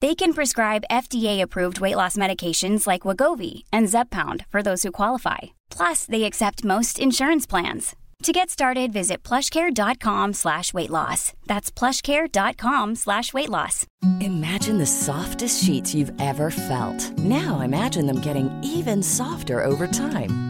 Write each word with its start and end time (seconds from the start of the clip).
They 0.00 0.14
can 0.14 0.32
prescribe 0.32 0.84
FDA-approved 0.90 1.80
weight 1.80 1.96
loss 1.96 2.16
medications 2.16 2.86
like 2.86 3.02
Wagovi 3.02 3.64
and 3.70 3.86
Zepbound 3.88 4.46
for 4.48 4.62
those 4.62 4.82
who 4.82 4.92
qualify. 4.92 5.38
Plus, 5.68 6.06
they 6.06 6.24
accept 6.24 6.64
most 6.64 6.98
insurance 6.98 7.46
plans. 7.46 7.94
To 8.24 8.32
get 8.32 8.50
started, 8.50 8.92
visit 8.92 9.22
plushcare.com 9.22 10.34
slash 10.34 10.72
weight 10.74 10.90
loss. 10.90 11.32
That's 11.46 11.70
plushcare.com 11.70 12.94
slash 12.96 13.32
weight 13.32 13.48
loss. 13.48 13.86
Imagine 14.20 14.78
the 14.78 14.86
softest 14.86 15.64
sheets 15.64 15.94
you've 15.94 16.12
ever 16.20 16.50
felt. 16.50 17.18
Now 17.18 17.60
imagine 17.60 18.06
them 18.06 18.20
getting 18.20 18.50
even 18.62 19.02
softer 19.02 19.64
over 19.64 19.86
time. 19.86 20.49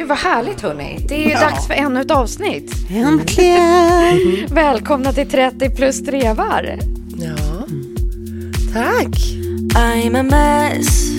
Gud 0.00 0.08
vad 0.08 0.18
härligt 0.18 0.60
hörni. 0.60 1.04
Det 1.08 1.14
är 1.14 1.28
ju 1.28 1.34
dags 1.34 1.66
för 1.66 1.74
ännu 1.74 2.00
ett 2.00 2.10
avsnitt. 2.10 2.72
Äntligen! 2.90 4.46
Välkomna 4.50 5.12
till 5.12 5.30
30 5.30 5.70
plus 5.70 6.02
trevar. 6.02 6.78
Ja, 7.16 7.66
tack. 8.72 9.16
I'm 9.74 10.20
a 10.20 10.22
mess. 10.22 11.10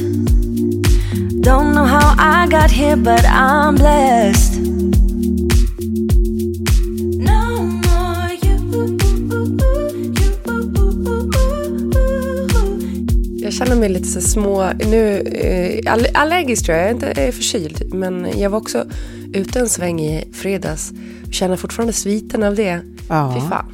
Don't 1.31 1.71
know 1.71 1.85
how 1.85 2.15
I 2.17 2.47
got 2.47 2.71
here, 2.71 2.95
but 2.95 3.25
I'm 3.25 3.75
blessed. 3.75 4.61
Känner 13.72 13.81
mig 13.81 13.89
lite 13.89 14.08
så 14.08 14.21
små, 14.21 14.71
nu, 14.86 15.20
eh, 15.20 15.93
all, 15.93 16.08
allergisk 16.14 16.65
tror 16.65 16.77
jag, 16.77 16.86
jag 16.86 16.89
är 16.89 16.93
inte 16.93 17.21
är 17.21 17.32
förkyld. 17.32 17.93
Men 17.93 18.39
jag 18.39 18.49
var 18.49 18.58
också 18.58 18.86
ute 19.33 19.59
en 19.59 19.70
sväng 19.70 20.02
i 20.02 20.33
fredags. 20.33 20.92
Känner 21.32 21.55
fortfarande 21.55 21.93
sviten 21.93 22.43
av 22.43 22.55
det. 22.55 22.82
Ja. 23.09 23.33
Fy 23.36 23.49
fan. 23.49 23.73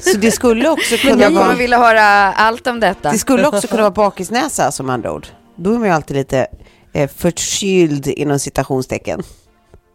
Så 0.00 0.18
det 0.18 0.30
skulle 0.30 0.68
också 0.68 0.94
Men 0.94 0.98
kunna 0.98 1.22
jag 1.22 1.32
kommer 1.32 1.46
vara, 1.46 1.56
vilja 1.56 1.78
höra 1.78 2.02
allt 2.32 2.66
om 2.66 2.80
detta. 2.80 3.10
det 3.12 3.18
skulle 3.18 3.46
också 3.48 3.68
kunna 3.68 3.82
vara 3.82 3.90
bakisnäsa 3.90 4.72
som 4.72 4.90
andra 4.90 5.12
ord. 5.12 5.26
Då 5.56 5.74
är 5.74 5.78
man 5.78 5.88
ju 5.88 5.94
alltid 5.94 6.16
lite 6.16 6.46
eh, 6.92 7.10
förkyld 7.16 8.06
inom 8.06 8.38
citationstecken. 8.38 9.22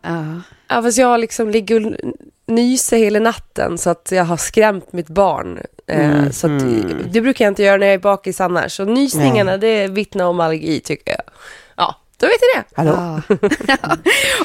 Ja. 0.03 0.41
Ja, 0.67 0.81
fast 0.81 0.97
jag 0.97 1.19
liksom 1.19 1.49
ligger 1.49 1.99
nyser 2.47 2.97
hela 2.97 3.19
natten 3.19 3.77
så 3.77 3.89
att 3.89 4.09
jag 4.11 4.23
har 4.23 4.37
skrämt 4.37 4.93
mitt 4.93 5.07
barn. 5.07 5.59
Eh, 5.87 6.05
Mm, 6.05 6.31
så 6.31 6.47
att, 6.47 6.61
mm. 6.61 7.07
Det 7.11 7.21
brukar 7.21 7.45
jag 7.45 7.51
inte 7.51 7.63
göra 7.63 7.77
när 7.77 7.85
jag 7.87 7.93
är 7.93 7.99
bakis 7.99 8.41
annars. 8.41 8.71
Så 8.71 8.85
nysningarna, 8.85 9.57
det 9.57 9.87
vittnar 9.87 10.25
om 10.25 10.39
allergi 10.39 10.79
tycker 10.79 11.11
jag. 11.11 11.21
Ja, 11.77 11.95
då 12.17 12.27
vet 12.27 12.35
jag 12.55 12.63
det. 12.63 12.75
Hallå? 12.75 13.21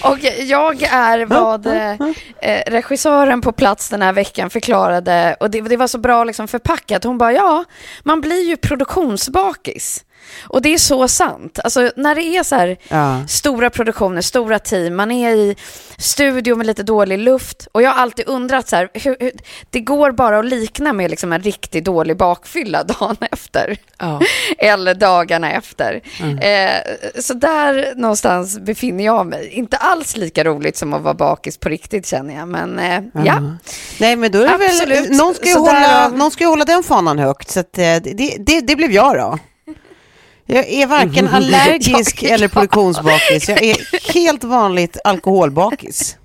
Och 0.13 0.19
jag 0.41 0.83
är 0.83 1.27
vad 1.27 1.67
eh, 1.67 1.93
eh, 2.41 2.63
regissören 2.67 3.41
på 3.41 3.53
plats 3.53 3.89
den 3.89 4.03
här 4.03 4.13
veckan 4.13 4.51
förklarade, 4.51 5.37
och 5.41 5.51
det, 5.51 5.61
det 5.61 5.77
var 5.77 5.87
så 5.87 5.99
bra 5.99 6.25
liksom 6.25 6.49
förpackat. 6.49 7.05
Hon 7.05 7.19
bara, 7.19 7.33
ja, 7.33 7.65
man 8.03 8.21
blir 8.21 8.49
ju 8.49 8.57
produktionsbakis. 8.57 10.05
Och 10.43 10.63
det 10.63 10.75
är 10.75 10.79
så 10.79 11.09
sant. 11.09 11.59
Alltså 11.65 11.91
när 11.97 12.15
det 12.15 12.23
är 12.23 12.43
så 12.43 12.55
här 12.55 12.77
Ja. 12.89 13.27
stora 13.29 13.71
produktioner, 13.71 14.21
stora 14.21 14.59
team, 14.59 14.97
man 14.97 15.11
är 15.11 15.31
i 15.35 15.57
studio 15.99 16.57
med 16.57 16.67
lite 16.67 16.83
dålig 16.83 17.19
luft. 17.19 17.69
Och 17.73 17.83
jag 17.83 17.91
har 17.91 18.03
alltid 18.03 18.29
undrat 18.29 18.69
så 18.69 18.77
här, 18.77 18.89
hur, 18.95 19.17
hur, 19.21 19.33
det 19.71 19.81
går 19.81 20.13
bara 20.13 20.39
att 20.39 20.45
likna 20.45 20.93
med 20.93 21.11
liksom 21.11 21.33
en 21.33 21.43
riktigt 21.43 21.85
dålig 21.85 22.17
bakfylla 22.17 22.83
dagen 23.01 23.17
efter. 23.31 23.77
Ja. 23.99 24.21
Eller 24.59 24.95
dagarna 24.95 25.53
efter. 25.53 26.01
Eh, 26.41 27.21
så 27.21 27.35
där 27.35 27.95
någonstans 27.97 28.59
befinner 28.59 29.05
jag 29.05 29.27
mig. 29.27 29.49
Inte 29.49 29.77
alls 29.77 30.17
lika 30.17 30.45
roligt 30.45 30.77
som 30.77 30.95
att 30.95 31.03
vara 31.03 31.15
bakis 31.15 31.59
på 31.59 31.69
riktigt 31.69 32.07
känner 32.07 32.35
jag. 32.37 32.49
Men 32.49 32.79
eh, 32.79 33.01
ja. 33.25 33.43
Nej, 34.01 34.17
men 34.17 34.33
då 34.33 34.39
är 34.39 34.59
det 34.59 34.67
Absolut. 34.67 35.11
väl, 35.11 35.17
någon 35.17 35.35
ska, 35.35 35.47
ju 35.47 35.53
Så 35.55 35.61
hålla, 35.61 36.09
någon 36.09 36.31
ska 36.31 36.47
hålla 36.47 36.65
den 36.65 36.83
fanan 36.83 37.19
högt. 37.19 37.51
Så 37.51 37.61
att, 37.61 37.79
eh, 37.79 37.83
det, 37.85 38.37
det, 38.39 38.61
det 38.61 38.77
blev 38.77 38.93
jag 38.93 39.17
då. 39.17 39.39
Jag 40.53 40.69
är 40.69 40.87
varken 40.87 41.29
allergisk 41.29 42.23
Jag- 42.23 42.33
eller 42.33 42.49
produktionsbakis. 42.49 43.49
Jag 43.49 43.63
är 43.63 44.13
helt 44.15 44.45
vanligt 44.45 44.97
alkoholbakis. 45.05 46.17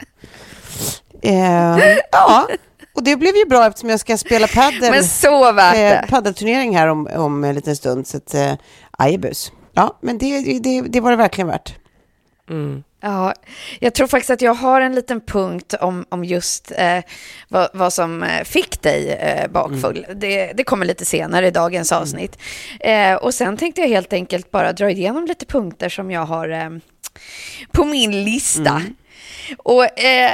Eh, 1.22 1.78
ja, 2.12 2.48
och 2.96 3.04
det 3.04 3.16
blev 3.16 3.36
ju 3.36 3.46
bra 3.46 3.66
eftersom 3.68 3.90
jag 3.90 4.00
ska 4.00 4.18
spela 4.18 4.48
padel. 4.48 4.92
Men 4.92 5.04
så 5.04 5.52
värt 5.52 5.76
eh, 5.76 5.80
det. 5.82 6.06
paddelturnering 6.10 6.78
här 6.78 6.88
om, 6.88 7.08
om 7.16 7.44
en 7.44 7.56
liten 7.56 7.76
stund. 7.76 8.08
Så 8.08 8.18
att, 8.18 8.34
eh, 8.34 8.54
ajebus. 8.92 9.52
Ja, 9.74 9.98
men 10.02 10.18
det, 10.18 10.60
det, 10.60 10.82
det 10.82 11.00
var 11.00 11.12
det 11.12 11.18
verkligen 11.18 11.48
värt. 11.48 11.76
Ja, 13.06 13.34
jag 13.80 13.94
tror 13.94 14.08
faktiskt 14.08 14.30
att 14.30 14.42
jag 14.42 14.54
har 14.54 14.82
en 14.82 14.96
liten 14.96 15.22
punkt 15.22 15.74
om, 15.82 16.06
om 16.10 16.26
just 16.26 16.72
eh, 16.76 17.00
vad, 17.50 17.70
vad 17.74 17.94
som 17.94 18.24
eh, 18.24 18.44
fick 18.44 18.82
dig 18.82 19.10
eh, 19.10 19.52
bakfull. 19.52 20.06
Det, 20.16 20.54
det 20.54 20.64
kommer 20.64 20.86
lite 20.86 21.06
senare 21.06 21.48
i 21.48 21.52
dagens 21.52 21.92
avsnitt. 21.92 22.38
Eh, 22.80 23.14
och 23.14 23.34
sen 23.34 23.58
tänkte 23.58 23.82
jag 23.82 23.88
helt 23.88 24.14
enkelt 24.14 24.52
bara 24.52 24.74
dra 24.74 24.90
igenom 24.90 25.26
lite 25.26 25.46
punkter 25.46 25.90
som 25.90 26.12
jag 26.12 26.26
har 26.26 26.50
eh, 26.50 26.70
på 27.72 27.86
min 27.86 28.24
lista. 28.24 28.82
Och 29.58 30.00
eh, 30.00 30.32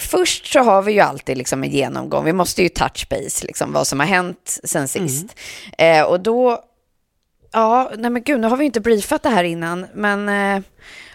först 0.00 0.52
så 0.52 0.60
har 0.60 0.82
vi 0.82 0.92
ju 0.92 1.00
alltid 1.00 1.38
liksom 1.38 1.64
en 1.64 1.70
genomgång. 1.70 2.24
Vi 2.24 2.32
måste 2.32 2.62
ju 2.62 2.68
touch 2.68 3.08
base, 3.10 3.46
liksom, 3.46 3.72
vad 3.72 3.86
som 3.86 4.00
har 4.00 4.06
hänt 4.06 4.60
sen 4.64 4.88
sist. 4.88 5.36
Eh, 5.78 6.02
och 6.02 6.20
då 6.20 6.64
Ja, 7.52 7.90
nej 7.98 8.10
men 8.10 8.22
gud, 8.22 8.40
nu 8.40 8.46
har 8.46 8.56
vi 8.56 8.64
inte 8.64 8.80
briefat 8.80 9.22
det 9.22 9.28
här 9.28 9.44
innan, 9.44 9.86
men 9.94 10.28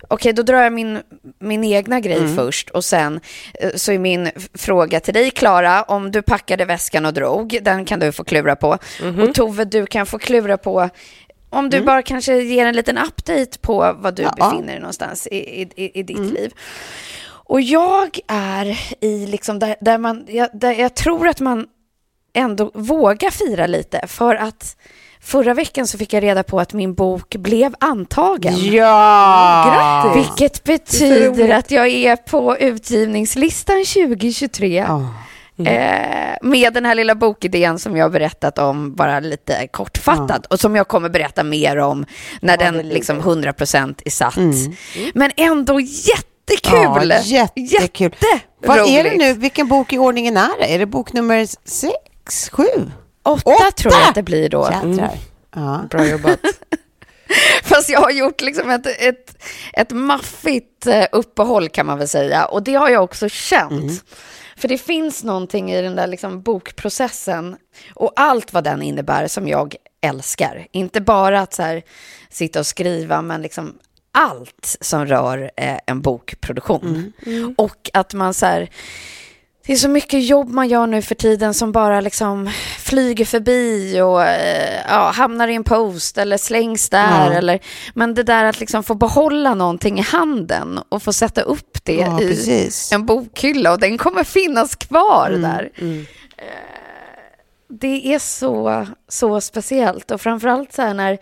okej, 0.08 0.34
då 0.34 0.44
drar 0.44 0.62
jag 0.64 0.74
min, 0.74 1.02
min 1.40 1.64
egna 1.64 2.00
grej 2.00 2.36
först 2.36 2.70
och 2.70 2.86
sen 2.86 3.20
eh, 3.60 3.70
så 3.76 3.92
är 3.92 4.00
min 4.00 4.30
fråga 4.54 5.00
till 5.00 5.14
dig, 5.14 5.32
Klara, 5.32 5.84
om 5.84 6.12
du 6.12 6.22
packade 6.22 6.66
väskan 6.66 7.06
och 7.06 7.14
drog, 7.14 7.60
den 7.62 7.86
kan 7.86 8.00
du 8.00 8.12
få 8.12 8.24
klura 8.24 8.56
på. 8.56 8.78
Och 9.24 9.36
Tove, 9.36 9.66
du 9.66 9.86
kan 9.86 10.06
få 10.06 10.20
klura 10.20 10.58
på 10.58 10.90
om 11.50 11.70
du 11.70 11.82
bara 11.82 12.02
kanske 12.02 12.42
ger 12.42 12.66
en 12.66 12.76
liten 12.76 12.98
update 12.98 13.60
på 13.62 13.96
vad 14.00 14.16
du 14.16 14.24
Ja. 14.24 14.34
befinner 14.38 14.68
dig 14.68 14.80
någonstans 14.80 15.28
i, 15.32 15.36
i, 15.62 15.70
i, 15.76 16.00
i 16.00 16.04
ditt 16.04 16.18
liv. 16.34 16.52
Och 17.48 17.62
jag 17.62 18.20
är 18.28 18.80
i 19.02 19.28
liksom 19.28 19.60
där, 19.60 19.76
där 19.82 19.98
man, 19.98 20.26
jag, 20.30 20.50
där 20.54 20.72
jag 20.74 20.96
tror 20.96 21.28
att 21.28 21.40
man 21.40 21.68
ändå 22.34 22.72
vågar 22.74 23.30
fira 23.30 23.68
lite 23.68 24.08
för 24.08 24.36
att 24.36 24.78
förra 25.26 25.54
veckan 25.54 25.88
så 25.88 25.98
fick 25.98 26.14
jag 26.14 26.24
reda 26.24 26.44
på 26.44 26.60
att 26.60 26.74
min 26.74 26.94
bok 26.94 27.36
blev 27.36 27.76
antagen. 27.80 28.54
Ja! 28.74 30.12
Vilket 30.16 30.64
betyder 30.64 31.50
att 31.50 31.72
jag 31.72 31.88
är 31.88 32.16
på 32.16 32.58
utgivningslistan 32.58 33.84
2023. 33.86 34.76
Ja. 34.76 35.14
Eh, 35.58 36.38
med 36.42 36.74
den 36.74 36.86
här 36.86 36.96
lilla 36.96 37.16
bokidén 37.16 37.80
som 37.80 37.98
jag 37.98 38.06
har 38.06 38.10
berättat 38.10 38.60
om, 38.60 38.96
bara 38.96 39.20
lite 39.20 39.68
kortfattat. 39.68 40.46
Och 40.46 40.60
som 40.60 40.76
jag 40.76 40.88
kommer 40.88 41.10
berätta 41.10 41.44
mer 41.44 41.78
om 41.78 42.06
när 42.42 42.58
den 42.58 42.78
liksom 42.78 43.22
100% 43.22 44.02
är 44.06 44.10
satt. 44.10 44.38
Men 45.14 45.32
ändå 45.38 45.80
jättekul! 45.80 47.14
Ja, 47.26 47.48
jättekul. 47.56 48.16
Vad 48.66 48.78
är 48.78 49.04
det 49.04 49.18
nu? 49.18 49.34
Vilken 49.34 49.68
bok 49.68 49.94
i 49.94 49.98
ordningen 49.98 50.38
är 50.38 50.60
det? 50.60 50.74
Är 50.74 50.80
det 50.80 50.86
bok 50.86 51.14
nummer 51.14 51.46
sex, 51.70 52.50
sju? 52.50 52.92
Åtta, 53.26 53.52
Åtta! 53.52 53.72
tror 53.72 53.94
jag 53.94 54.10
att 54.10 54.16
det 54.16 54.24
blir 54.24 54.50
då. 54.50 54.70
Ja. 55.56 55.86
Bra 55.90 56.08
jobbat. 56.08 56.40
Fast 57.64 57.90
jag 57.90 58.00
har 58.00 58.12
gjort 58.12 58.42
liksom 58.42 58.70
ett, 58.70 58.86
ett, 58.88 59.38
ett 59.74 59.92
maffigt 59.92 60.88
eh, 60.88 61.06
uppehåll 61.12 61.70
kan 61.70 61.86
man 61.86 61.98
väl 61.98 62.08
säga. 62.08 62.46
Och 62.46 62.64
det 62.64 62.74
har 62.74 62.90
jag 62.90 63.04
också 63.04 63.30
känt. 63.30 64.04
För 64.58 64.68
det 64.68 64.78
finns 64.78 65.24
någonting 65.24 65.72
i 65.72 65.82
den 65.82 65.96
där 65.96 66.08
liksom 66.08 66.42
bokprocessen 66.42 67.58
och 67.94 68.12
allt 68.16 68.54
vad 68.54 68.64
den 68.64 68.82
innebär 68.82 69.28
som 69.28 69.48
jag 69.48 69.76
älskar. 70.02 70.68
Inte 70.72 71.02
bara 71.02 71.42
att 71.42 71.54
så 71.54 71.62
här, 71.62 71.84
sitta 72.30 72.60
och 72.60 72.68
skriva, 72.68 73.22
men 73.22 73.42
liksom 73.42 73.74
allt 74.12 74.78
som 74.82 75.06
rör 75.06 75.52
eh, 75.58 75.78
en 75.86 76.02
bokproduktion. 76.02 77.14
Och 77.58 77.90
att 77.94 78.14
man 78.14 78.34
så 78.34 78.46
här, 78.46 78.70
det 79.66 79.74
är 79.74 79.78
så 79.78 79.90
mycket 79.90 80.24
jobb 80.26 80.50
man 80.50 80.68
gör 80.68 80.88
nu 80.88 81.02
för 81.02 81.16
tiden 81.16 81.54
som 81.54 81.72
bara 81.72 82.02
liksom 82.02 82.50
flyger 82.80 83.26
förbi 83.26 84.02
och 84.02 84.24
eh, 84.24 84.82
ja, 84.90 85.12
hamnar 85.16 85.48
i 85.48 85.56
en 85.56 85.64
post 85.64 86.18
eller 86.18 86.38
slängs 86.38 86.90
där. 86.90 87.32
Ja. 87.32 87.34
Eller, 87.34 87.60
men 87.94 88.14
det 88.14 88.24
där 88.24 88.44
att 88.46 88.60
liksom 88.60 88.84
få 88.84 88.96
behålla 88.96 89.54
någonting 89.56 90.00
i 90.00 90.02
handen 90.02 90.80
och 90.90 91.04
få 91.04 91.14
sätta 91.14 91.42
upp 91.42 91.78
det 91.84 91.96
Ja, 91.96 92.22
i 92.22 92.28
precis. 92.28 92.92
en 92.92 93.06
bokhylla 93.06 93.72
och 93.72 93.80
den 93.80 93.98
kommer 93.98 94.24
finnas 94.24 94.76
kvar 94.76 95.28
Mm, 95.30 95.42
där. 95.42 95.70
Eh, 96.38 96.46
Det 97.70 98.14
är 98.14 98.20
så, 98.20 98.86
så 99.10 99.42
speciellt 99.42 100.12
och 100.12 100.22
framförallt 100.22 100.74
så 100.74 100.82
här 100.82 100.94
när 100.94 101.18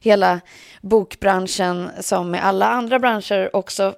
hela 0.00 0.40
bokbranschen 0.82 1.90
som 2.00 2.30
med 2.30 2.44
alla 2.44 2.68
andra 2.68 2.98
branscher 2.98 3.56
också 3.56 3.94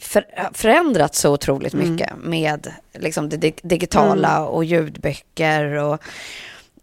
för, 0.00 0.24
förändrats 0.52 1.18
så 1.20 1.32
otroligt 1.32 1.74
Mm. 1.74 1.90
mycket 1.92 2.10
med 2.16 2.72
liksom 2.92 3.28
det 3.28 3.36
dig- 3.36 3.58
digitala 3.62 4.46
och 4.46 4.64
ljudböcker 4.64 5.64
och, 5.72 5.98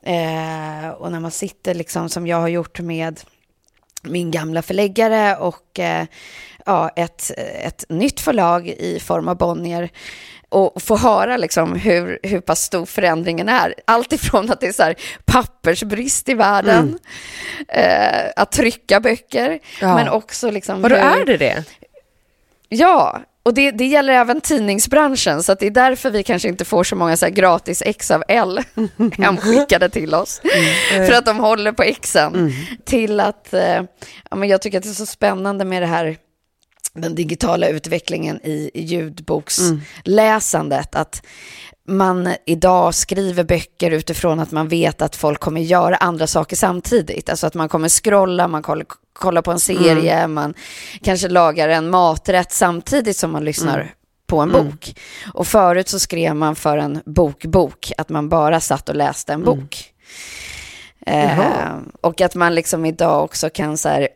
eh, 0.10 0.90
och 0.90 1.12
när 1.12 1.20
man 1.20 1.32
sitter 1.32 1.74
liksom 1.74 2.10
som 2.10 2.28
jag 2.28 2.38
har 2.38 2.48
gjort 2.48 2.80
med 2.80 3.20
min 4.04 4.32
gamla 4.32 4.62
förläggare 4.62 5.36
och 5.36 5.80
eh, 5.80 6.06
ja, 6.66 6.90
ett, 6.90 7.32
ett 7.64 7.86
nytt 7.90 8.20
förlag 8.20 8.68
i 8.68 9.00
form 9.00 9.28
av 9.28 9.38
Bonnier 9.38 9.90
och 10.54 10.82
få 10.82 10.98
höra 10.98 11.38
liksom 11.38 11.76
hur, 11.76 12.20
hur 12.24 12.40
pass 12.40 12.62
stor 12.62 12.86
förändringen 12.86 13.50
är. 13.50 13.74
Allt 13.86 14.14
ifrån 14.14 14.52
att 14.52 14.60
det 14.60 14.68
är 14.68 14.72
så 14.74 14.84
här 14.84 14.96
pappersbrist 15.26 16.30
i 16.30 16.34
världen, 16.34 17.00
eh, 17.68 18.32
att 18.36 18.52
trycka 18.52 19.00
böcker, 19.00 19.60
Ja. 19.82 19.96
men 19.96 20.10
också 20.10 20.52
liksom 20.52 20.82
Vadå, 20.82 20.96
är 20.96 21.26
det 21.26 21.38
det? 21.38 21.64
Ja, 22.70 23.22
och 23.44 23.54
det, 23.54 23.72
det 23.72 23.86
gäller 23.86 24.14
även 24.14 24.42
tidningsbranschen, 24.42 25.44
så 25.44 25.52
att 25.52 25.60
det 25.60 25.68
är 25.68 25.72
därför 25.72 26.10
vi 26.10 26.24
kanske 26.24 26.48
inte 26.48 26.66
får 26.66 26.84
så 26.84 26.96
många 26.96 27.18
så 27.18 27.28
gratis 27.30 27.84
ex 27.86 28.12
av 28.12 28.24
L 28.28 28.60
hemskickade 29.18 29.90
till 29.90 30.16
oss. 30.16 30.42
För 30.92 31.12
att 31.12 31.26
de 31.26 31.40
håller 31.40 31.72
på 31.72 31.84
exen. 31.84 32.52
Till 32.86 33.20
att, 33.20 33.54
eh, 33.54 33.82
ja, 34.30 34.36
men 34.36 34.50
jag 34.50 34.62
tycker 34.62 34.78
att 34.78 34.84
det 34.84 34.90
är 34.90 34.94
så 34.94 35.06
spännande 35.06 35.66
med 35.66 35.82
det 35.82 35.88
här 35.88 36.18
den 36.96 37.16
digitala 37.16 37.68
utvecklingen 37.68 38.40
i 38.44 38.72
ljudboksläsandet. 38.74 40.96
Att 40.96 41.26
man 41.88 42.34
idag 42.46 42.96
skriver 42.96 43.44
böcker 43.44 43.92
utifrån 43.92 44.40
att 44.40 44.52
man 44.52 44.68
vet 44.68 45.02
att 45.02 45.16
folk 45.16 45.40
kommer 45.40 45.62
göra 45.62 45.96
andra 45.96 46.28
saker 46.28 46.56
samtidigt. 46.56 47.30
Alltså 47.30 47.48
att 47.48 47.54
man 47.54 47.70
kommer 47.70 47.90
scrolla, 47.90 48.48
man 48.48 48.62
kollar, 48.62 48.86
kollar 49.14 49.42
på 49.42 49.52
en 49.52 49.60
serie, 49.60 50.28
man 50.28 50.54
kanske 51.02 51.30
lagar 51.30 51.70
en 51.70 51.90
maträtt 51.90 52.52
samtidigt 52.52 53.18
som 53.18 53.32
man 53.32 53.46
lyssnar 53.46 53.94
på 54.28 54.40
en 54.40 54.52
bok. 54.52 54.96
Och 55.34 55.48
förut 55.48 55.90
så 55.90 56.00
skrev 56.00 56.36
man 56.36 56.56
för 56.56 56.78
en 56.78 57.02
bokbok, 57.06 57.92
att 57.98 58.10
man 58.10 58.30
bara 58.30 58.60
satt 58.60 58.90
och 58.90 58.96
läste 58.96 59.34
en 59.34 59.44
bok. 59.44 59.90
Eh, 61.06 61.40
och 62.02 62.22
att 62.22 62.36
man 62.36 62.56
liksom 62.56 62.86
idag 62.86 63.24
också 63.24 63.50
kan 63.50 63.78
så 63.78 63.90
här, 63.90 64.08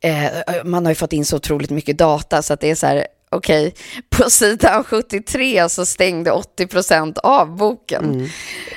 eh, 0.00 0.64
man 0.64 0.84
har 0.84 0.92
ju 0.92 0.96
fått 0.96 1.12
in 1.12 1.24
så 1.24 1.36
otroligt 1.36 1.70
mycket 1.70 1.98
data 1.98 2.42
så 2.42 2.52
att 2.52 2.60
det 2.60 2.70
är 2.70 2.74
så 2.74 2.86
här, 2.86 3.06
okej, 3.30 3.74
på 4.10 4.30
sidan 4.30 4.84
73 4.84 5.68
så 5.68 5.86
stängde 5.86 6.30
80% 6.30 7.18
av 7.18 7.56
boken. 7.56 8.28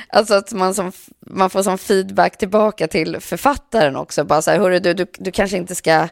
Alltså 0.09 0.33
att 0.33 0.51
man, 0.51 0.74
som, 0.74 0.91
man 1.27 1.50
får 1.50 1.63
som 1.63 1.77
feedback 1.77 2.38
tillbaka 2.38 2.88
till 2.88 3.18
författaren 3.19 3.95
också, 3.95 4.24
bara 4.24 4.41
så 4.41 4.51
här, 4.51 4.59
hörru 4.59 4.80
du, 4.80 4.94
du, 4.94 5.06
du 5.18 5.31
kanske 5.31 5.57
inte 5.57 5.75
ska 5.75 6.07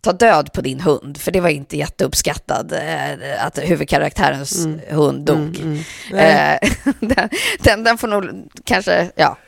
ta 0.00 0.12
död 0.12 0.52
på 0.52 0.60
din 0.60 0.80
hund, 0.80 1.18
för 1.18 1.30
det 1.30 1.40
var 1.40 1.48
inte 1.48 1.76
jätteuppskattad 1.76 2.72
eh, 2.72 3.46
att 3.46 3.58
huvudkaraktärens 3.58 4.66
hund 4.88 5.26
dog. 5.26 5.56
Eh, 6.14 6.58
den, 7.00 7.28
den, 7.60 7.84
den 7.84 7.98
får 7.98 8.08
nog 8.08 8.48
kanske, 8.64 9.10
ja. 9.16 9.38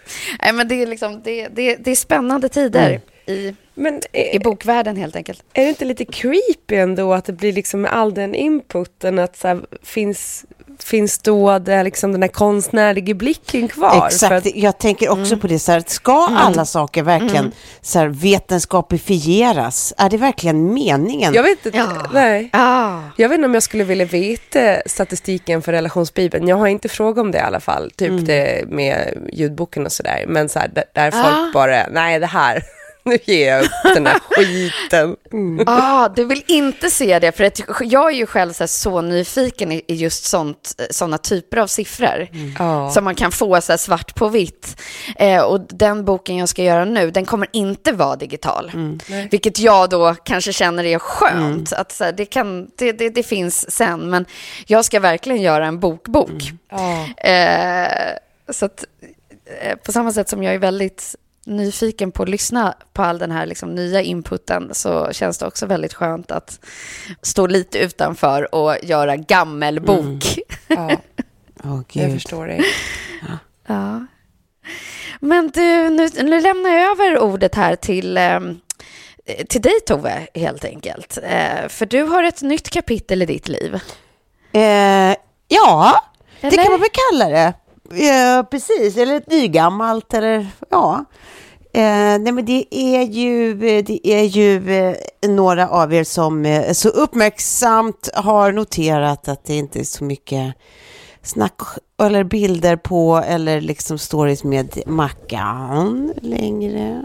Nej, 0.42 0.52
men 0.52 0.68
det 0.68 0.82
är 0.82 0.86
liksom, 0.86 1.22
det, 1.24 1.48
det, 1.48 1.76
det 1.76 1.90
är 1.90 1.96
spännande 1.96 2.48
tider 2.48 3.00
i, 3.26 3.54
Men 3.74 3.94
i 4.12 4.36
är, 4.36 4.40
bokvärlden 4.40 4.96
helt 4.96 5.16
enkelt. 5.16 5.42
är 5.52 5.62
det 5.62 5.68
inte 5.68 5.84
lite 5.84 6.04
creepy 6.04 6.76
ändå 6.76 7.12
att 7.14 7.24
det 7.24 7.32
blir 7.32 7.52
liksom 7.52 7.80
med 7.80 7.92
all 7.92 8.14
den 8.14 8.34
inputen 8.34 9.18
att 9.18 9.36
så 9.36 9.48
här, 9.48 9.60
finns, 9.82 10.44
finns 10.84 11.18
då 11.18 11.58
det, 11.58 11.82
liksom 11.82 12.12
den 12.12 12.22
här 12.22 12.28
konstnärliga 12.28 13.14
blicken 13.14 13.68
kvar? 13.68 14.06
Exakt, 14.06 14.28
För 14.28 14.34
att, 14.34 14.56
jag 14.56 14.78
tänker 14.78 15.08
också 15.08 15.36
på 15.36 15.46
det 15.46 15.58
så 15.58 15.72
här, 15.72 15.82
ska 15.86 16.26
alla 16.30 16.64
saker 16.64 17.02
verkligen 17.02 17.52
så 17.80 17.98
här, 17.98 18.06
vetenskapifieras? 18.08 19.94
Är 19.98 20.10
det 20.10 20.16
verkligen 20.16 20.74
meningen? 20.74 21.34
jag 21.34 21.42
vet 21.42 21.66
inte, 21.66 21.78
Ja. 21.78 21.88
nej. 22.12 22.50
Ah. 22.52 22.98
Jag 23.16 23.28
vet 23.28 23.36
inte 23.36 23.46
om 23.46 23.54
jag 23.54 23.62
skulle 23.62 23.84
vilja 23.84 24.04
veta 24.06 24.76
statistiken 24.86 25.62
för 25.62 25.72
relationsbibeln. 25.72 26.48
Jag 26.48 26.56
har 26.56 26.66
inte 26.66 26.88
frågat 26.88 27.22
om 27.22 27.30
det 27.30 27.38
i 27.38 27.40
alla 27.40 27.60
fall, 27.60 27.90
typ 27.96 28.26
det 28.26 28.64
med 28.68 29.18
ljudboken 29.32 29.86
och 29.86 29.92
sådär. 29.92 30.24
Men 30.28 30.48
så 30.48 30.58
här, 30.58 30.68
där, 30.68 30.84
där 30.92 31.10
folk 31.10 31.24
Ah. 31.26 31.50
bara, 31.54 31.86
nej 31.90 32.18
det 32.18 32.26
här, 32.26 32.62
nu 33.06 33.18
ger 33.24 33.48
jag 33.48 33.64
upp 33.64 33.94
den 33.94 34.06
här 34.06 34.18
skiten. 34.30 35.16
Ah, 35.66 36.08
du 36.08 36.24
vill 36.24 36.42
inte 36.46 36.90
se 36.90 37.18
det, 37.18 37.32
för 37.32 37.44
att 37.44 37.60
jag 37.80 38.12
är 38.12 38.16
ju 38.16 38.26
själv 38.26 38.52
så, 38.52 38.66
så 38.66 39.00
nyfiken 39.00 39.72
i 39.72 39.84
just 39.88 40.24
sånt, 40.24 40.74
såna 40.90 41.18
typer 41.18 41.56
av 41.56 41.66
siffror. 41.66 42.28
Ja. 42.58 42.90
Som 42.90 43.04
man 43.04 43.14
kan 43.14 43.32
få 43.32 43.60
så 43.60 43.78
svart 43.78 44.14
på 44.14 44.28
vitt. 44.28 44.82
Eh, 45.16 45.42
och 45.42 45.60
den 45.60 46.04
boken 46.04 46.36
jag 46.36 46.48
ska 46.48 46.62
göra 46.62 46.84
nu, 46.84 47.10
den 47.10 47.24
kommer 47.24 47.48
inte 47.52 47.92
vara 47.92 48.16
digital. 48.16 48.72
Vilket 49.30 49.58
jag 49.58 49.90
då 49.90 50.14
kanske 50.24 50.52
känner 50.52 50.84
är 50.84 50.98
skönt. 50.98 51.72
Att, 51.72 51.92
så 51.92 52.04
här, 52.04 52.12
det, 52.12 52.24
kan, 52.26 52.70
det, 52.76 52.92
det, 52.92 53.10
det 53.10 53.22
finns 53.22 53.70
sen, 53.70 54.10
men 54.10 54.26
jag 54.66 54.84
ska 54.84 55.00
verkligen 55.00 55.42
göra 55.42 55.66
en 55.66 55.80
bokbok. 55.80 56.52
Ja. 56.70 57.06
Eh, 57.30 58.16
så 58.48 58.66
att, 58.66 58.84
eh, 59.60 59.76
på 59.76 59.92
samma 59.92 60.12
sätt 60.12 60.28
som 60.28 60.42
jag 60.42 60.54
är 60.54 60.58
väldigt 60.58 61.16
nyfiken 61.46 62.12
på 62.12 62.22
att 62.22 62.28
lyssna 62.28 62.74
på 62.92 63.02
all 63.02 63.18
den 63.18 63.30
här 63.30 63.46
liksom, 63.46 63.74
nya 63.74 64.02
inputen 64.02 64.70
så 64.74 65.12
känns 65.12 65.38
det 65.38 65.46
också 65.46 65.66
väldigt 65.66 65.94
skönt 65.94 66.30
att 66.30 66.60
stå 67.22 67.46
lite 67.46 67.78
utanför 67.78 68.54
och 68.54 68.76
göra 68.82 69.16
gammelbok. 69.16 70.24
Ja, 70.68 70.90
Åh, 71.64 71.80
jag 71.92 72.12
förstår 72.12 72.46
dig. 72.46 72.62
Ja. 73.66 74.06
Men 75.20 75.50
du, 75.54 75.90
nu, 75.90 76.08
nu 76.22 76.40
lämnar 76.40 76.70
jag 76.70 76.90
över 76.90 77.18
ordet 77.18 77.54
här 77.54 77.76
till, 77.76 78.16
ehm, 78.16 78.60
till 79.48 79.62
dig 79.62 79.80
Tove, 79.86 80.26
helt 80.34 80.64
enkelt. 80.64 81.18
Eh, 81.22 81.68
för 81.68 81.86
du 81.86 82.02
har 82.02 82.22
ett 82.22 82.42
nytt 82.42 82.70
kapitel 82.70 83.22
i 83.22 83.26
ditt 83.26 83.48
liv. 83.48 83.74
Eh, 84.52 85.16
ja, 85.48 86.02
det 86.40 86.46
Eller? 86.46 86.62
kan 86.62 86.72
man 86.72 86.80
väl 86.80 86.90
kalla 87.10 87.28
det. 87.28 87.52
Eh, 88.08 88.42
precis, 88.42 88.96
eller 88.96 89.16
ett 89.16 89.30
nygammalt 89.30 90.14
eller 90.14 90.46
ja. 90.70 91.04
Eh, 91.76 92.18
nej 92.18 92.32
men 92.32 92.44
det 92.44 92.66
är 92.70 93.02
ju, 93.02 93.54
det 93.82 94.08
är 94.08 94.22
ju 94.22 94.70
eh, 94.70 94.96
några 95.28 95.68
av 95.68 95.94
er 95.94 96.04
som 96.04 96.46
eh, 96.46 96.72
så 96.72 96.88
uppmärksamt 96.88 98.10
har 98.14 98.52
noterat 98.52 99.28
att 99.28 99.44
det 99.44 99.54
inte 99.54 99.80
är 99.80 99.84
så 99.84 100.04
mycket 100.04 100.54
snack 101.22 101.60
eller 102.02 102.24
bilder 102.24 102.76
på 102.76 103.22
eller 103.26 103.60
liksom 103.60 103.98
stories 103.98 104.44
med 104.44 104.78
Mackan 104.86 106.12
längre. 106.22 107.02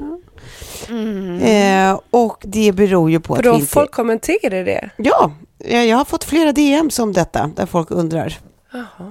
Eh, 1.41 1.99
och 2.11 2.43
det 2.45 2.71
beror 2.71 3.11
ju 3.11 3.19
på 3.19 3.35
För 3.35 3.41
att 3.41 3.45
vi 3.45 3.49
då 3.49 3.55
inte... 3.55 3.67
folk 3.67 3.91
kommenterar 3.91 4.65
det. 4.65 4.89
Ja, 4.97 5.31
eh, 5.59 5.83
jag 5.83 5.97
har 5.97 6.05
fått 6.05 6.23
flera 6.23 6.51
DMs 6.51 6.99
om 6.99 7.13
detta 7.13 7.51
där 7.55 7.65
folk 7.65 7.91
undrar. 7.91 8.37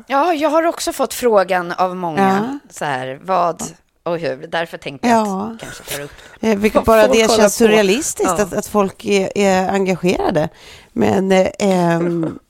Ja, 0.06 0.34
jag 0.34 0.50
har 0.50 0.66
också 0.66 0.92
fått 0.92 1.14
frågan 1.14 1.72
av 1.72 1.96
många. 1.96 2.48
Ja. 2.50 2.58
Så 2.70 2.84
här, 2.84 3.20
vad 3.22 3.62
och 4.02 4.18
hur. 4.18 4.46
Därför 4.46 4.78
tänkte 4.78 5.08
jag 5.08 5.26
Ja. 5.26 5.42
att 5.54 5.60
kanske 5.60 5.96
ta 5.96 6.02
upp 6.02 6.10
Eh, 6.40 6.58
vilket 6.58 6.74
Vad 6.76 6.84
bara 6.84 7.00
folk 7.06 7.12
det 7.12 7.18
känns 7.28 7.38
på. 7.38 7.50
surrealistiskt 7.50 8.32
Ja. 8.38 8.42
att, 8.42 8.52
att 8.52 8.66
folk 8.66 9.04
är, 9.04 9.38
är 9.38 9.68
engagerade. 9.68 10.48
Men 10.92 11.32
eh, 11.32 12.00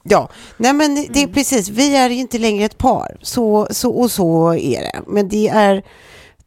ja, 0.02 0.28
nej 0.56 0.72
men 0.72 0.94
det 0.94 1.18
är 1.18 1.22
Mm. 1.22 1.32
precis, 1.34 1.68
vi 1.68 1.96
är 1.96 2.10
ju 2.10 2.16
inte 2.20 2.38
längre 2.38 2.64
ett 2.64 2.78
par. 2.78 3.16
Så, 3.22 3.68
så, 3.70 3.90
och 3.90 4.10
så 4.10 4.54
är 4.54 4.80
det. 4.80 5.00
Men 5.06 5.28
det 5.28 5.48
är 5.48 5.82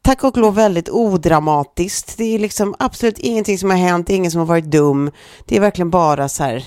tack 0.02 0.24
och 0.24 0.36
lov 0.36 0.54
väldigt 0.54 0.88
odramatiskt. 0.88 2.16
Det 2.18 2.34
är 2.34 2.38
liksom 2.38 2.74
absolut 2.78 3.18
ingenting 3.18 3.58
som 3.58 3.70
har 3.70 3.76
hänt, 3.76 4.10
ingen 4.10 4.30
som 4.30 4.38
har 4.38 4.46
varit 4.46 4.64
dum. 4.64 5.10
Det 5.46 5.56
är 5.56 5.60
verkligen 5.60 5.90
bara 5.90 6.28
så 6.28 6.44
här 6.44 6.64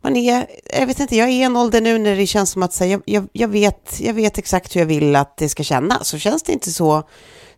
man 0.00 0.16
är, 0.16 0.46
jag 0.78 0.86
vet 0.86 1.00
inte, 1.00 1.16
jag 1.16 1.28
är 1.28 1.32
i 1.32 1.42
en 1.42 1.56
ålder 1.56 1.80
nu 1.80 1.98
när 1.98 2.16
det 2.16 2.26
känns 2.26 2.50
som 2.50 2.62
att 2.62 2.72
så 2.72 2.84
här, 2.84 3.00
jag, 3.04 3.28
jag, 3.32 3.48
vet, 3.48 4.00
jag 4.00 4.14
vet 4.14 4.38
exakt 4.38 4.76
hur 4.76 4.80
jag 4.80 4.86
vill 4.86 5.16
att 5.16 5.36
det 5.36 5.48
ska 5.48 5.62
kännas. 5.62 6.08
Så 6.08 6.18
känns 6.18 6.42
det 6.42 6.52
inte 6.52 6.72
så, 6.72 7.02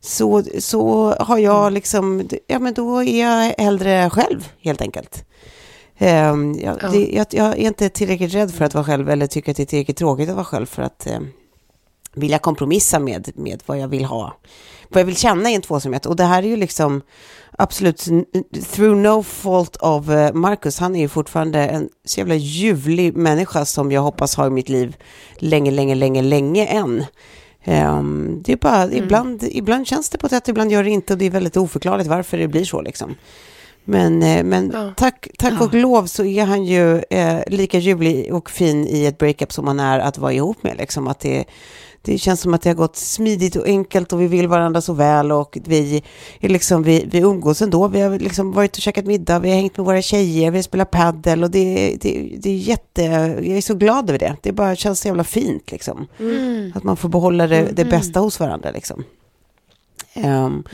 så, 0.00 0.42
så 0.58 1.10
har 1.20 1.38
jag 1.38 1.72
liksom, 1.72 2.28
ja 2.46 2.58
men 2.58 2.74
då 2.74 3.02
är 3.04 3.20
jag 3.20 3.54
hellre 3.58 4.10
själv 4.10 4.48
helt 4.60 4.80
enkelt. 4.80 5.24
Um, 5.98 6.54
jag, 6.54 6.78
Ja. 6.82 6.88
det, 6.88 7.10
jag, 7.12 7.26
jag 7.30 7.48
är 7.48 7.56
inte 7.56 7.88
tillräckligt 7.88 8.34
rädd 8.34 8.54
för 8.54 8.64
att 8.64 8.74
vara 8.74 8.84
själv 8.84 9.10
eller 9.10 9.26
tycker 9.26 9.50
att 9.50 9.56
det 9.56 9.62
är 9.62 9.66
tillräckligt 9.66 9.96
tråkigt 9.96 10.28
att 10.28 10.34
vara 10.34 10.44
själv 10.44 10.66
för 10.66 10.82
att 10.82 11.06
um, 11.16 11.28
vilja 12.14 12.38
kompromissa 12.38 12.98
med, 12.98 13.30
med 13.34 13.62
vad 13.66 13.78
jag 13.78 13.88
vill 13.88 14.04
ha. 14.04 14.36
Vad 14.88 15.00
jag 15.00 15.06
vill 15.06 15.16
känna 15.16 15.50
i 15.50 15.54
en 15.54 15.62
tvåsamhet. 15.62 16.06
Och 16.06 16.16
det 16.16 16.24
här 16.24 16.42
är 16.42 16.46
ju 16.46 16.56
liksom 16.56 17.02
absolut, 17.62 18.08
through 18.72 18.96
no 18.96 19.22
fault 19.22 19.76
of 19.76 20.10
eh, 20.10 20.32
Marcus, 20.32 20.78
han 20.78 20.96
är 20.96 21.00
ju 21.00 21.08
fortfarande 21.08 21.66
en 21.66 21.88
så 22.04 22.20
jävla 22.20 22.34
ljuvlig 22.34 23.16
människa 23.16 23.64
som 23.64 23.92
jag 23.92 24.00
hoppas 24.02 24.34
har 24.36 24.46
i 24.46 24.50
mitt 24.50 24.68
liv 24.68 24.96
länge, 25.36 25.70
länge, 25.70 25.94
länge, 25.94 26.22
länge 26.22 26.66
än. 26.66 27.04
Ehm, 27.64 28.42
det 28.44 28.52
är 28.52 28.56
bara, 28.56 28.92
ibland, 28.92 29.42
ibland 29.50 29.86
känns 29.86 30.10
det 30.10 30.18
på 30.18 30.26
ett 30.26 30.32
sätt, 30.32 30.48
ibland 30.48 30.72
gör 30.72 30.84
det 30.84 30.90
inte 30.90 31.12
och 31.12 31.18
det 31.18 31.24
är 31.26 31.30
väldigt 31.30 31.56
oförklarligt 31.56 32.08
varför 32.08 32.38
det 32.38 32.48
blir 32.48 32.64
så 32.64 32.82
liksom. 32.82 33.14
Men, 33.84 34.22
eh, 34.22 34.44
men 34.44 34.70
Ja. 34.74 34.92
tack, 34.96 35.28
tack 35.38 35.60
och 35.60 35.74
lov 35.74 36.06
så 36.06 36.24
är 36.24 36.44
han 36.44 36.64
ju 36.64 37.02
eh, 37.10 37.38
lika 37.46 37.78
ljuvlig 37.78 38.34
och 38.34 38.50
fin 38.50 38.86
i 38.86 39.06
ett 39.06 39.18
breakup 39.18 39.52
som 39.52 39.66
han 39.66 39.80
är 39.80 39.98
att 39.98 40.18
vara 40.18 40.32
ihop 40.32 40.62
med. 40.62 40.76
Liksom. 40.76 41.08
Att 41.08 41.20
det, 41.20 41.44
det 42.02 42.18
känns 42.18 42.40
som 42.40 42.54
att 42.54 42.62
det 42.62 42.70
har 42.70 42.74
gått 42.74 42.96
smidigt 42.96 43.56
och 43.56 43.66
enkelt 43.66 44.12
och 44.12 44.20
vi 44.20 44.26
vill 44.26 44.48
varandra 44.48 44.80
så 44.80 44.92
väl 44.92 45.32
och 45.32 45.58
vi, 45.64 46.02
är 46.40 46.48
liksom, 46.48 46.82
vi, 46.82 47.04
vi 47.10 47.18
umgås 47.18 47.62
ändå. 47.62 47.88
Vi 47.88 48.00
har 48.00 48.18
liksom 48.18 48.52
varit 48.52 48.76
och 48.76 48.82
käkat 48.82 49.04
middag, 49.06 49.38
vi 49.38 49.48
har 49.48 49.56
hängt 49.56 49.76
med 49.76 49.86
våra 49.86 50.02
tjejer, 50.02 50.50
vi 50.50 50.58
har 50.58 50.62
spelat 50.62 50.90
paddel 50.90 51.44
och 51.44 51.50
det, 51.50 51.96
det, 52.00 52.36
det 52.38 52.50
är 52.50 52.56
jätte, 52.56 53.02
jag 53.02 53.46
är 53.46 53.60
så 53.60 53.74
glad 53.74 54.10
över 54.10 54.18
det. 54.18 54.36
Det 54.42 54.52
bara 54.52 54.76
känns 54.76 55.00
så 55.00 55.08
jävla 55.08 55.24
fint 55.24 55.70
liksom. 55.70 56.06
Att 56.74 56.82
man 56.82 56.96
får 56.96 57.08
behålla 57.08 57.46
det, 57.46 57.70
det 57.72 57.84
bästa 57.84 58.20
hos 58.20 58.40
varandra 58.40 58.70
liksom. 58.70 59.04
Ehm, 60.14 60.64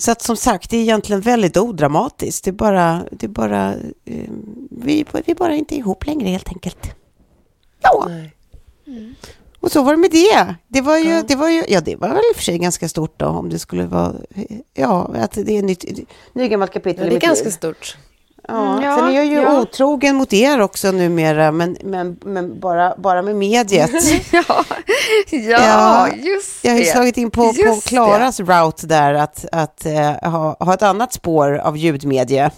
Så 0.00 0.10
att 0.10 0.22
som 0.22 0.36
sagt, 0.36 0.70
det 0.70 0.76
är 0.76 0.80
egentligen 0.82 1.20
väldigt 1.20 1.56
odramatiskt. 1.56 2.44
Det 2.44 2.50
är 2.50 2.52
bara, 2.52 3.02
det 3.10 3.26
är 3.26 3.30
bara 3.30 3.74
ehm, 4.04 4.68
vi, 4.70 5.04
vi 5.24 5.32
är 5.32 5.34
bara 5.34 5.54
inte 5.54 5.76
ihop 5.76 6.06
längre 6.06 6.28
helt 6.28 6.48
enkelt. 6.48 6.90
Ja, 7.82 8.06
Nej. 8.08 8.34
Och 9.62 9.72
så 9.72 9.82
var 9.82 9.92
det 9.92 9.98
med 9.98 10.10
det. 10.10 10.54
Det 10.68 10.80
var 10.80 10.98
ju, 10.98 11.22
det 11.22 11.34
var 11.36 11.48
ju, 11.48 11.64
ja 11.68 11.80
det 11.80 11.96
var 11.96 12.08
väl 12.08 12.16
i 12.18 12.32
och 12.32 12.36
för 12.36 12.42
sig 12.42 12.58
ganska 12.58 12.88
stort 12.88 13.14
då, 13.18 13.26
om 13.26 13.48
det 13.48 13.58
skulle 13.58 13.86
vara, 13.86 14.12
ja, 14.74 15.10
att 15.14 15.32
det 15.32 15.52
är 15.52 15.58
ett 15.58 15.64
nytt, 15.64 15.84
ny 16.34 16.48
gammalt 16.48 16.72
kapitel 16.72 17.04
Ja, 17.04 17.10
det 17.10 17.16
är 17.16 17.20
ganska 17.20 17.44
liv. 17.44 17.50
stort. 17.52 17.96
Ja, 18.48 18.84
Ja, 18.84 18.96
sen 18.96 19.08
är 19.08 19.12
jag 19.12 19.26
ju 19.26 19.32
ja. 19.34 19.60
otrogen 19.60 20.16
mot 20.16 20.32
er 20.32 20.60
också 20.60 20.90
numera, 20.92 21.52
men, 21.52 21.76
men, 21.84 22.16
men 22.24 22.60
bara, 22.60 22.94
bara 22.98 23.22
med 23.22 23.36
mediet. 23.36 23.90
Ja, 24.32 24.42
ja, 25.30 25.38
Ja, 25.40 26.08
just 26.08 26.64
Jag 26.64 26.72
har 26.72 26.78
ju 26.78 26.84
det. 26.84 26.90
slagit 26.90 27.16
in 27.16 27.30
på, 27.30 27.52
på 27.52 27.80
Klaras 27.84 28.40
route 28.40 28.86
där 28.86 29.14
att, 29.14 29.44
att 29.52 29.86
eh, 29.86 30.30
ha, 30.30 30.56
ha 30.60 30.74
ett 30.74 30.82
annat 30.82 31.12
spår 31.12 31.54
av 31.58 31.76
ljudmedie. 31.76 32.50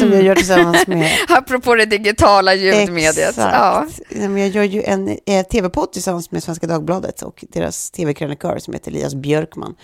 Som 0.00 0.12
jag 0.12 0.22
gör 0.22 0.34
tillsammans 0.34 0.86
med... 0.86 1.10
Apropå 1.28 1.74
det 1.74 1.86
digitala 1.86 2.54
ljudmediet. 2.54 3.28
Exakt. 3.28 3.54
Ja. 3.54 3.86
Jag 4.38 4.48
gör 4.48 4.62
ju 4.64 4.82
en 4.82 5.18
eh, 5.26 5.46
tv-podd 5.46 5.92
tillsammans 5.92 6.30
med 6.30 6.42
Svenska 6.42 6.66
Dagbladet 6.66 7.22
och 7.22 7.44
deras 7.48 7.90
tv-krönikör 7.90 8.58
som 8.58 8.74
heter 8.74 8.90
Elias 8.90 9.14
Björkman. 9.14 9.74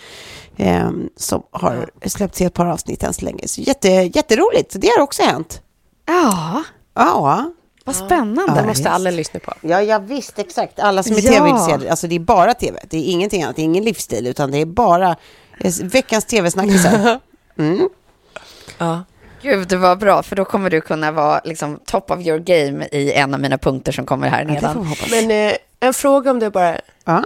Eh, 0.57 0.91
som 1.17 1.43
har 1.51 1.91
släppts 2.07 2.41
i 2.41 2.45
ett 2.45 2.55
par 2.55 2.67
avsnitt 2.67 3.03
än 3.03 3.15
så 3.15 3.25
länge. 3.25 3.49
Så 3.49 3.61
jätte, 3.61 3.89
jätteroligt, 3.89 4.73
så 4.73 4.79
det 4.79 4.89
har 4.97 5.03
också 5.03 5.23
hänt. 5.23 5.61
ja, 6.07 6.63
Ja, 6.95 7.45
vad 7.85 7.97
spännande. 7.97 8.53
Det 8.53 8.61
Ja, 8.61 8.67
måste 8.67 8.83
visst. 8.83 8.87
alla 8.87 9.11
lyssna 9.11 9.41
på. 9.41 9.53
Ja, 9.61 9.83
jag 9.83 10.01
visst, 10.01 10.39
exakt. 10.39 10.79
Alla 10.81 11.03
som 11.03 11.17
är 11.17 11.21
Ja. 11.21 11.31
tv-intresserade, 11.33 11.91
alltså 11.91 12.07
det 12.07 12.15
är 12.15 12.21
bara 12.21 12.55
tv. 12.55 12.79
Det 12.91 12.97
är 12.97 13.03
ingenting 13.13 13.43
annat, 13.43 13.57
det 13.57 13.63
är 13.63 13.65
ingen 13.65 13.85
livsstil, 13.85 14.27
utan 14.27 14.51
det 14.51 14.59
är 14.59 14.67
bara 14.67 15.17
eh, 15.61 15.73
veckans 15.83 16.25
tv-snackisar. 16.25 17.21
Mm. 17.59 17.89
Ja. 18.79 19.05
Gud, 19.43 19.69
det 19.69 19.77
var 19.77 19.97
bra, 19.97 20.23
för 20.23 20.37
då 20.37 20.45
kommer 20.45 20.71
du 20.71 20.81
kunna 20.81 21.13
vara 21.13 21.41
liksom, 21.45 21.81
top 21.87 22.11
of 22.11 22.21
your 22.27 22.39
game 22.39 22.89
i 22.93 23.13
en 23.13 23.35
av 23.35 23.41
mina 23.41 23.59
punkter 23.59 23.93
som 23.93 24.07
kommer 24.07 24.29
här 24.29 24.45
Ja, 24.49 24.53
nedan. 24.55 24.77
hoppas. 24.87 25.11
Men 25.11 25.31
eh, 25.51 25.57
en 25.81 25.95
fråga 25.95 26.31
om 26.31 26.39
det 26.39 26.51
bara. 26.51 26.77
Ja. 27.05 27.25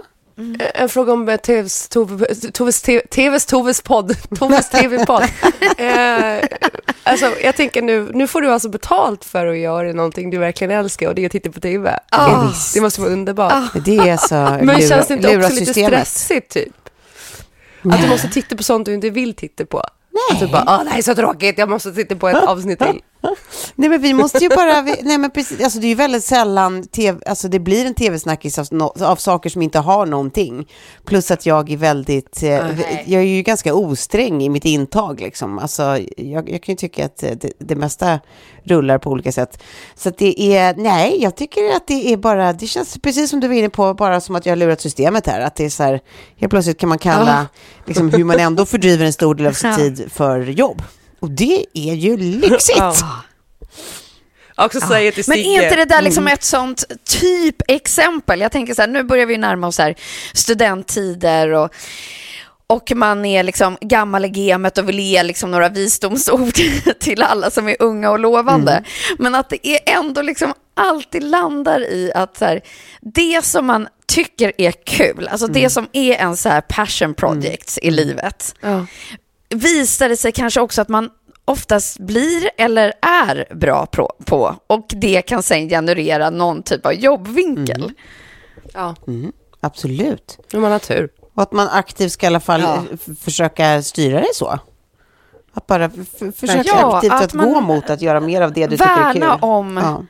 Eh, 0.59 0.81
En 0.81 0.89
fråga 0.89 1.13
om 1.13 1.29
eh, 1.29 1.37
TVs, 1.37 1.89
Tove- 1.89 2.51
Toves, 2.51 2.83
TV- 2.83 3.07
TVs 3.07 3.45
Toves 3.45 3.81
podd. 3.81 4.15
Toves 4.39 4.69
TV-podd. 4.69 5.23
eh, 5.77 6.43
alltså, 7.03 7.31
jag 7.43 7.55
tänker 7.55 7.81
nu, 7.81 8.11
nu 8.13 8.27
får 8.27 8.41
du 8.41 8.51
alltså 8.51 8.69
betalt 8.69 9.25
för 9.25 9.47
att 9.47 9.57
göra 9.57 9.93
någonting 9.93 10.29
du 10.29 10.37
verkligen 10.37 10.71
älskar 10.71 11.07
och 11.07 11.15
det 11.15 11.21
är 11.21 11.25
att 11.25 11.31
titta 11.31 11.51
på 11.51 11.59
TV. 11.59 11.99
Ah. 12.09 12.47
Det, 12.73 12.81
måste 12.81 13.01
vara 13.01 13.11
underbart. 13.11 13.73
Men 13.73 13.83
Det 13.83 13.97
är 13.97 14.17
så 14.17 14.35
Men 14.35 14.65
lura, 14.65 14.79
känns 14.89 15.07
det 15.07 15.13
inte 15.13 15.37
också 15.37 15.49
lite 15.49 15.65
systemet. 15.65 16.07
stressigt 16.07 16.51
typ? 16.53 16.73
Att 17.83 18.01
du 18.01 18.07
måste 18.09 18.27
titta 18.29 18.55
på 18.55 18.63
sånt 18.63 18.85
du 18.85 18.93
inte 18.93 19.09
vill 19.09 19.33
titta 19.33 19.65
på. 19.65 19.83
Att 20.31 20.39
typ 20.39 20.47
du 20.47 20.53
bara, 20.53 20.63
åh, 20.67 20.83
det 20.83 20.89
här 20.89 20.97
är 20.97 21.01
så 21.01 21.15
tråkigt, 21.15 21.57
jag 21.57 21.69
måste 21.69 21.91
titta 21.91 22.15
på 22.15 22.29
ett 22.29 22.43
avsnitt 22.43 22.79
till. 22.79 23.01
Nej 23.75 23.89
men 23.89 24.01
vi 24.01 24.13
måste 24.13 24.37
ju 24.37 24.49
bara, 24.49 24.81
vi, 24.81 24.95
nej 25.01 25.17
men 25.17 25.31
precis, 25.31 25.63
alltså 25.63 25.79
det 25.79 25.85
är 25.87 25.89
ju 25.89 25.95
väldigt 25.95 26.23
sällan, 26.23 26.83
TV, 26.87 27.19
alltså 27.25 27.47
det 27.47 27.59
blir 27.59 27.85
en 27.85 27.93
tv-snackis 27.93 28.59
av, 28.59 28.65
no- 28.65 29.03
av 29.03 29.15
saker 29.15 29.49
som 29.49 29.61
inte 29.61 29.79
har 29.79 30.05
någonting. 30.05 30.67
Plus 31.05 31.31
att 31.31 31.45
jag 31.45 31.71
är 31.71 31.77
väldigt, 31.77 32.43
eh, 32.43 32.49
Nej. 32.49 33.03
jag 33.07 33.21
är 33.21 33.25
ju 33.25 33.41
ganska 33.41 33.73
osträng 33.73 34.43
i 34.43 34.49
mitt 34.49 34.65
intag 34.65 35.21
liksom. 35.21 35.59
Alltså 35.59 35.83
jag, 36.17 36.49
jag 36.49 36.63
kan 36.63 36.73
ju 36.73 36.77
tycka 36.77 37.05
att 37.05 37.23
eh, 37.23 37.31
det, 37.31 37.51
det 37.59 37.75
mesta 37.75 38.19
rullar 38.63 38.97
på 38.97 39.09
olika 39.09 39.31
sätt. 39.31 39.63
Så 39.95 40.09
att 40.09 40.17
det 40.17 40.41
är, 40.55 40.75
nej 40.77 41.23
jag 41.23 41.35
tycker 41.35 41.75
att 41.75 41.87
det 41.87 42.13
är 42.13 42.17
bara, 42.17 42.53
det 42.53 42.67
känns 42.67 42.97
precis 42.97 43.29
som 43.29 43.39
du 43.39 43.47
var 43.47 43.55
inne 43.55 43.69
på, 43.69 43.93
bara 43.93 44.21
som 44.21 44.35
att 44.35 44.45
jag 44.45 44.51
har 44.51 44.57
lurat 44.57 44.81
systemet 44.81 45.27
här. 45.27 45.41
Att 45.41 45.55
det 45.55 45.65
är 45.65 45.69
så 45.69 45.83
här, 45.83 45.99
helt 46.37 46.51
plötsligt 46.51 46.77
kan 46.79 46.89
man 46.89 46.97
kalla 46.97 47.47
liksom 47.85 48.09
hur 48.09 48.23
man 48.23 48.39
ändå 48.39 48.65
fördriver 48.65 49.05
en 49.05 49.13
stor 49.13 49.35
del 49.35 49.47
av 49.47 49.51
sin 49.51 49.75
tid 49.77 50.11
för 50.11 50.39
jobb. 50.39 50.81
Och 51.21 51.31
det 51.31 51.65
är 51.73 51.93
ju 51.93 52.17
lyxigt. 52.17 52.77
Ja. 52.77 52.95
Också 54.55 54.79
säga 54.81 55.11
till 55.11 55.23
Men 55.27 55.37
är 55.37 55.63
inte 55.63 55.75
det 55.75 55.85
där 55.85 56.01
liksom 56.01 56.27
ett 56.27 56.43
sånt 56.43 56.83
typexempel? 57.21 58.41
Jag 58.41 58.51
tänker 58.51 58.73
så 58.73 58.81
här, 58.81 58.89
nu 58.89 59.03
börjar 59.03 59.25
vi 59.25 59.37
närma 59.37 59.67
oss 59.67 59.77
här 59.77 59.95
studenttider 60.33 61.49
och, 61.49 61.69
och 62.67 62.91
man 62.95 63.25
är 63.25 63.43
liksom 63.43 63.77
gammal 63.81 64.25
i 64.25 64.29
gamet 64.29 64.77
och 64.77 64.89
vill 64.89 64.99
ge 64.99 65.23
liksom 65.23 65.51
några 65.51 65.69
visdomsord 65.69 66.53
till 66.99 67.23
alla 67.23 67.51
som 67.51 67.67
är 67.69 67.75
unga 67.79 68.11
och 68.11 68.19
lovande. 68.19 68.83
Men 69.19 69.35
att 69.35 69.49
det 69.49 69.67
är 69.67 69.97
ändå 69.97 70.21
liksom 70.21 70.53
alltid 70.73 71.23
landar 71.23 71.81
i 71.81 72.11
att 72.15 72.37
så 72.37 72.45
här, 72.45 72.61
det 73.01 73.45
som 73.45 73.65
man 73.65 73.87
tycker 74.07 74.53
är 74.57 74.71
kul, 74.71 75.27
alltså 75.27 75.47
det 75.47 75.69
som 75.69 75.87
är 75.93 76.15
en 76.15 76.37
så 76.37 76.49
här 76.49 76.61
passion 76.61 77.13
project 77.13 77.77
i 77.81 77.91
livet, 77.91 78.55
Ja. 78.61 78.85
Visar 79.51 80.09
det 80.09 80.17
sig 80.17 80.31
kanske 80.31 80.61
också 80.61 80.81
att 80.81 80.89
man 80.89 81.09
oftast 81.45 81.99
blir 81.99 82.49
eller 82.57 82.93
är 83.01 83.55
bra 83.55 83.85
på, 84.25 84.55
och 84.67 84.85
det 84.89 85.21
kan 85.21 85.43
sen 85.43 85.69
generera 85.69 86.29
någon 86.29 86.63
typ 86.63 86.85
av 86.85 86.93
jobbvinkel. 86.93 87.91
ja, 88.73 88.95
Mm, 89.07 89.31
absolut. 89.59 90.37
om 90.53 90.61
man 90.61 90.71
har 90.71 90.79
tur. 90.79 91.09
Och 91.33 91.43
att 91.43 91.51
man 91.51 91.67
aktivt 91.67 92.11
ska 92.11 92.25
i 92.25 92.27
alla 92.27 92.39
fall 92.39 92.61
Ja. 92.61 92.75
eh, 92.75 93.15
försöka 93.19 93.81
styra 93.83 94.19
det 94.19 94.33
så. 94.33 94.59
Att 95.53 95.67
bara 95.67 95.89
försöka 96.35 96.63
Ja, 96.65 96.95
aktivt 96.97 97.11
att 97.13 97.23
att, 97.23 97.31
gå 97.33 97.61
mot 97.61 97.89
att 97.89 98.01
göra 98.01 98.19
mer 98.19 98.41
av 98.41 98.53
det 98.53 98.67
du 98.67 98.77
tycker 98.77 98.91
är 99.09 99.13
kul. 99.13 99.21
Värna 99.21 99.35
om, 99.35 99.77
ja. 99.77 100.05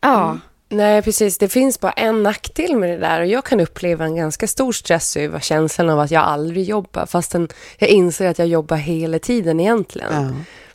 Ja. 0.00 0.38
Nej, 0.72 1.02
precis. 1.02 1.38
Det 1.38 1.48
finns 1.48 1.80
bara 1.80 1.92
en 1.92 2.22
nackdel 2.22 2.76
med 2.76 2.90
det 2.90 2.96
där 2.96 3.20
och 3.20 3.26
jag 3.26 3.44
kan 3.44 3.60
uppleva 3.60 4.04
en 4.04 4.16
ganska 4.16 4.46
stor 4.46 4.72
stress 4.72 5.16
över 5.16 5.40
känslan 5.40 5.90
av 5.90 6.00
att 6.00 6.10
jag 6.10 6.22
aldrig 6.22 6.64
jobbar 6.64 7.06
fastän 7.06 7.48
jag 7.78 7.90
inser 7.90 8.28
att 8.28 8.38
jag 8.38 8.48
jobbar 8.48 8.76
hela 8.76 9.18
tiden 9.18 9.60
egentligen. 9.60 10.12
Ja. 10.12 10.30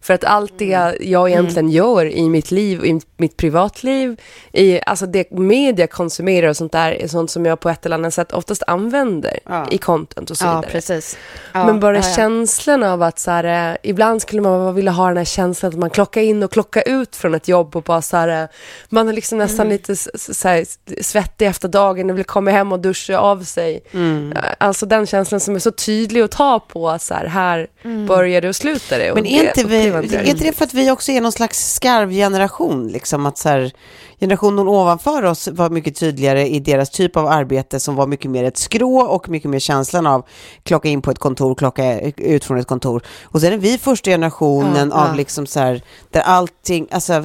För 0.07 0.13
att 0.13 0.23
allt 0.23 0.53
det 0.57 0.95
jag 0.99 1.29
egentligen 1.29 1.69
gör 1.69 2.05
i 2.05 2.29
mitt 2.29 2.51
liv, 2.51 2.85
i 2.85 2.99
mitt 3.17 3.37
privatliv, 3.37 4.19
i, 4.53 4.79
alltså 4.85 5.05
det 5.05 5.31
media 5.31 5.87
konsumerar 5.87 6.47
och 6.47 6.57
sånt 6.57 6.71
där 6.71 6.91
är 6.91 7.07
sånt 7.07 7.31
som 7.31 7.45
jag 7.45 7.59
på 7.59 7.69
ett 7.69 7.85
eller 7.85 7.95
annat 7.95 8.13
sätt 8.13 8.31
oftast 8.33 8.63
använder 8.67 9.39
Ja. 9.45 9.65
i 9.71 9.77
content 9.77 10.29
och 10.31 10.37
så 10.37 10.45
ja 10.45 10.55
vidare. 10.55 10.71
precis. 10.71 11.17
Ja, 11.53 11.65
Men 11.65 11.79
bara 11.79 11.95
ja, 11.97 12.03
ja. 12.07 12.15
känslan 12.15 12.83
av 12.83 13.03
att 13.03 13.19
så 13.19 13.31
här, 13.31 13.71
eh, 13.71 13.77
ibland 13.83 14.21
skulle 14.21 14.41
man 14.41 14.75
vilja 14.75 14.91
ha 14.91 15.07
den 15.07 15.17
här 15.17 15.25
känslan 15.25 15.69
att 15.71 15.77
man 15.77 15.89
klockar 15.89 16.21
in 16.21 16.43
och 16.43 16.51
klockar 16.51 16.83
ut 16.85 17.15
från 17.15 17.35
ett 17.35 17.47
jobb 17.47 17.75
och 17.75 17.83
bara 17.83 18.01
så 18.01 18.17
här, 18.17 18.43
eh, 18.43 18.49
man 18.89 19.09
är 19.09 19.13
liksom 19.13 19.37
nästan 19.37 19.65
Mm. 19.65 19.71
lite 19.71 19.95
så 19.95 20.47
här, 20.47 20.65
svettig 21.03 21.47
efter 21.47 21.67
dagen 21.67 22.09
och 22.09 22.17
vill 22.17 22.25
komma 22.25 22.51
hem 22.51 22.71
och 22.71 22.79
duscha 22.79 23.17
av 23.17 23.43
sig. 23.43 23.79
Mm. 23.93 24.31
Eh, 24.31 24.43
Alltså 24.59 24.85
den 24.85 25.05
känslan 25.05 25.39
som 25.39 25.55
är 25.55 25.59
så 25.59 25.71
tydlig 25.71 26.21
att 26.21 26.31
ta 26.31 26.59
på, 26.59 26.97
så 26.99 27.13
här, 27.13 27.25
här 27.25 27.67
börjar 28.07 28.41
det 28.41 28.49
och 28.49 28.55
slutar 28.55 28.99
det. 28.99 29.13
Men 29.15 29.25
är 29.25 29.43
inte 29.47 29.63
vi, 29.63 29.89
är 29.97 30.23
inte 30.23 30.43
det 30.43 30.53
för 30.53 30.65
att 30.65 30.73
vi 30.73 30.91
också 30.91 31.11
är 31.11 31.21
någon 31.21 31.31
slags 31.31 31.73
skarvgeneration? 31.73 32.87
Liksom 32.87 33.25
att 33.25 33.37
så 33.37 33.49
här, 33.49 33.71
generationen 34.19 34.67
ovanför 34.67 35.23
oss 35.23 35.47
var 35.47 35.69
mycket 35.69 35.95
tydligare 35.95 36.47
i 36.47 36.59
deras 36.59 36.89
typ 36.89 37.17
av 37.17 37.27
arbete 37.27 37.79
som 37.79 37.95
var 37.95 38.07
mycket 38.07 38.31
mer 38.31 38.43
ett 38.43 38.57
skrå 38.57 38.99
och 38.99 39.29
mycket 39.29 39.49
mer 39.49 39.59
känslan 39.59 40.07
av 40.07 40.25
klocka 40.63 40.89
in 40.89 41.01
på 41.01 41.11
ett 41.11 41.19
kontor, 41.19 41.55
klocka 41.55 41.99
ut 42.17 42.45
från 42.45 42.57
ett 42.57 42.67
kontor. 42.67 43.01
Och 43.23 43.41
sen 43.41 43.53
är 43.53 43.57
vi 43.57 43.77
första 43.77 44.11
generationen 44.11 44.89
Ja, 44.93 45.03
av 45.03 45.09
ja. 45.09 45.15
liksom 45.15 45.47
så 45.47 45.59
här, 45.59 45.81
där 46.11 46.21
allting, 46.21 46.87
alltså 46.91 47.23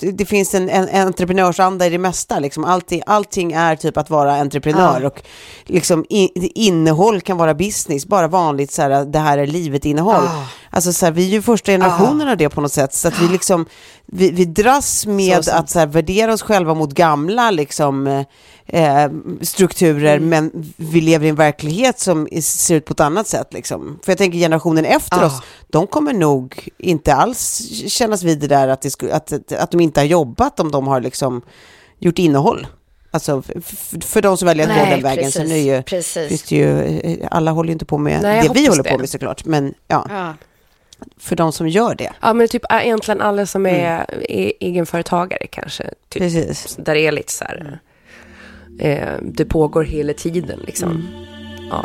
det, 0.00 0.24
finns 0.24 0.54
en, 0.54 0.68
en, 0.68 0.88
en 0.88 1.06
entreprenörsanda 1.06 1.86
i 1.86 1.90
det 1.90 1.98
mesta. 1.98 2.38
Liksom. 2.38 2.64
Allting, 2.64 3.02
allting 3.06 3.52
är 3.52 3.76
typ 3.76 3.96
att 3.96 4.10
vara 4.10 4.36
entreprenör 4.36 5.00
Ja. 5.00 5.06
och 5.06 5.22
liksom 5.64 6.04
i, 6.10 6.30
innehåll 6.66 7.20
kan 7.20 7.36
vara 7.36 7.54
business, 7.54 8.06
bara 8.06 8.28
vanligt 8.28 8.72
så 8.72 8.82
här, 8.82 9.04
det 9.04 9.18
här 9.18 9.38
är 9.38 9.46
livet-innehåll. 9.46 10.24
Ah. 10.24 10.46
Alltså 10.70 10.92
så 10.92 11.06
här, 11.06 11.12
vi 11.12 11.24
är 11.24 11.30
ju 11.30 11.42
första 11.42 11.72
generationen 11.72 12.28
av 12.28 12.36
det 12.36 12.48
på 12.48 12.60
något 12.60 12.72
sätt, 12.72 12.94
så 12.94 13.08
att 13.08 13.20
vi 13.20 13.28
liksom, 13.28 13.66
vi, 14.06 14.30
vi 14.30 14.44
dras 14.44 15.06
med 15.06 15.36
Så 15.36 15.42
sant. 15.42 15.60
att 15.64 15.70
så 15.70 15.78
här, 15.78 15.86
värdera 15.86 16.32
oss 16.32 16.42
själva 16.42 16.74
mot 16.74 16.92
gamla 16.92 17.50
liksom, 17.50 18.24
eh, 18.66 19.08
strukturer, 19.40 20.16
Mm. 20.16 20.28
men 20.28 20.72
vi 20.76 21.00
lever 21.00 21.26
i 21.26 21.28
en 21.28 21.34
verklighet 21.36 21.98
som 22.00 22.28
ser 22.42 22.74
ut 22.74 22.84
på 22.84 22.92
ett 22.92 23.00
annat 23.00 23.26
sätt. 23.28 23.52
Liksom. 23.52 23.98
För 24.04 24.12
jag 24.12 24.18
tänker 24.18 24.38
generationen 24.38 24.84
efter 24.84 25.22
Ah. 25.22 25.26
oss, 25.26 25.42
de 25.70 25.86
kommer 25.86 26.12
nog 26.12 26.68
inte 26.78 27.14
alls 27.14 27.62
kännas 27.88 28.22
vid 28.22 28.40
det 28.40 28.46
där 28.46 28.68
att, 28.68 28.80
det 28.82 28.90
sku, 28.90 29.10
att, 29.10 29.52
att, 29.52 29.70
de 29.70 29.80
inte 29.80 30.00
har 30.00 30.06
jobbat 30.06 30.60
om 30.60 30.70
de 30.70 30.86
har 30.86 31.00
liksom 31.00 31.42
gjort 31.98 32.18
innehåll. 32.18 32.66
Alltså 33.10 33.42
för 34.00 34.22
de 34.22 34.36
som 34.36 34.46
väljer 34.48 34.68
att 34.68 34.78
gå 34.78 34.84
den 34.90 35.02
vägen. 35.02 35.32
Sen 35.32 35.46
är 35.46 35.54
det 35.54 35.58
ju, 35.60 35.82
precis. 35.82 36.28
finns 36.28 36.42
det 36.42 36.56
ju, 36.56 36.80
eh, 36.98 37.28
alla 37.30 37.50
håller 37.50 37.68
ju 37.68 37.72
inte 37.72 37.84
på 37.84 37.98
med 37.98 38.22
Nej, 38.22 38.42
det 38.48 38.54
vi 38.54 38.66
håller 38.66 38.82
på 38.82 38.88
det. 38.88 38.98
med 38.98 39.08
såklart. 39.10 39.44
Men 39.44 39.74
ja, 39.88 40.06
Ja. 40.10 40.34
för 41.18 41.36
de 41.36 41.52
som 41.52 41.68
gör 41.68 41.94
det. 41.94 42.12
Ja, 42.22 42.32
men 42.32 42.48
typ 42.48 42.72
äh, 42.72 42.84
egentligen 42.86 43.20
alla 43.20 43.46
som 43.46 43.66
är 43.66 44.06
e- 44.28 44.52
egenföretagare 44.60 45.46
kanske. 45.46 45.84
Typ, 46.08 46.22
Precis. 46.22 46.76
där 46.78 46.94
det 46.94 47.00
är 47.00 47.12
lite 47.12 47.32
så 47.32 47.44
här, 47.44 47.80
eh, 48.78 49.12
det 49.22 49.44
pågår 49.44 49.84
hela 49.84 50.12
tiden 50.12 50.60
liksom. 50.66 51.08
Ja. 51.70 51.84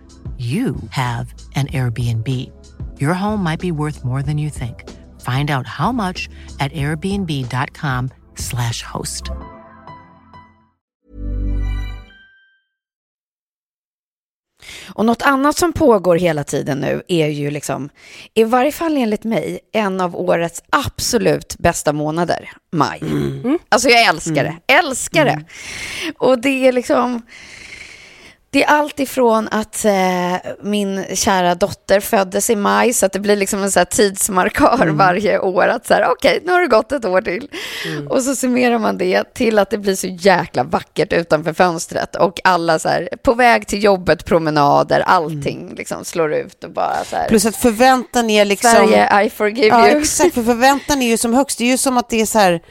you 0.41 0.75
have 0.89 1.33
an 1.55 1.67
Airbnb. 1.67 2.27
Your 2.99 3.13
home 3.13 3.43
might 3.43 3.59
be 3.59 3.71
worth 3.71 4.03
more 4.03 4.23
than 4.23 4.39
you 4.39 4.49
think. 4.49 4.89
Find 5.21 5.51
out 5.51 5.67
how 5.67 5.91
much 5.91 6.27
at 6.59 6.71
airbnb.com/slash 6.73 8.81
host. 8.83 9.31
Och 14.93 15.05
något 15.05 15.21
annat 15.21 15.57
som 15.57 15.73
pågår 15.73 16.15
hela 16.15 16.43
tiden 16.43 16.79
nu 16.79 17.01
är 17.07 17.27
ju 17.27 17.51
liksom, 17.51 17.89
i 18.33 18.43
varje 18.43 18.71
fall 18.71 18.97
enligt 18.97 19.23
mig, 19.23 19.59
en 19.73 20.01
av 20.01 20.15
årets 20.15 20.63
absolut 20.69 21.55
bästa 21.59 21.93
månader, 21.93 22.49
maj. 22.71 23.01
Alltså 23.69 23.89
jag 23.89 24.07
älskar 24.07 24.43
det, 24.43 24.57
älskar 24.67 25.25
det. 25.25 25.43
Och 26.17 26.41
det 26.41 26.67
är 26.67 26.71
liksom, 26.71 27.21
det 28.53 28.63
är 28.63 28.67
allt 28.67 28.99
ifrån 28.99 29.47
att 29.51 29.85
eh, 29.85 30.35
min 30.61 31.05
kära 31.13 31.55
dotter 31.55 31.99
föddes 31.99 32.49
i 32.49 32.55
maj, 32.55 32.93
så 32.93 33.05
att 33.05 33.13
det 33.13 33.19
blir 33.19 33.35
liksom 33.35 33.63
en 33.63 33.71
så 33.71 33.85
tidsmarkör 33.85 34.87
varje 34.87 35.39
år, 35.39 35.67
att 35.67 35.87
så 35.87 35.93
här, 35.93 36.07
okej, 36.11 36.39
nu 36.45 36.51
har 36.51 36.61
det 36.61 36.67
gått 36.67 36.91
ett 36.91 37.05
år 37.05 37.21
till. 37.21 37.47
Och 38.09 38.21
så 38.23 38.35
summerar 38.35 38.79
man 38.79 38.97
det 38.97 39.33
till 39.33 39.59
att 39.59 39.69
det 39.69 39.77
blir 39.77 39.95
så 39.95 40.07
jäkla 40.07 40.63
vackert 40.63 41.13
utanför 41.13 41.53
fönstret 41.53 42.15
och 42.15 42.39
alla 42.43 42.79
så 42.79 42.89
här, 42.89 43.09
på 43.23 43.33
väg 43.33 43.67
till 43.67 43.83
jobbet, 43.83 44.25
promenader, 44.25 44.99
allting 44.99 45.73
liksom 45.77 46.05
slår 46.05 46.33
ut 46.33 46.63
och 46.63 46.71
bara 46.71 47.03
så 47.09 47.15
här, 47.15 47.27
Plus 47.27 47.45
att 47.45 47.55
förväntan 47.55 48.29
är 48.29 48.45
liksom... 48.45 48.71
Sverige, 48.71 49.23
I 49.23 49.29
forgive 49.29 49.67
Ja, 49.67 49.89
you. 49.89 49.99
exakt. 49.99 50.33
För 50.33 50.43
förväntan 50.43 51.01
är 51.01 51.07
ju 51.07 51.17
som 51.17 51.33
högst. 51.33 51.57
Det 51.57 51.63
är 51.63 51.71
ju 51.71 51.77
som 51.77 51.97
att 51.97 52.09
det 52.09 52.21
är 52.21 52.25
så 52.25 52.39
här... 52.39 52.61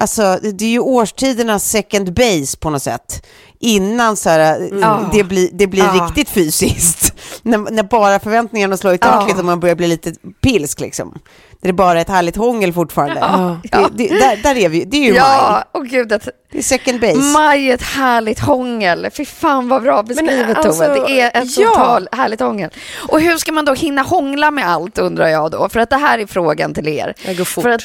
Alltså, 0.00 0.38
det 0.42 0.64
är 0.64 0.68
ju 0.70 0.78
årstidernas 0.80 1.70
second 1.70 2.12
base 2.12 2.56
på 2.58 2.70
något 2.70 2.82
sätt. 2.82 3.26
Innan 3.62 4.16
så 4.16 4.30
här, 4.30 4.68
Ja. 4.80 5.10
det 5.12 5.24
blir, 5.24 5.48
det 5.52 5.66
blir 5.66 5.84
Ja. 5.84 5.92
riktigt 6.06 6.28
fysiskt. 6.28 7.14
när, 7.42 7.58
när 7.58 7.82
bara 7.82 8.18
förväntningarna 8.20 8.76
slår 8.76 8.94
i 8.94 8.98
taket 8.98 9.38
och 9.38 9.44
man 9.44 9.60
börjar 9.60 9.74
bli 9.74 9.86
lite 9.86 10.12
pilsk 10.42 10.80
liksom. 10.80 11.18
Det 11.62 11.68
är 11.68 11.72
bara 11.72 12.00
ett 12.00 12.08
härligt 12.08 12.36
hångel 12.36 12.72
fortfarande. 12.72 13.20
Det, 13.62 13.86
det, 13.92 14.08
där, 14.08 14.36
där 14.42 14.56
är 14.56 14.68
vi, 14.68 14.84
det 14.84 14.96
är 14.96 15.04
ju 15.04 15.10
maj. 15.12 15.18
Ja, 15.20 15.64
och 15.72 15.86
gud, 15.86 16.08
det, 16.08 16.20
Det 16.52 16.58
är 16.58 16.62
second 16.62 17.00
base. 17.00 17.16
Maj 17.16 17.70
är 17.70 17.74
ett 17.74 17.82
härligt 17.82 18.38
hångel. 18.40 19.08
Fy 19.16 19.24
fan 19.24 19.68
vad 19.68 19.82
bra 19.82 20.02
beskrivet 20.02 20.56
alltså, 20.58 20.84
Tove. 20.84 21.06
Det 21.06 21.20
är 21.20 21.28
ett 21.42 21.56
ja. 21.58 21.64
sånt 21.66 21.74
tal- 21.76 22.08
härligt 22.12 22.40
hångel. 22.40 22.70
Och 23.08 23.20
hur 23.20 23.36
ska 23.38 23.52
man 23.52 23.64
då 23.64 23.74
hinna 23.74 24.02
hångla 24.02 24.50
med 24.50 24.68
allt 24.70 24.98
undrar 24.98 25.28
jag 25.28 25.50
då? 25.50 25.68
För 25.68 25.80
att 25.80 25.90
det 25.90 25.96
här 25.96 26.18
är 26.18 26.26
frågan 26.26 26.74
till 26.74 26.88
er. 26.88 27.14
Jag 27.26 27.36
går 27.36 27.44
fort. 27.44 27.62
För 27.62 27.70
att, 27.70 27.82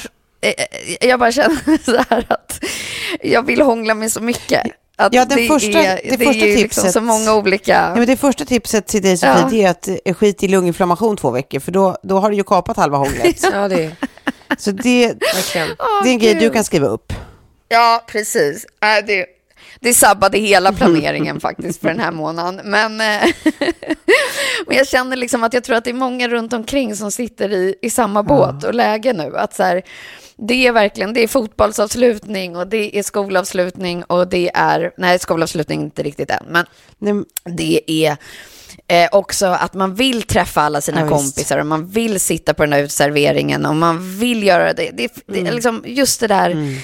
jag 1.00 1.18
bara 1.20 1.32
känner 1.32 1.84
så 1.84 1.96
här 2.10 2.26
att 2.28 2.60
jag 3.22 3.46
vill 3.46 3.60
hångla 3.60 3.94
med 3.94 4.12
så 4.12 4.20
mycket. 4.20 4.62
Att 4.98 5.14
Ja, 5.14 5.24
det 5.24 5.46
första- 5.46 5.78
är, 5.82 6.00
det 6.10 6.16
det 6.16 6.24
första 6.24 6.46
är 6.46 6.56
liksom 6.56 6.84
tipset- 6.84 6.92
så 6.92 7.00
många 7.00 7.34
olika... 7.34 7.72
Ja, 7.72 7.94
men 7.96 8.06
det 8.06 8.16
första 8.16 8.44
tipset 8.44 8.86
till 8.86 9.02
dig 9.02 9.16
Sofie, 9.16 9.34
Ja. 9.42 9.48
det 9.50 9.62
är 9.62 9.70
att 9.70 9.88
eh, 10.04 10.14
skit 10.14 10.42
i 10.42 10.48
lunginflammation 10.48 11.16
två 11.16 11.30
veckor, 11.30 11.60
för 11.60 11.72
då, 11.72 11.96
då 12.02 12.18
har 12.18 12.30
du 12.30 12.36
ju 12.36 12.44
kapat 12.44 12.76
halva 12.76 12.96
hånglet. 12.98 13.42
Ja, 13.52 13.68
det 13.68 13.84
är 13.84 13.92
Så 14.58 14.70
det. 14.70 15.06
Åh, 15.78 16.02
det 16.02 16.08
är 16.08 16.12
en 16.12 16.18
grej 16.18 16.34
du 16.34 16.50
kan 16.50 16.64
skriva 16.64 16.86
upp. 16.86 17.12
Ja, 17.68 18.04
precis. 18.08 18.66
Äh, 18.82 19.06
det, 19.06 19.26
det 19.80 19.94
sabbade 19.94 20.38
hela 20.38 20.72
planeringen 20.72 21.40
faktiskt 21.40 21.80
för 21.80 21.88
den 21.88 22.00
här 22.00 22.12
månaden. 22.12 22.60
Men, 22.64 23.00
eh, 23.00 23.28
men 24.66 24.76
jag 24.76 24.88
känner 24.88 25.16
liksom 25.16 25.44
att 25.44 25.54
jag 25.54 25.64
tror 25.64 25.76
att 25.76 25.84
det 25.84 25.90
är 25.90 25.94
många 25.94 26.28
runt 26.28 26.52
omkring 26.52 26.96
som 26.96 27.10
sitter 27.12 27.52
i, 27.52 27.74
i 27.82 27.90
samma 27.90 28.22
båt 28.22 28.64
och 28.64 28.74
läge 28.74 29.12
nu. 29.12 29.36
Att 29.36 29.54
så 29.54 29.62
här, 29.62 29.82
det 30.38 30.66
är 30.66 30.72
verkligen, 30.72 31.12
det 31.14 31.20
är 31.22 31.28
fotbollsavslutning 31.28 32.56
och 32.56 32.66
det 32.66 32.98
är 32.98 33.02
skolavslutning 33.02 34.04
och 34.04 34.28
det 34.28 34.50
är, 34.54 34.92
nej 34.96 35.18
skolavslutning 35.18 35.80
inte 35.80 36.02
riktigt 36.02 36.30
än, 36.30 36.44
men 36.48 36.66
Nej, 36.98 37.24
det 37.44 37.90
är 37.90 38.16
eh, 38.88 39.08
också 39.12 39.46
att 39.46 39.74
man 39.74 39.94
vill 39.94 40.22
träffa 40.22 40.60
alla 40.62 40.80
sina 40.80 41.00
Ja, 41.00 41.08
kompisar 41.08 41.58
och 41.58 41.66
man 41.66 41.86
vill 41.86 42.20
sitta 42.20 42.54
på 42.54 42.62
den 42.62 42.72
här 42.72 42.80
utserveringen 42.82 43.66
och 43.66 43.76
man 43.76 44.18
vill 44.18 44.42
göra 44.42 44.72
det. 44.72 44.90
Det, 44.94 45.12
det 45.26 45.38
Mm. 45.38 45.46
är 45.46 45.52
liksom 45.52 45.84
just 45.86 46.20
det 46.20 46.26
där 46.26 46.78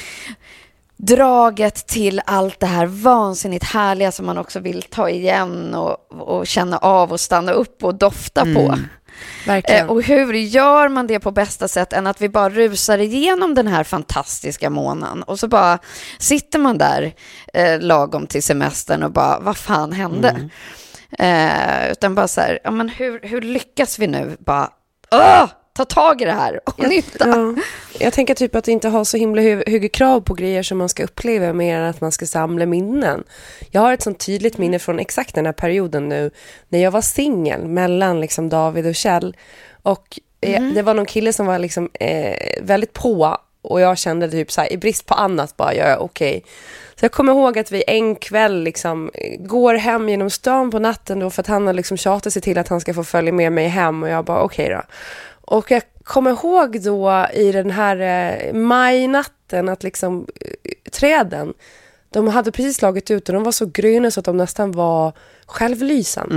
draget 0.96 1.86
till 1.86 2.20
allt 2.26 2.60
det 2.60 2.66
här 2.66 2.86
vansinnigt 2.86 3.64
härliga 3.64 4.12
som 4.12 4.26
man 4.26 4.38
också 4.38 4.60
vill 4.60 4.82
ta 4.82 5.08
igen 5.10 5.74
och, 5.74 5.96
och 6.10 6.46
känna 6.46 6.78
av 6.78 7.12
och 7.12 7.20
stanna 7.20 7.52
upp 7.52 7.84
och 7.84 7.94
dofta 7.94 8.40
Mm. 8.40 8.54
på. 8.54 8.78
Verkligen. 9.46 9.86
Eh, 9.86 9.92
och 9.92 10.02
hur 10.02 10.34
gör 10.34 10.88
man 10.88 11.06
det 11.06 11.20
på 11.20 11.30
bästa 11.30 11.68
sätt 11.68 11.92
än 11.92 12.06
att 12.06 12.20
vi 12.20 12.28
bara 12.28 12.48
rusar 12.48 12.98
igenom 12.98 13.54
den 13.54 13.66
här 13.66 13.84
fantastiska 13.84 14.70
månaden 14.70 15.22
och 15.22 15.38
så 15.38 15.48
bara 15.48 15.78
sitter 16.18 16.58
man 16.58 16.78
där 16.78 17.14
eh, 17.54 17.80
lagom 17.80 18.26
till 18.26 18.42
semestern 18.42 19.02
och 19.02 19.12
bara, 19.12 19.38
vad 19.40 19.56
fan 19.56 19.92
hände? 19.92 20.50
Eh, 21.18 21.90
utan 21.90 22.14
bara 22.14 22.28
så 22.28 22.40
här, 22.40 22.58
ja, 22.64 22.70
men 22.70 22.88
hur, 22.88 23.20
hur 23.22 23.40
lyckas 23.40 23.98
vi 23.98 24.06
nu 24.06 24.36
bara, 24.40 24.70
Åh, 25.10 25.46
ta 25.72 25.84
tag 25.84 26.22
i 26.22 26.24
det 26.24 26.32
här 26.32 26.60
och 26.64 26.88
nytta? 26.88 27.28
Ja. 27.28 27.54
Jag 27.98 28.12
tänker 28.12 28.34
typ 28.34 28.54
att 28.54 28.68
inte 28.68 28.88
ha 28.88 29.04
så 29.04 29.16
himla 29.16 29.42
hö- 29.42 29.62
höga 29.66 29.88
krav 29.88 30.20
på 30.20 30.34
grejer 30.34 30.62
som 30.62 30.78
man 30.78 30.88
ska 30.88 31.04
uppleva 31.04 31.52
mer 31.52 31.78
än 31.78 31.90
att 31.90 32.00
man 32.00 32.12
ska 32.12 32.26
samla 32.26 32.66
minnen. 32.66 33.24
Jag 33.70 33.80
har 33.80 33.92
ett 33.92 34.02
sånt 34.02 34.26
tydligt 34.26 34.58
minne 34.58 34.78
från 34.78 34.98
exakt 34.98 35.34
den 35.34 35.46
här 35.46 35.52
perioden 35.52 36.08
nu 36.08 36.30
när 36.68 36.78
jag 36.78 36.90
var 36.90 37.00
singel 37.00 37.68
mellan 37.68 38.20
liksom 38.20 38.48
David 38.48 38.86
och 38.86 38.94
Kjell. 38.94 39.36
Och 39.82 40.18
eh, 40.40 40.62
det 40.62 40.82
var 40.82 40.94
någon 40.94 41.06
kille 41.06 41.32
som 41.32 41.46
var 41.46 41.58
liksom 41.58 41.90
eh, 42.00 42.36
väldigt 42.62 42.92
på 42.92 43.38
och 43.62 43.80
jag 43.80 43.98
kände 43.98 44.30
typ 44.30 44.52
så 44.52 44.60
här, 44.60 44.72
i 44.72 44.76
brist 44.76 45.06
på 45.06 45.14
annat 45.14 45.56
bara, 45.56 45.74
ja, 45.74 45.96
okej. 45.96 46.44
Så 46.96 47.04
jag 47.04 47.12
kommer 47.12 47.32
ihåg 47.32 47.58
att 47.58 47.72
vi 47.72 47.84
en 47.86 48.16
kväll 48.16 48.62
liksom 48.62 49.10
eh, 49.14 49.40
går 49.40 49.74
hem 49.74 50.08
genom 50.08 50.30
stan 50.30 50.70
på 50.70 50.78
natten 50.78 51.18
då 51.18 51.30
för 51.30 51.40
att 51.40 51.46
han 51.46 51.66
har 51.66 51.74
liksom 51.74 51.96
tjatat 51.96 52.32
sig 52.32 52.42
till 52.42 52.58
att 52.58 52.68
han 52.68 52.80
ska 52.80 52.94
få 52.94 53.04
följa 53.04 53.32
med 53.32 53.52
mig 53.52 53.68
hem 53.68 54.02
och 54.02 54.08
jag 54.08 54.24
bara 54.24 54.42
okej 54.42 54.68
då. 54.68 54.82
Och 55.42 55.70
jag 55.70 55.82
kommer 56.04 56.30
ihåg 56.30 56.82
då 56.82 57.26
i 57.34 57.52
den 57.52 57.70
här 57.70 57.96
eh, 57.96 58.54
majnatten 58.54 59.68
att 59.68 59.82
liksom 59.82 60.26
eh, 60.40 60.90
träden, 60.90 61.54
de 62.10 62.28
hade 62.28 62.52
precis 62.52 62.76
slagit 62.76 63.10
ut 63.10 63.28
och 63.28 63.34
de 63.34 63.44
var 63.44 63.52
så 63.52 63.66
gröna 63.66 64.10
så 64.10 64.20
att 64.20 64.26
de 64.26 64.36
nästan 64.36 64.72
var 64.72 65.12
självlysande. 65.52 66.34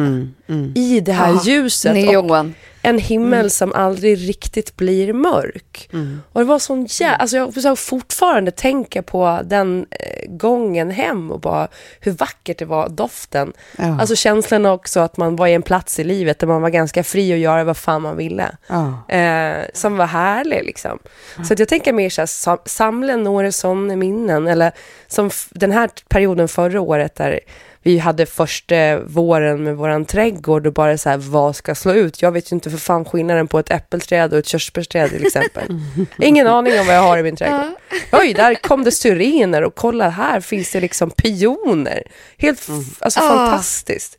Mm, 0.47 0.71
I 0.75 0.99
det 0.99 1.11
här 1.13 1.33
Ah, 1.35 1.41
ljuset. 1.43 1.93
Neon. 1.93 2.55
en 2.81 2.99
himmel 2.99 3.49
som 3.51 3.73
aldrig 3.73 4.29
riktigt 4.29 4.75
blir 4.77 5.13
mörk. 5.13 5.89
Och 6.31 6.39
det 6.41 6.45
var 6.45 6.59
sån 6.59 6.85
jä... 6.89 7.15
Alltså 7.15 7.37
jag 7.37 7.53
försöker 7.53 7.75
fortfarande 7.75 8.51
tänka 8.51 9.01
på 9.03 9.39
den 9.45 9.85
eh, 9.91 10.29
gången 10.31 10.91
hem 10.91 11.31
och 11.31 11.39
bara 11.39 11.67
hur 11.99 12.11
vackert 12.11 12.59
det 12.59 12.65
var, 12.65 12.89
doften. 12.89 13.53
Ja. 13.77 13.99
Alltså 13.99 14.15
känslan 14.15 14.65
också 14.65 14.99
att 14.99 15.17
man 15.17 15.35
var 15.35 15.47
i 15.47 15.53
en 15.53 15.61
plats 15.61 15.99
i 15.99 16.03
livet 16.03 16.39
där 16.39 16.47
man 16.47 16.61
var 16.61 16.69
ganska 16.69 17.03
fri 17.03 17.33
att 17.33 17.39
göra 17.39 17.63
vad 17.63 17.77
fan 17.77 18.01
man 18.01 18.17
ville. 18.17 18.55
Ja. 18.67 19.15
Eh, 19.15 19.65
som 19.73 19.97
var 19.97 20.05
härlig 20.05 20.63
liksom. 20.65 20.99
Så 21.47 21.53
att 21.53 21.59
jag 21.59 21.67
tänker 21.67 21.93
mer 21.93 22.09
så 22.09 22.21
här, 22.21 22.25
sam- 22.27 22.57
samla 22.65 23.15
några 23.15 23.51
sådana 23.51 23.95
minnen. 23.95 24.47
Eller 24.47 24.71
som 25.07 25.29
den 25.49 25.71
här 25.71 25.89
perioden 26.09 26.47
förra 26.47 26.81
året 26.81 27.15
där 27.15 27.39
vi 27.85 27.97
hade 27.97 28.25
första 28.25 28.99
våren 28.99 29.63
med 29.63 29.75
våran 29.77 30.05
trädgård 30.05 30.67
och 30.67 30.73
bara 30.73 30.97
så 30.97 31.09
här, 31.09 31.17
vad 31.17 31.55
ska 31.55 31.75
slå 31.75 31.93
ut? 31.93 32.21
Jag 32.21 32.31
vet 32.31 32.51
ju 32.51 32.55
inte 32.55 32.69
för 32.69 32.77
fan 32.77 33.05
skillnaden 33.05 33.47
på 33.47 33.59
ett 33.59 33.71
äppelträd 33.71 34.33
och 34.33 34.39
ett 34.39 34.47
körsbärsträd 34.47 35.09
till 35.09 35.25
exempel. 35.25 35.63
Ingen 36.19 36.47
aning 36.47 36.79
om 36.79 36.85
vad 36.87 36.95
jag 36.95 37.01
har 37.01 37.17
i 37.17 37.23
min 37.23 37.35
trädgård. 37.35 37.71
Oj, 38.11 38.33
där 38.33 38.55
kom 38.55 38.83
det 38.83 38.91
syrener 38.91 39.63
och 39.63 39.75
kolla 39.75 40.09
här 40.09 40.39
finns 40.39 40.71
det 40.71 40.79
liksom 40.81 41.09
pioner. 41.11 42.03
Helt 42.37 42.59
f- 42.59 42.97
alltså, 42.99 43.19
Ah. 43.19 43.27
fantastiskt. 43.29 44.17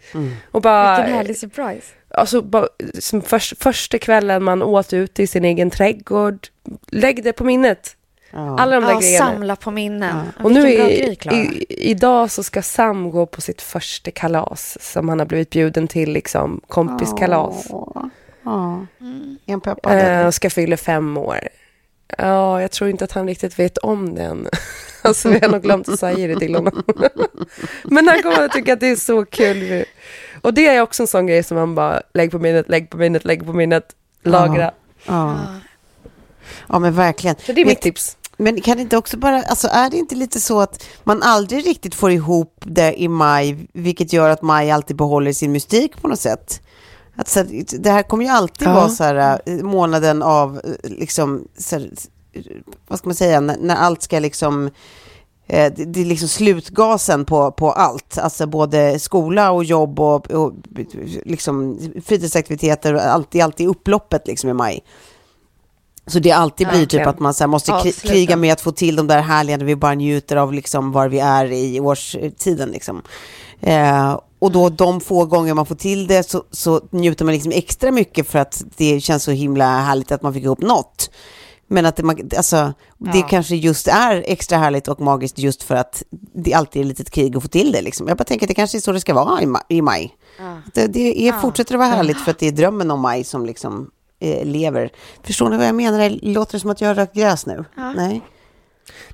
Och 0.50 0.62
bara, 0.62 0.96
Vilken 0.96 1.14
härlig 1.14 1.37
surprise. 1.37 1.87
alltså, 2.11 2.42
bara, 2.42 2.68
som 2.98 3.22
först, 3.22 3.62
första 3.62 3.98
kvällen 3.98 4.42
man 4.42 4.62
åt 4.62 4.92
ute 4.92 5.22
i 5.22 5.26
sin 5.26 5.44
egen 5.44 5.70
trädgård. 5.70 6.46
Lägg 6.90 7.24
det 7.24 7.33
på 7.33 7.44
minnet. 7.44 7.95
Ja. 8.37 8.59
Alla 8.59 8.81
de 8.81 8.85
där 8.85 8.92
Ja, 8.92 9.01
grejerna. 9.01 9.27
samla 9.27 9.57
på 9.57 9.70
minnen. 9.70 10.16
Ja. 10.37 10.44
Och 10.44 10.53
nu 10.53 10.61
bra 10.61 10.87
grej, 10.87 11.16
i, 11.33 11.90
idag 11.90 12.31
så 12.31 12.42
ska 12.42 12.62
Sam 12.62 13.11
gå 13.11 13.27
på 13.27 13.40
sitt 13.40 13.62
första 13.62 14.11
kalas 14.11 14.79
som 14.81 15.09
han 15.09 15.18
har 15.18 15.27
blivit 15.27 15.51
bjuden 15.51 15.88
till, 15.88 16.12
liksom 16.12 16.61
kompiskalas. 16.68 17.66
Åh. 17.70 18.05
Ja. 18.44 18.87
Mm. 19.01 19.38
En 19.46 19.61
peppad. 19.61 19.99
Eh, 19.99 20.27
och 20.27 20.35
ska 20.35 20.51
fylla 20.51 20.77
fem 20.77 21.16
år. 21.16 21.38
Ja, 22.18 22.61
jag 22.61 22.70
tror 22.70 22.90
inte 22.90 23.05
att 23.05 23.12
han 23.12 23.27
riktigt 23.29 23.59
vet 23.59 23.79
om 23.79 24.14
det 24.14 24.22
än. 24.22 24.49
Alltså, 25.03 25.29
vi 25.29 25.38
har 25.38 25.49
nog 25.49 25.62
glömt 25.62 25.88
att 25.88 25.99
säga 25.99 26.29
det 26.29 26.37
till 26.40 26.55
honom. 26.55 26.83
Men 27.85 28.09
han 28.09 28.22
kommer 28.22 28.44
att 28.44 28.53
tycka 28.53 28.72
att 28.72 28.81
det 28.81 28.88
är 28.88 28.96
så 28.96 29.25
kul. 29.25 29.85
Och 30.42 30.55
det 30.55 30.66
är 30.66 30.81
också 30.81 31.03
en 31.03 31.07
sån 31.07 31.27
grej 31.27 31.42
som 31.42 31.57
man 31.57 31.75
bara, 31.75 32.03
lägg 32.14 32.31
på 32.31 32.38
minnet, 32.38 32.68
lägg 32.68 32.90
på 32.90 32.96
minnet, 32.96 33.25
lägg 33.25 33.46
på 33.46 33.53
minnet, 33.53 33.85
lagra. 34.22 34.70
ja. 35.07 35.37
ja, 36.68 36.79
men 36.79 36.94
verkligen. 36.94 37.37
Så 37.46 37.53
det 37.53 37.61
är 37.61 37.66
mitt 37.66 37.81
tips. 37.81 38.15
Men 38.37 38.61
kan 38.61 38.77
det 38.77 38.83
inte 38.83 38.96
också 38.96 39.16
bara, 39.16 39.42
alltså 39.42 39.68
är 39.68 39.90
det 39.90 39.96
inte 39.96 40.14
lite 40.14 40.40
så 40.40 40.61
att 40.61 40.85
man 41.05 41.22
aldrig 41.22 41.66
riktigt 41.66 41.94
får 41.94 42.11
ihop 42.11 42.61
det 42.64 43.03
i 43.03 43.09
maj, 43.09 43.68
vilket 43.72 44.12
gör 44.12 44.31
att 44.31 44.42
maj 44.42 44.70
alltid 44.70 44.96
behåller 44.96 45.33
sin 45.33 45.53
mystik 45.53 46.03
på 46.03 46.09
något 46.09 46.20
sätt? 46.20 46.61
Att 47.16 47.29
så, 47.29 47.38
här, 47.38 47.64
det 47.79 47.90
här 47.90 48.03
kommer 48.03 48.25
ju 48.25 48.31
alltid 48.31 48.68
Ja. 48.68 48.75
vara 48.75 48.88
så 48.88 49.05
här, 49.05 49.40
eh, 49.46 49.55
månaden 49.57 50.22
av, 50.22 50.61
eh, 50.64 50.90
liksom, 50.90 51.49
här, 51.70 51.90
vad 52.88 52.99
ska 52.99 53.09
man 53.09 53.14
säga, 53.14 53.40
när, 53.40 53.57
när 53.61 53.77
allt 53.77 54.03
ska 54.03 54.18
liksom, 54.18 54.70
eh, 55.46 55.72
det, 55.77 55.85
det 55.85 56.01
är 56.01 56.05
liksom 56.05 56.29
slutgasen 56.29 57.25
på, 57.25 57.51
på 57.53 57.72
allt, 57.72 58.18
alltså 58.18 58.46
både 58.46 58.99
skola 58.99 59.51
och 59.51 59.64
jobb 59.64 60.01
och, 60.01 60.31
och 60.31 60.53
liksom 61.25 61.79
fritidsaktiviteter, 62.05 62.94
allt, 62.94 63.31
det 63.31 63.40
är 63.40 63.44
alltid 63.44 63.68
upploppet 63.68 64.27
liksom 64.27 64.51
i 64.51 64.53
maj. 64.53 64.85
Så 66.07 66.19
det 66.19 66.33
alltid 66.33 66.69
blir 66.69 66.87
typ 66.87 67.07
att 67.07 67.19
man 67.19 67.35
så 67.35 67.47
måste 67.47 67.73
kri- 67.73 68.07
kriga 68.09 68.37
med 68.37 68.53
att 68.53 68.61
få 68.61 68.73
till 68.73 68.97
de 68.97 69.07
där 69.07 69.21
härliga 69.21 69.57
när 69.57 69.64
vi 69.64 69.77
bara 69.77 69.95
njuter 69.95 70.37
av 70.37 70.53
liksom 70.53 70.92
var 70.92 71.09
vi 71.09 71.19
är 71.19 71.53
i 71.53 71.81
årstiden. 71.81 72.69
Liksom. 72.71 73.03
Eh, 73.61 74.21
och 74.38 74.53
då 74.53 74.69
de 74.69 75.01
få 75.01 75.25
gånger 75.25 75.55
man 75.55 75.66
får 75.66 75.75
till 75.75 76.07
det 76.07 76.31
så, 76.31 76.42
så 76.51 76.81
njuter 76.90 77.25
man 77.25 77.35
liksom 77.35 77.53
extra 77.53 77.90
mycket 77.90 78.29
för 78.29 78.38
att 78.38 78.64
det 78.77 79.01
känns 79.01 79.23
så 79.23 79.31
himla 79.31 79.79
härligt 79.79 80.12
att 80.12 80.23
man 80.23 80.35
fick 80.35 80.45
ihop 80.45 80.61
något. 80.61 81.11
Men 81.69 81.87
att 81.87 81.97
det, 81.97 82.37
alltså, 82.37 82.73
det 82.99 83.19
Ja. 83.19 83.27
kanske 83.31 83.57
just 83.57 83.88
är 83.88 84.23
extra 84.27 84.59
härligt 84.59 84.88
och 84.88 85.01
magiskt 85.01 85.38
just 85.38 85.62
för 85.62 85.75
att 85.75 86.03
det 86.35 86.55
alltid 86.55 86.81
är 86.81 86.85
ett 86.85 86.88
litet 86.88 87.11
krig 87.11 87.37
att 87.37 87.42
få 87.42 87.49
till 87.49 87.73
det. 87.73 87.83
Liksom. 87.83 88.09
Jag 88.09 88.16
bara 88.19 88.25
tänker 88.25 88.47
att 88.47 88.49
det 88.49 88.55
kanske 88.55 88.79
är 88.79 88.81
så 88.81 88.92
det 88.92 89.01
ska 89.01 89.14
vara 89.14 89.42
i, 89.42 89.47
ma- 89.47 89.62
i 89.69 89.83
maj. 89.83 90.14
Det, 90.75 90.87
det 90.87 91.29
är, 91.29 91.33
fortsätter 91.40 91.75
att 91.75 91.79
vara 91.79 91.88
härligt 91.88 92.21
för 92.21 92.31
att 92.31 92.38
det 92.38 92.47
är 92.49 92.53
drömmen 92.53 92.90
om 92.90 93.01
maj 93.01 93.25
som 93.25 93.47
liksom 93.47 93.90
eh, 94.20 94.44
lever. 94.44 94.90
Förstår 95.22 95.48
ni 95.48 95.57
vad 95.57 95.66
jag 95.66 95.74
menar? 95.74 95.98
Det 95.98 96.09
låter 96.22 96.59
som 96.59 96.70
att 96.70 96.81
jag 96.81 96.88
har 96.88 96.94
rökt 96.94 97.14
gräs 97.14 97.46
nu. 97.46 97.64
Nej. 97.96 98.22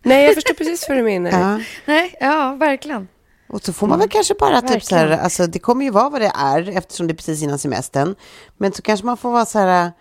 Nej, 0.03 0.25
jag 0.25 0.35
förstår 0.35 0.55
precis 0.55 0.89
vad 0.89 0.99
du 0.99 1.03
menar. 1.03 1.31
Ja. 1.31 1.61
Nej, 1.87 2.17
ja, 2.21 2.57
verkligen. 2.61 3.09
Och 3.49 3.65
så 3.65 3.73
får 3.73 3.87
man 3.87 3.99
väl 3.99 4.09
kanske 4.09 4.35
bara 4.35 4.61
typ 4.61 4.85
så 4.85 4.97
här, 4.97 5.11
alltså 5.11 5.47
det 5.47 5.59
kommer 5.59 5.85
ju 5.85 5.91
vara 5.91 6.09
vad 6.09 6.21
det 6.21 6.33
är 6.35 6.77
eftersom 6.77 7.07
det 7.07 7.13
är 7.13 7.17
precis 7.17 7.43
innan 7.43 7.59
semestern. 7.59 8.15
Men 8.57 8.73
så 8.73 8.83
kanske 8.83 9.07
man 9.07 9.17
får 9.17 9.31
vara 9.31 9.47
så 9.47 9.59
här, 9.59 9.93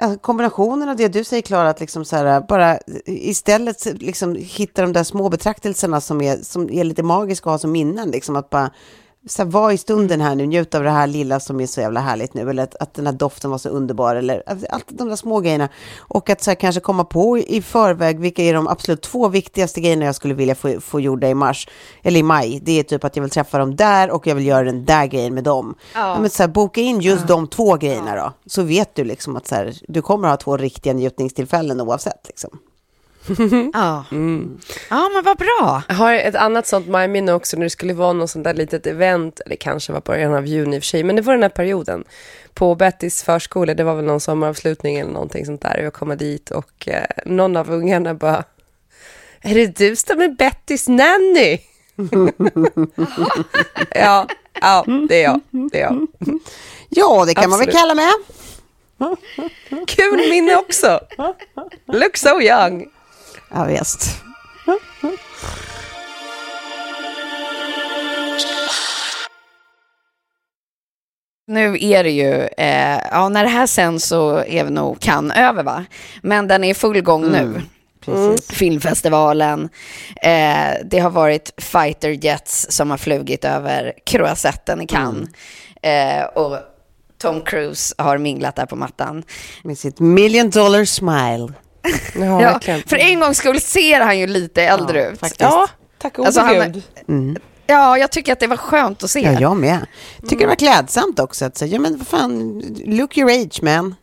alltså 0.00 0.18
kombinationen 0.18 0.88
av 0.88 0.96
det 0.96 1.08
du 1.08 1.24
säger 1.24 1.42
Klara, 1.42 1.70
att 1.70 1.80
liksom 1.80 2.04
så 2.04 2.16
här, 2.16 2.40
bara 2.40 2.78
istället 3.06 3.86
liksom 4.02 4.36
hitta 4.36 4.82
de 4.82 4.92
där 4.92 5.04
små 5.04 5.28
betraktelserna 5.28 6.00
som 6.00 6.22
är, 6.22 6.36
som 6.36 6.70
är 6.70 6.84
lite 6.84 7.02
magiska 7.02 7.50
att 7.50 7.52
ha 7.52 7.58
som 7.58 7.72
minnen, 7.72 8.10
liksom 8.10 8.36
att 8.36 8.50
bara 8.50 8.70
så 9.26 9.42
här, 9.42 9.50
vara 9.50 9.72
i 9.72 9.78
stunden 9.78 10.20
här 10.20 10.34
nu, 10.34 10.46
njut 10.46 10.74
av 10.74 10.82
det 10.82 10.90
här 10.90 11.06
lilla 11.06 11.40
som 11.40 11.60
är 11.60 11.66
så 11.66 11.80
jävla 11.80 12.00
härligt 12.00 12.34
nu, 12.34 12.50
eller 12.50 12.62
att, 12.62 12.74
att 12.74 12.94
den 12.94 13.06
här 13.06 13.12
doften 13.12 13.50
var 13.50 13.58
så 13.58 13.68
underbar, 13.68 14.16
eller 14.16 14.42
att- 14.46 14.64
allt 14.70 14.84
de 14.88 15.08
där 15.08 15.16
små 15.16 15.40
grejerna. 15.40 15.68
Och 15.98 16.30
att 16.30 16.42
så 16.42 16.50
här, 16.50 16.54
kanske 16.54 16.80
komma 16.80 17.04
på 17.04 17.38
i 17.38 17.62
förväg 17.62 18.20
vilka 18.20 18.42
är 18.42 18.54
de 18.54 18.68
absolut 18.68 19.02
två 19.02 19.28
viktigaste 19.28 19.80
grejerna 19.80 20.04
jag 20.04 20.14
skulle 20.14 20.34
vilja 20.34 20.54
få, 20.54 20.80
få 20.80 21.00
gjorda 21.00 21.28
i 21.28 21.34
mars, 21.34 21.68
eller 22.02 22.20
i 22.20 22.22
maj. 22.22 22.60
Det 22.62 22.78
är 22.78 22.82
typ 22.82 23.04
att 23.04 23.16
jag 23.16 23.22
vill 23.22 23.30
träffa 23.30 23.58
dem 23.58 23.76
där 23.76 24.10
och 24.10 24.26
jag 24.26 24.34
vill 24.34 24.46
göra 24.46 24.62
den 24.64 24.84
där 24.84 25.06
grejen 25.06 25.34
med 25.34 25.44
dem. 25.44 25.74
Ja. 25.94 26.18
Men 26.20 26.30
så 26.30 26.42
här, 26.42 26.48
boka 26.48 26.80
in 26.80 27.00
just 27.00 27.26
de 27.26 27.46
två 27.48 27.76
grejerna 27.76 28.16
då, 28.16 28.32
så 28.46 28.62
vet 28.62 28.94
du 28.94 29.04
liksom 29.04 29.36
att 29.36 29.46
så 29.46 29.54
här, 29.54 29.74
du 29.88 30.02
kommer 30.02 30.28
ha 30.28 30.36
två 30.36 30.56
riktiga 30.56 30.92
njutningstillfällen 30.92 31.80
oavsett. 31.80 32.26
Liksom. 32.26 32.50
Ja. 33.72 34.04
ja, 34.90 35.08
men 35.14 35.24
vad 35.24 35.36
bra. 35.36 35.82
Jag 35.88 35.94
har 35.94 36.14
ett 36.14 36.34
annat 36.34 36.66
sånt 36.66 36.88
majminne 36.88 37.32
också 37.32 37.56
när 37.56 37.64
det 37.64 37.70
skulle 37.70 37.94
vara 37.94 38.12
något 38.12 38.30
sånt 38.30 38.44
där 38.44 38.54
litet 38.54 38.86
event, 38.86 39.40
eller 39.40 39.56
kanske 39.56 39.92
var 39.92 40.00
början 40.00 40.34
av 40.34 40.46
juni 40.46 40.76
i 40.76 40.78
och 40.78 40.82
för 40.82 40.86
sig, 40.86 41.04
men 41.04 41.16
det 41.16 41.22
var 41.22 41.32
den 41.32 41.42
här 41.42 41.48
perioden 41.48 42.04
på 42.54 42.74
Bettys 42.74 43.22
förskola, 43.22 43.74
det 43.74 43.84
var 43.84 43.94
väl 43.94 44.04
någon 44.04 44.20
sommaravslutning 44.20 44.96
eller 44.96 45.12
någonting 45.12 45.46
sånt 45.46 45.62
där, 45.62 45.78
och 45.78 45.84
jag 45.84 45.92
kommer 45.92 46.16
dit 46.16 46.50
och 46.50 46.88
eh, 46.88 47.04
någon 47.26 47.56
av 47.56 47.70
ungarna 47.70 48.14
bara, 48.14 48.44
är 49.40 49.54
det 49.54 49.66
du 49.66 49.96
som 49.96 50.20
är 50.20 50.28
Bettys 50.28 50.88
nanny? 50.88 51.58
ja, 53.94 54.26
ja, 54.60 54.84
det 55.08 55.22
är 55.22 55.24
jag, 55.24 55.40
det 55.50 55.80
är 55.80 55.82
jag. 55.82 56.06
Ja, 56.88 57.24
det 57.26 57.34
kan 57.34 57.50
man 57.50 57.58
väl 57.58 57.68
Absolut. 57.68 57.80
kalla 57.80 57.94
mig. 57.94 58.12
Kul 59.86 60.30
minne 60.30 60.56
också! 60.56 61.00
Look 61.86 62.16
so 62.16 62.40
young! 62.40 62.86
Ja, 63.54 63.64
visst. 63.64 64.20
Nu 71.46 71.78
är 71.80 72.04
det 72.04 72.10
ju, 72.10 72.48
eh, 72.58 73.00
ja 73.10 73.28
när 73.28 73.44
det 73.44 73.50
här 73.50 73.66
sen 73.66 74.00
så 74.00 74.38
är 74.38 74.64
vi 74.64 74.70
nog 74.70 75.00
kan 75.00 75.30
över 75.30 75.62
va? 75.62 75.84
Men 76.22 76.48
den 76.48 76.64
är 76.64 76.70
i 76.70 76.74
full 76.74 77.00
gång 77.00 77.30
nu. 77.30 77.62
Precis. 78.00 78.50
Filmfestivalen. 78.50 79.68
Eh, 80.22 80.74
det 80.84 80.98
har 80.98 81.10
varit 81.10 81.52
fighter 81.56 82.24
jets 82.24 82.66
som 82.70 82.90
har 82.90 82.98
flugit 82.98 83.44
över 83.44 83.92
Croisetten 84.06 84.80
i 84.80 84.86
Cannes. 84.86 85.28
Eh, 85.82 86.24
och 86.24 86.58
Tom 87.18 87.40
Cruise 87.40 87.94
har 87.98 88.18
minglat 88.18 88.56
där 88.56 88.66
på 88.66 88.76
mattan. 88.76 89.22
Med 89.64 89.78
sitt 89.78 90.00
million 90.00 90.50
dollar 90.50 90.84
smile. 90.84 91.52
Ja, 92.14 92.60
Ja, 92.66 92.78
för 92.86 92.96
en 92.96 93.20
gång 93.20 93.34
skull 93.34 93.60
ser 93.60 94.00
han 94.00 94.18
ju 94.18 94.26
lite 94.26 94.62
äldre 94.62 95.10
ut. 95.10 95.20
faktiskt. 95.20 95.40
Ja, 95.40 95.68
tack 95.98 96.14
gode 96.16 96.26
Alltså, 96.28 96.46
gud. 97.06 97.38
Ja, 97.66 97.98
jag 97.98 98.10
tycker 98.12 98.32
att 98.32 98.40
det 98.40 98.46
var 98.46 98.56
skönt 98.56 99.02
att 99.02 99.10
se. 99.10 99.20
Ja, 99.20 99.40
jag 99.40 99.56
med. 99.56 99.86
Tycker 100.22 100.38
det 100.38 100.46
var 100.46 100.54
klädsamt 100.54 101.20
också 101.20 101.44
att 101.44 101.56
säga, 101.56 101.72
ja 101.72 101.80
men 101.80 101.96
vad 101.98 102.06
fan, 102.06 102.62
look 102.86 103.18
your 103.18 103.30
age 103.30 103.62
man. 103.62 103.94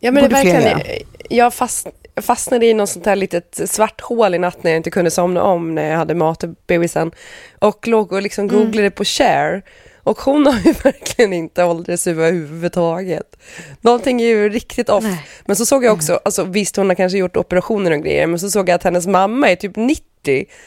Ja, 0.00 0.10
men 0.10 0.22
det 0.22 0.28
Borde 0.28 0.40
fler 0.42 0.52
verkligen, 0.52 1.02
jag 1.30 1.54
fast, 1.54 1.86
fastnade 2.22 2.66
i 2.66 2.74
något 2.74 2.88
sånt 2.88 3.06
här 3.06 3.16
litet 3.16 3.60
svart 3.66 4.00
hål 4.00 4.34
i 4.34 4.38
natt 4.38 4.62
när 4.62 4.70
jag 4.70 4.76
inte 4.76 4.90
kunde 4.90 5.10
somna 5.10 5.42
om 5.42 5.74
när 5.74 5.90
jag 5.90 5.98
hade 5.98 6.14
mat 6.14 6.44
i 6.44 6.54
bebisen. 6.66 7.12
Och 7.58 7.88
låg 7.88 8.12
och 8.12 8.22
liksom 8.22 8.48
googlade 8.48 8.90
på 8.90 9.04
Cher. 9.04 9.62
Och 10.04 10.20
hon 10.20 10.46
har 10.46 10.60
ju 10.64 10.72
verkligen 10.84 11.32
inte 11.32 11.64
åldrats 11.64 12.06
överhuvudtaget. 12.06 13.36
Någonting 13.80 14.22
är 14.22 14.26
ju 14.26 14.48
riktigt 14.48 14.88
off. 14.88 15.04
Men 15.46 15.56
så 15.56 15.66
såg 15.66 15.84
jag 15.84 15.92
också, 15.94 16.20
alltså 16.24 16.44
visst 16.44 16.76
hon 16.76 16.88
har 16.88 16.94
kanske 16.94 17.18
gjort 17.18 17.36
operationer 17.36 17.90
och 17.90 18.00
grejer, 18.00 18.26
men 18.26 18.38
så 18.38 18.50
såg 18.50 18.68
jag 18.68 18.74
att 18.74 18.82
hennes 18.82 19.06
mamma 19.06 19.50
är 19.50 19.56
typ 19.56 19.76
90 19.76 20.04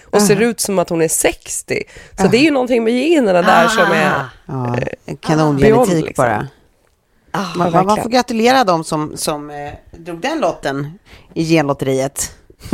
och 0.03 0.21
ser 0.21 0.41
ut 0.41 0.59
som 0.59 0.79
att 0.79 0.89
hon 0.89 1.01
är 1.01 1.07
60. 1.07 1.83
Så 2.21 2.27
det 2.27 2.37
är 2.37 2.41
ju 2.41 2.51
någonting 2.51 2.83
med 2.83 2.93
generna 2.93 3.41
där 3.41 3.67
som 3.67 3.91
är... 3.91 4.25
Ja, 4.45 4.75
Beyond, 5.05 5.21
kanongenetik 5.21 6.05
liksom. 6.05 6.23
bara. 6.23 6.47
Ah, 7.31 7.45
Man, 7.55 7.71
man, 7.71 7.85
man 7.85 8.03
får 8.03 8.09
gratulera 8.09 8.63
dem 8.63 8.83
som, 8.83 9.17
som 9.17 9.49
eh, 9.49 9.73
drog 9.97 10.21
den 10.21 10.39
lotten 10.39 10.99
i 11.33 11.45
genlotteriet. 11.45 12.31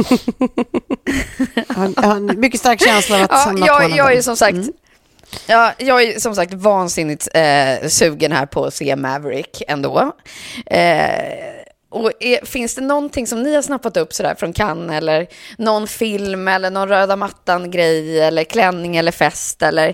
jag, 1.56 1.76
har, 1.76 1.94
jag 1.96 2.04
har 2.04 2.16
en 2.16 2.40
mycket 2.40 2.60
stark 2.60 2.82
känsla 2.82 3.16
av 3.18 3.24
att 3.24 3.60
Ja, 3.60 3.84
jag, 3.84 3.90
jag 3.90 4.14
är 4.14 4.22
som 4.22 4.38
sagt 4.38 4.58
Ja, 5.48 5.74
jag 5.78 6.04
är 6.04 6.20
som 6.20 6.36
sagt 6.36 6.54
vansinnigt 6.54 7.28
eh, 7.34 7.88
sugen 7.88 8.32
här 8.32 8.46
på 8.46 8.66
att 8.66 8.74
se 8.74 8.96
Maverick 8.96 9.62
ändå. 9.68 10.12
Eh, 10.66 11.64
och 11.90 12.12
är, 12.20 12.46
finns 12.46 12.76
det 12.76 12.82
någonting 12.82 13.28
som 13.28 13.44
ni 13.44 13.56
har 13.56 13.62
snappat 13.62 13.98
upp 13.98 14.14
sådär 14.14 14.36
från 14.36 14.54
Cannes 14.54 14.98
eller 14.98 15.28
någon 15.58 15.88
film 15.88 16.48
eller 16.48 16.70
någon 16.72 16.90
röda 16.90 17.16
mattan-grej 17.16 18.22
eller 18.22 18.44
klänning 18.44 18.98
eller 18.98 19.12
fest 19.12 19.62
eller 19.62 19.94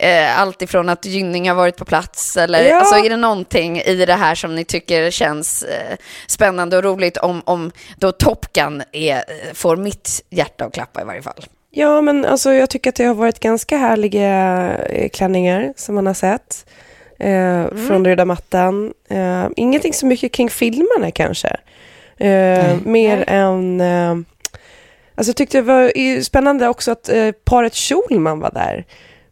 eh, 0.00 0.40
allt 0.40 0.62
ifrån 0.62 0.88
att 0.88 1.04
Gynning 1.04 1.48
har 1.48 1.56
varit 1.56 1.76
på 1.76 1.84
plats 1.84 2.36
eller 2.36 2.64
Ja. 2.64 2.76
alltså 2.80 2.94
är 2.96 3.10
det 3.10 3.16
någonting 3.16 3.80
i 3.80 4.06
det 4.06 4.14
här 4.14 4.34
som 4.34 4.54
ni 4.54 4.64
tycker 4.64 5.10
känns 5.10 5.62
eh, 5.62 5.96
spännande 6.26 6.76
och 6.76 6.84
roligt 6.84 7.16
om, 7.16 7.42
om 7.46 7.72
då 7.96 8.12
Top 8.12 8.52
Gun 8.52 8.82
är, 8.92 9.16
eh, 9.16 9.22
får 9.54 9.76
mitt 9.76 10.24
hjärta 10.30 10.64
att 10.64 10.74
klappa 10.74 11.02
i 11.02 11.04
varje 11.04 11.22
fall? 11.22 11.44
Ja, 11.74 12.00
men 12.00 12.24
alltså 12.24 12.52
jag 12.52 12.70
tycker 12.70 12.90
att 12.90 12.96
det 12.96 13.04
har 13.04 13.14
varit 13.14 13.40
ganska 13.40 13.76
härliga 13.76 14.28
eh, 14.76 15.08
klänningar 15.08 15.72
som 15.76 15.94
man 15.94 16.06
har 16.06 16.14
sett. 16.14 16.66
Eh, 17.18 17.66
Från 17.86 18.04
röda 18.04 18.24
mattan. 18.24 18.92
Eh, 19.08 19.46
ingenting 19.56 19.92
så 19.92 20.06
mycket 20.06 20.32
kring 20.32 20.50
filmerna 20.50 21.10
kanske. 21.10 21.56
Eh, 22.16 22.76
mer 22.84 23.24
än... 23.26 23.80
Eh, 23.80 24.10
alltså 25.14 25.30
jag 25.30 25.36
tyckte 25.36 25.58
det 25.58 25.62
var 25.62 26.22
spännande 26.22 26.68
också 26.68 26.90
att 26.90 27.08
eh, 27.08 27.30
paret 27.44 27.74
Schulman 27.74 28.40
var 28.40 28.50
där. 28.50 28.84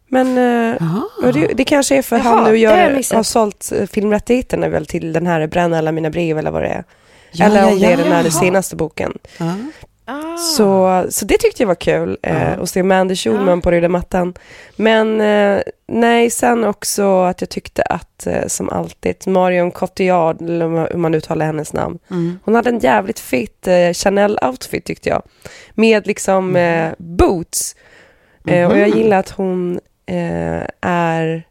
Men 0.07 0.27
eh, 0.27 1.31
det, 1.33 1.47
det 1.53 1.63
kanske 1.63 1.97
är 1.97 2.01
för 2.01 2.17
Jaha, 2.17 2.23
han 2.23 2.43
nu 2.43 2.57
gör, 2.57 3.15
har 3.15 3.23
sålt 3.23 3.71
filmrättigheterna 3.91 4.69
väl 4.69 4.85
till 4.85 5.13
den 5.13 5.27
här 5.27 5.47
Bränna 5.47 5.77
alla 5.77 5.91
mina 5.91 6.09
brev 6.09 6.37
eller 6.37 6.51
vad 6.51 6.61
det 6.61 6.69
är. 6.69 6.83
Ja, 7.31 7.45
eller 7.45 7.59
ja, 7.59 7.67
om 7.67 7.79
det 7.79 7.85
är 7.85 7.91
ja. 7.91 7.97
den 7.97 8.11
här 8.11 8.29
senaste 8.29 8.75
boken. 8.75 9.17
Ja. 10.11 10.37
Så, 10.37 11.05
så 11.09 11.25
det 11.25 11.37
tyckte 11.37 11.63
jag 11.63 11.67
var 11.67 11.75
kul, 11.75 12.17
eh, 12.23 12.59
att 12.59 12.69
se 12.69 12.83
Mandy 12.83 13.15
Schulman 13.15 13.61
på 13.61 13.71
röda 13.71 13.89
mattan. 13.89 14.33
Men 14.75 15.21
eh, 15.21 15.61
nej, 15.87 16.29
sen 16.29 16.63
också 16.63 17.21
att 17.23 17.41
jag 17.41 17.49
tyckte 17.49 17.81
att, 17.83 18.27
eh, 18.27 18.47
som 18.47 18.69
alltid, 18.69 19.15
Marion 19.27 19.71
Cotillard, 19.71 20.41
eller 20.41 20.89
hur 20.91 20.97
man- 20.97 21.15
uttalar 21.15 21.45
hennes 21.45 21.73
namn, 21.73 21.99
hon 22.43 22.55
hade 22.55 22.69
en 22.69 22.79
jävligt 22.79 23.19
fit 23.19 23.67
eh, 23.67 23.73
Chanel-outfit 23.93 24.83
tyckte 24.85 25.09
jag. 25.09 25.21
Med 25.73 26.07
liksom 26.07 26.55
eh, 26.55 26.91
boots. 26.97 27.75
Eh, 28.47 28.71
och 28.71 28.77
jag 28.77 28.89
gillar 28.89 29.17
att 29.19 29.29
hon 29.29 29.79
är 30.81 31.43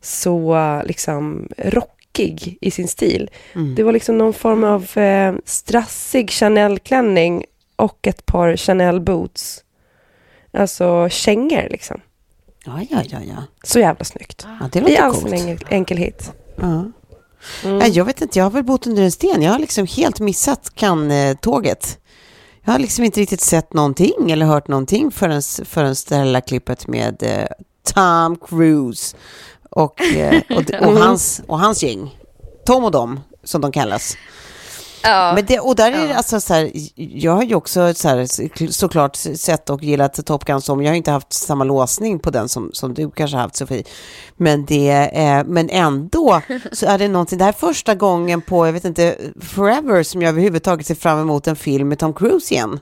så 0.00 0.58
liksom 0.84 1.48
rockig 1.58 2.58
i 2.60 2.70
sin 2.70 2.88
stil. 2.88 3.30
Det 3.76 3.82
var 3.82 3.92
liksom 3.92 4.18
någon 4.18 4.32
form 4.34 4.64
av 4.64 4.98
eh, 4.98 5.34
strassig 5.44 6.30
Chanel-klänning 6.30 7.44
och 7.80 8.06
ett 8.06 8.26
par 8.26 8.56
Chanel-boots. 8.56 9.58
Alltså 10.52 11.08
kängor 11.10 11.68
liksom. 11.70 12.00
Ja, 12.64 12.80
ja, 12.90 13.02
ja, 13.08 13.18
ja. 13.28 13.44
Så 13.62 13.78
jävla 13.78 14.04
snyggt. 14.04 14.46
ja 14.60 14.68
det 14.72 14.78
I 14.78 14.82
låter 14.82 15.02
all 15.02 15.12
coolt. 15.12 15.28
sin 15.38 15.48
enkel- 15.48 15.66
enkelhet. 15.70 16.32
Ja. 16.56 16.84
Ja, 17.64 17.86
jag 17.86 18.04
vet 18.04 18.20
inte, 18.20 18.38
jag 18.38 18.44
har 18.44 18.50
väl 18.50 18.64
bott 18.64 18.86
under 18.86 19.02
en 19.02 19.12
sten. 19.12 19.42
Jag 19.42 19.52
har 19.52 19.58
liksom 19.58 19.86
helt 19.86 20.20
missat 20.20 20.74
kan-tåget. 20.74 21.98
Jag 22.64 22.72
har 22.72 22.78
liksom 22.78 23.04
inte 23.04 23.20
riktigt 23.20 23.40
sett 23.40 23.72
någonting 23.72 24.30
eller 24.30 24.46
hört 24.46 24.68
någonting 24.68 25.10
förrän, 25.10 25.42
förrän 25.64 25.94
det 26.08 26.16
här 26.16 26.24
lilla 26.24 26.40
klippet 26.40 26.86
med 26.86 27.22
eh, 27.22 27.46
Tom 27.94 28.36
Cruise 28.36 29.16
och, 29.70 30.00
eh, 30.02 30.42
och, 30.50 30.86
och, 30.88 30.92
hans, 30.98 31.42
och 31.46 31.58
hans 31.60 31.82
gäng. 31.82 32.16
Tom 32.66 32.84
och 32.84 32.90
dem, 32.90 33.20
som 33.44 33.60
de 33.60 33.72
kallas. 33.72 34.16
Ja. 35.02 35.32
Men 35.34 35.46
det, 35.46 35.60
och 35.60 35.76
där 35.76 35.92
är 35.92 36.08
det 36.08 36.16
alltså 36.16 36.40
så 36.40 36.54
här, 36.54 36.70
jag 36.94 37.32
har 37.32 37.42
ju 37.42 37.54
också 37.54 37.94
så 37.94 38.08
här, 38.08 38.70
såklart 38.70 39.16
sett 39.16 39.70
och 39.70 39.82
gillat 39.82 40.26
Top 40.26 40.44
Gun 40.44 40.60
som, 40.60 40.82
jag 40.82 40.90
har 40.90 40.96
inte 40.96 41.10
haft 41.10 41.32
samma 41.32 41.64
låsning 41.64 42.18
på 42.18 42.30
den 42.30 42.48
som, 42.48 42.70
som 42.72 42.94
du 42.94 43.10
kanske 43.10 43.36
har 43.36 43.42
haft 43.42 43.56
Sofie. 43.56 43.84
Men, 44.36 44.64
det, 44.64 44.90
eh, 44.90 45.44
men 45.44 45.70
ändå 45.70 46.40
så 46.72 46.86
är 46.86 46.98
det 46.98 47.08
någonting, 47.08 47.38
det 47.38 47.44
här 47.44 47.52
är 47.52 47.56
första 47.58 47.94
gången 47.94 48.42
på, 48.42 48.66
jag 48.66 48.72
vet 48.72 48.84
inte, 48.84 49.16
forever 49.40 50.02
som 50.02 50.22
jag 50.22 50.28
överhuvudtaget 50.28 50.86
ser 50.86 50.94
fram 50.94 51.18
emot 51.18 51.46
en 51.46 51.56
film 51.56 51.88
med 51.88 51.98
Tom 51.98 52.14
Cruise 52.14 52.54
igen. 52.54 52.80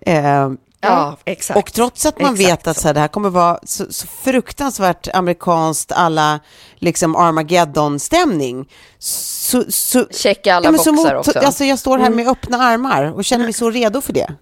Eh, 0.00 0.50
Ja, 0.90 1.16
exakt. 1.24 1.58
och 1.58 1.72
trots 1.72 2.06
att 2.06 2.20
man 2.20 2.34
Exakt 2.34 2.50
vet 2.50 2.66
att 2.66 2.80
så. 2.80 2.88
här, 2.88 2.94
det 2.94 3.00
här 3.00 3.08
kommer 3.08 3.30
vara 3.30 3.58
så, 3.62 3.84
så 3.92 4.06
fruktansvärt 4.06 5.08
amerikanskt, 5.14 5.92
alla 5.92 6.40
liksom 6.78 7.16
Armageddon-stämning. 7.16 8.68
Så, 8.98 9.64
så, 9.68 10.06
Checka 10.10 10.54
alla 10.54 10.78
så 10.78 10.92
boxar 10.92 11.14
mot- 11.16 11.28
också. 11.28 11.38
Alltså 11.38 11.64
jag 11.64 11.78
står 11.78 11.98
här 11.98 12.10
med 12.10 12.28
öppna 12.28 12.56
armar 12.56 13.04
och 13.04 13.24
känner 13.24 13.44
mig 13.44 13.52
så 13.52 13.70
redo 13.70 14.00
för 14.00 14.12
det. 14.12 14.34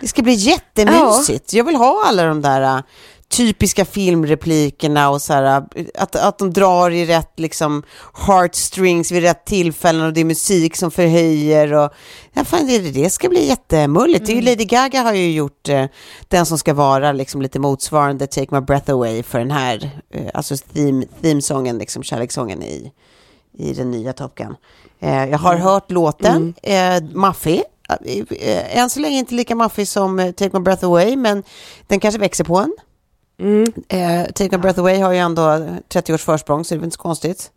Det 0.00 0.08
ska 0.08 0.22
bli 0.22 0.32
jättemysigt. 0.34 1.52
Jag 1.52 1.64
vill 1.64 1.76
ha 1.76 2.04
alla 2.06 2.24
de 2.24 2.42
där 2.42 2.82
typiska 3.28 3.84
filmreplikerna 3.84 5.10
och 5.10 5.22
så 5.22 5.32
här, 5.32 5.64
att, 5.94 6.16
att 6.16 6.38
de 6.38 6.52
drar 6.52 6.90
i 6.90 7.06
rätt 7.06 7.40
liksom 7.40 7.82
heartstrings 8.26 9.12
vid 9.12 9.22
rätt 9.22 9.44
tillfällen 9.44 10.06
och 10.06 10.12
det 10.12 10.20
är 10.20 10.24
musik 10.24 10.76
som 10.76 10.90
förhöjer 10.90 11.72
och 11.72 11.92
ja, 12.32 12.44
fan, 12.44 12.66
det, 12.66 12.78
det 12.78 13.10
ska 13.10 13.28
bli 13.28 13.46
jättemulligt. 13.46 14.28
Ju 14.28 14.40
Lady 14.40 14.64
Gaga 14.64 15.02
har 15.02 15.12
ju 15.12 15.32
gjort 15.32 15.68
eh, 15.68 15.84
den 16.28 16.46
som 16.46 16.58
ska 16.58 16.74
vara 16.74 17.12
liksom 17.12 17.42
lite 17.42 17.58
motsvarande 17.58 18.26
Take 18.26 18.54
My 18.54 18.60
Breath 18.60 18.90
Away 18.90 19.22
för 19.22 19.38
den 19.38 19.50
här, 19.50 19.90
eh, 20.10 20.30
alltså 20.34 20.56
theme, 20.56 21.06
themesången, 21.22 21.78
liksom 21.78 22.02
kärlekssången 22.02 22.62
i, 22.62 22.92
i 23.58 23.72
den 23.72 23.90
nya 23.90 24.12
Top 24.12 24.34
Gun. 24.34 24.54
Eh, 25.00 25.24
jag 25.24 25.38
har 25.38 25.56
hört 25.56 25.90
låten, 25.90 26.54
eh, 26.62 27.02
maffig. 27.12 27.62
Eh, 28.30 28.78
än 28.78 28.90
så 28.90 29.00
länge 29.00 29.18
inte 29.18 29.34
lika 29.34 29.54
maffig 29.54 29.88
som 29.88 30.18
eh, 30.18 30.32
Take 30.32 30.58
My 30.58 30.62
Breath 30.64 30.84
Away, 30.84 31.16
men 31.16 31.42
den 31.86 32.00
kanske 32.00 32.20
växer 32.20 32.44
på 32.44 32.58
en. 32.58 32.72
Eh, 33.88 34.24
Take 34.32 34.56
My 34.56 34.58
Breath 34.62 34.78
Away 34.80 34.98
har 35.00 35.12
ju 35.12 35.18
ändå 35.18 35.68
30 35.88 36.14
års 36.14 36.22
försprång, 36.24 36.64
så 36.64 36.74
det 36.74 36.76
är 36.76 36.78
väl 36.78 36.84
inte 36.84 36.94
så 36.96 37.02
konstigt. 37.02 37.50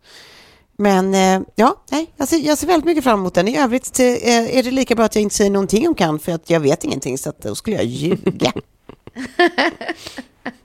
Men 0.76 1.14
eh, 1.14 1.40
ja, 1.54 1.76
nej, 1.90 2.12
jag, 2.16 2.28
ser, 2.28 2.36
jag 2.38 2.58
ser 2.58 2.66
väldigt 2.66 2.84
mycket 2.84 3.04
fram 3.04 3.18
emot 3.18 3.34
den. 3.34 3.48
I 3.48 3.58
övrigt 3.58 4.00
eh, 4.00 4.56
är 4.58 4.62
det 4.62 4.70
lika 4.70 4.94
bra 4.94 5.04
att 5.04 5.14
jag 5.14 5.22
inte 5.22 5.34
säger 5.34 5.50
någonting 5.50 5.88
om 5.88 5.94
Cannes, 5.94 6.22
för 6.22 6.32
att 6.32 6.50
jag 6.50 6.60
vet 6.60 6.84
ingenting, 6.84 7.18
så 7.18 7.30
att 7.30 7.42
då 7.42 7.54
skulle 7.54 7.76
jag 7.76 7.84
ljuga. 7.84 8.52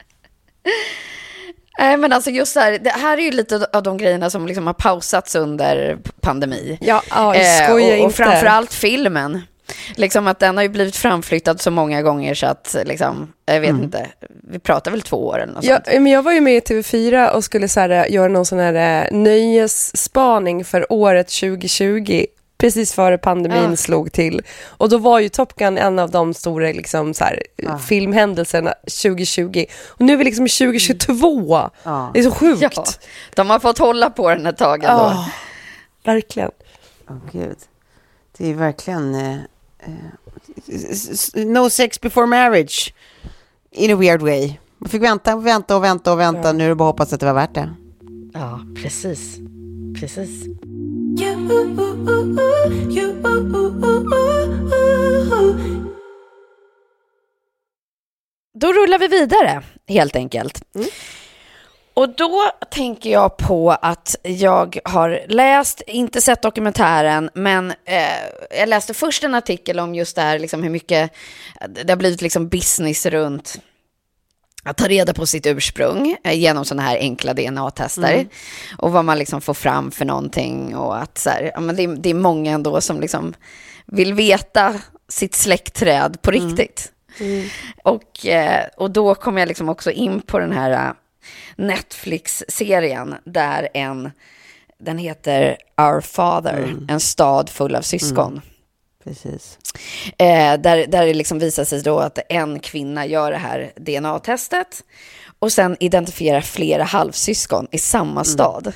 Nej, 1.78 1.96
men 1.96 2.12
alltså 2.12 2.30
just 2.30 2.56
här, 2.56 2.78
det 2.78 2.90
här 2.90 3.18
är 3.18 3.22
ju 3.22 3.30
lite 3.30 3.66
av 3.72 3.83
de 3.83 3.96
grejerna 3.96 4.30
som 4.30 4.46
liksom 4.46 4.66
har 4.66 4.74
pausats 4.74 5.35
under 5.35 5.98
pandemi. 6.20 6.78
Ja, 6.80 7.02
Eh, 7.35 7.64
skoja 7.64 7.87
och, 7.87 7.92
och 7.92 8.04
inte. 8.04 8.16
framförallt 8.16 8.72
filmen. 8.72 9.42
Liksom 9.96 10.26
att 10.26 10.38
den 10.38 10.56
har 10.56 10.62
ju 10.62 10.68
blivit 10.68 10.96
framflyttad 10.96 11.61
så 11.61 11.70
många 11.70 12.02
gånger 12.02 12.35
så 12.35 12.46
att 12.46 12.76
liksom, 12.85 13.33
jag 13.46 13.61
vet 13.61 13.70
inte, 13.70 14.06
vi 14.50 14.59
pratar 14.59 14.90
väl 14.90 15.02
två 15.02 15.26
år 15.26 15.38
eller 15.38 15.52
något 15.52 15.64
Ja, 15.64 15.74
sånt. 15.76 15.87
men 16.02 16.06
jag 16.06 16.22
var 16.22 16.33
ju 16.33 16.40
med 16.40 16.54
i 16.56 16.61
TV4 16.61 17.28
och 17.30 17.44
skulle 17.44 17.68
så 17.68 17.80
här, 17.80 18.06
göra 18.06 18.28
någon 18.28 18.46
sån 18.46 18.59
här 18.59 19.04
eh, 19.06 19.12
nöjesspaning 19.18 20.64
för 20.64 20.92
året 20.92 21.28
2020 21.28 22.24
precis 22.59 22.92
före 22.92 23.18
pandemin 23.18 23.70
Ja. 23.70 23.76
slog 23.76 24.12
till. 24.12 24.42
Och 24.66 24.88
då 24.88 24.98
var 24.98 25.18
ju 25.18 25.28
Top 25.28 25.54
Gun 25.56 25.78
en 25.78 25.98
av 25.98 26.11
de 26.11 26.35
stora 26.35 26.66
liksom, 26.72 27.14
så 27.14 27.24
här, 27.24 27.42
Ja. 27.56 27.78
filmhändelserna 27.78 28.74
2020. 29.02 29.64
Och 29.88 30.00
nu 30.00 30.12
är 30.12 30.16
vi 30.16 30.24
liksom 30.24 30.46
i 30.46 30.48
2022. 30.48 31.70
Ja. 31.83 32.11
Det 32.14 32.20
är 32.20 32.22
så 32.24 32.30
sjukt. 32.30 32.62
Ja, 32.76 32.85
de 33.35 33.50
har 33.50 33.59
fått 33.59 33.78
hålla 33.78 34.11
på 34.11 34.28
den 34.28 34.46
ett 34.46 34.59
tag 34.59 34.85
ändå. 34.85 35.24
Verkligen. 36.04 36.50
Åh 37.11 37.16
gud. 37.33 37.56
Det 38.38 38.50
är 38.50 38.54
verkligen... 38.54 39.38
eh, 39.83 41.45
no 41.47 41.71
sex 41.71 42.01
before 42.01 42.27
marriage. 42.27 42.95
In 43.71 43.90
a 43.90 43.97
weird 43.97 44.23
way. 44.23 44.59
Man 44.79 44.88
fick 44.90 45.03
vänta 45.03 45.37
och 45.37 45.47
vänta 45.47 45.77
och 45.77 45.85
vänta 45.85 46.12
och 46.12 46.21
vänta. 46.21 46.53
Nu 46.53 46.64
är 46.64 46.69
det 46.69 46.75
bara 46.75 46.88
att 46.88 46.93
hoppas 46.93 47.12
att 47.12 47.21
det 47.21 47.27
var 47.27 47.35
värt 47.35 47.55
det. 47.55 47.75
Ja, 48.35 48.61
precis. 48.83 49.38
Precis. 50.01 50.47
Då 58.55 58.73
rullar 58.73 58.99
vi 58.99 59.09
vidare, 59.09 59.62
helt 59.88 60.16
enkelt. 60.16 60.62
Och 61.94 62.09
då 62.09 62.42
tänker 62.70 63.11
jag 63.11 63.37
på 63.37 63.70
att 63.70 64.16
jag 64.22 64.79
har 64.85 65.20
läst, 65.29 65.83
inte 65.87 66.20
sett 66.20 66.42
dokumentären, 66.42 67.31
men 67.35 67.70
eh, 67.70 68.59
jag 68.59 68.68
läste 68.68 68.94
först 68.94 69.24
en 69.24 69.35
artikel 69.35 69.81
om 69.81 69.94
just 69.94 70.16
det 70.16 70.22
här, 70.22 70.38
liksom 70.38 70.62
hur 70.62 70.70
mycket 70.70 71.11
det 71.68 71.92
har 71.92 71.96
blivit 71.96 72.22
liksom 72.22 72.48
business 72.48 73.07
runt 73.07 73.61
att 74.62 74.76
ta 74.76 74.88
reda 74.88 75.14
på 75.14 75.26
sitt 75.26 75.46
ursprung 75.46 76.16
eh, 76.24 76.38
genom 76.38 76.64
sådana 76.64 76.83
här 76.83 76.96
enkla 76.96 77.35
DNA-tester. 77.35 78.29
Och 78.79 78.92
vad 78.92 79.05
man 79.05 79.18
liksom 79.18 79.40
får 79.40 79.55
fram 79.55 79.90
för 79.90 80.05
någonting. 80.05 80.76
Och 80.76 81.03
att 81.03 81.18
så 81.18 81.31
här, 81.31 81.50
ja, 81.55 81.61
men 81.61 81.76
det, 81.76 81.83
är, 81.83 81.88
det 81.88 82.11
är 82.11 82.14
många 82.14 82.53
ändå 82.53 82.81
som 82.81 83.00
liksom 83.00 83.35
vill 83.87 84.14
veta 84.14 84.74
sitt 85.09 85.35
släktträd 85.35 86.22
på 86.22 86.31
riktigt. 86.31 86.92
Och, 87.85 88.26
eh, 88.26 88.66
och 88.76 88.90
då 88.90 89.14
kom 89.14 89.38
jag 89.38 89.48
liksom 89.48 89.68
också 89.68 89.90
in 89.90 90.20
på 90.20 90.38
den 90.38 90.53
här 90.53 90.70
eh, 90.70 90.92
Netflix-serien 91.56 93.14
där 93.24 93.68
en, 93.74 94.11
den 94.78 94.98
heter 94.98 95.56
Our 95.76 96.00
Father, 96.00 96.76
en 96.88 97.00
stad 97.00 97.48
full 97.48 97.74
av 97.74 97.83
syskon. 97.83 98.40
Precis. 99.04 99.59
Eh, 100.18 100.61
där, 100.61 100.87
där 100.87 101.06
det 101.06 101.14
liksom 101.14 101.38
visar 101.38 101.64
sig 101.64 101.83
då 101.83 101.98
att 101.98 102.18
en 102.28 102.61
kvinna 102.61 103.06
gör 103.06 103.30
det 103.30 103.38
här 103.38 103.72
DNA-testet 103.76 104.85
och 105.38 105.52
sen 105.52 105.76
identifierar 105.80 106.40
flera 106.40 106.85
halvsyskon 106.85 107.66
i 107.70 107.78
samma 107.78 108.24
stad. 108.24 108.72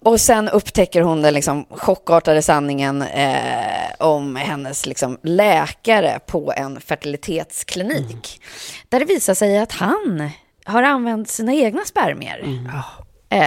Och 0.00 0.20
sen 0.20 0.48
upptäcker 0.48 1.00
hon 1.00 1.22
den 1.22 1.34
liksom 1.34 1.66
chockartade 1.70 2.42
sanningen 2.42 3.02
eh, 3.02 3.92
om 3.98 4.36
hennes 4.36 4.86
liksom 4.86 5.18
läkare 5.22 6.18
på 6.26 6.52
en 6.56 6.80
fertilitetsklinik. 6.80 8.40
Där 8.88 8.98
det 9.00 9.04
visar 9.04 9.34
sig 9.34 9.58
att 9.58 9.72
han 9.72 10.30
har 10.64 10.82
använt 10.82 11.28
sina 11.28 11.54
egna 11.54 11.84
spermier. 11.84 12.44
Eh, 13.30 13.40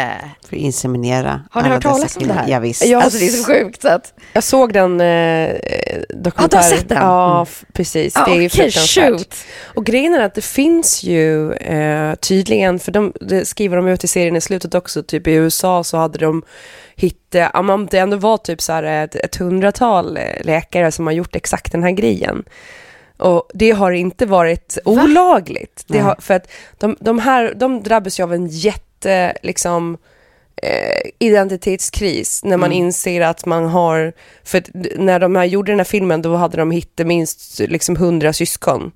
För 0.49 0.55
att 0.55 0.61
inseminera. 0.61 1.41
har 1.51 1.61
ni 1.61 1.69
hört 1.69 1.83
talas 1.83 2.17
om 2.17 2.27
det 2.27 2.33
här? 2.33 2.47
Ja, 2.47 2.59
visst. 2.59 2.85
Ja, 2.85 3.01
Alltså 3.03 3.19
det 3.19 3.25
är 3.25 3.29
så 3.29 3.43
sjukt 3.43 3.81
så 3.81 3.87
att... 3.87 4.13
Jag 4.33 4.43
såg 4.43 4.73
den 4.73 5.01
eh, 5.01 5.55
dokumentären. 6.09 6.63
sett 6.63 6.89
den? 6.89 6.97
Ja, 6.97 7.43
f- 7.49 7.63
precis. 7.73 8.13
Det 8.13 8.19
är 8.19 8.27
ju 8.27 8.33
Okej, 8.33 8.49
fruktansvärt. 8.49 9.09
shoot. 9.09 9.35
Och 9.75 9.85
grejen 9.85 10.13
är 10.13 10.19
att 10.19 10.35
det 10.35 10.43
finns 10.43 11.03
ju 11.03 11.53
eh, 11.53 12.15
tydligen, 12.15 12.79
för 12.79 12.91
de, 12.91 13.13
det 13.21 13.45
skriver 13.45 13.77
de 13.77 13.87
ut 13.87 14.03
i 14.03 14.07
serien 14.07 14.35
i 14.35 14.41
slutet 14.41 14.75
också, 14.75 15.03
typ 15.03 15.27
i 15.27 15.31
USA 15.33 15.83
så 15.83 15.97
hade 15.97 16.19
de 16.19 16.43
hittat, 16.95 17.51
ja, 17.53 17.61
men 17.61 17.85
det 17.85 17.97
ändå 17.97 18.17
var 18.17 18.37
typ 18.37 18.61
så 18.61 18.71
här 18.73 18.83
ett, 18.83 19.15
ett 19.15 19.35
hundratal 19.35 20.17
eh, 20.17 20.23
läkare 20.45 20.91
som 20.91 21.05
har 21.07 21.13
gjort 21.13 21.35
exakt 21.35 21.71
den 21.71 21.83
här 21.83 21.91
grejen. 21.91 22.43
Och 23.17 23.49
det 23.53 23.71
har 23.71 23.91
inte 23.91 24.25
varit 24.25 24.77
olagligt. 24.85 25.83
Det 25.87 25.99
har, 25.99 26.15
för 26.19 26.33
att 26.33 26.51
de, 26.77 26.97
de 26.99 27.19
här, 27.19 27.53
de 27.55 27.83
drabbas 27.83 28.19
ju 28.19 28.23
av 28.23 28.33
en 28.33 28.47
jätte, 28.47 29.33
liksom, 29.43 29.97
eh, 30.61 31.09
identitetskris 31.19 32.43
när 32.43 32.57
man 32.57 32.71
inser 32.71 33.21
att 33.21 33.45
man 33.45 33.65
har, 33.65 34.13
för 34.43 34.63
när 34.97 35.19
de 35.19 35.35
här 35.35 35.45
gjorde 35.45 35.71
den 35.71 35.79
här 35.79 35.83
filmen 35.85 36.21
då 36.21 36.35
hade 36.35 36.57
de 36.57 36.71
hittat 36.71 37.07
minst 37.07 37.59
liksom 37.59 37.95
hundra 37.95 38.33
syskon. 38.33 38.91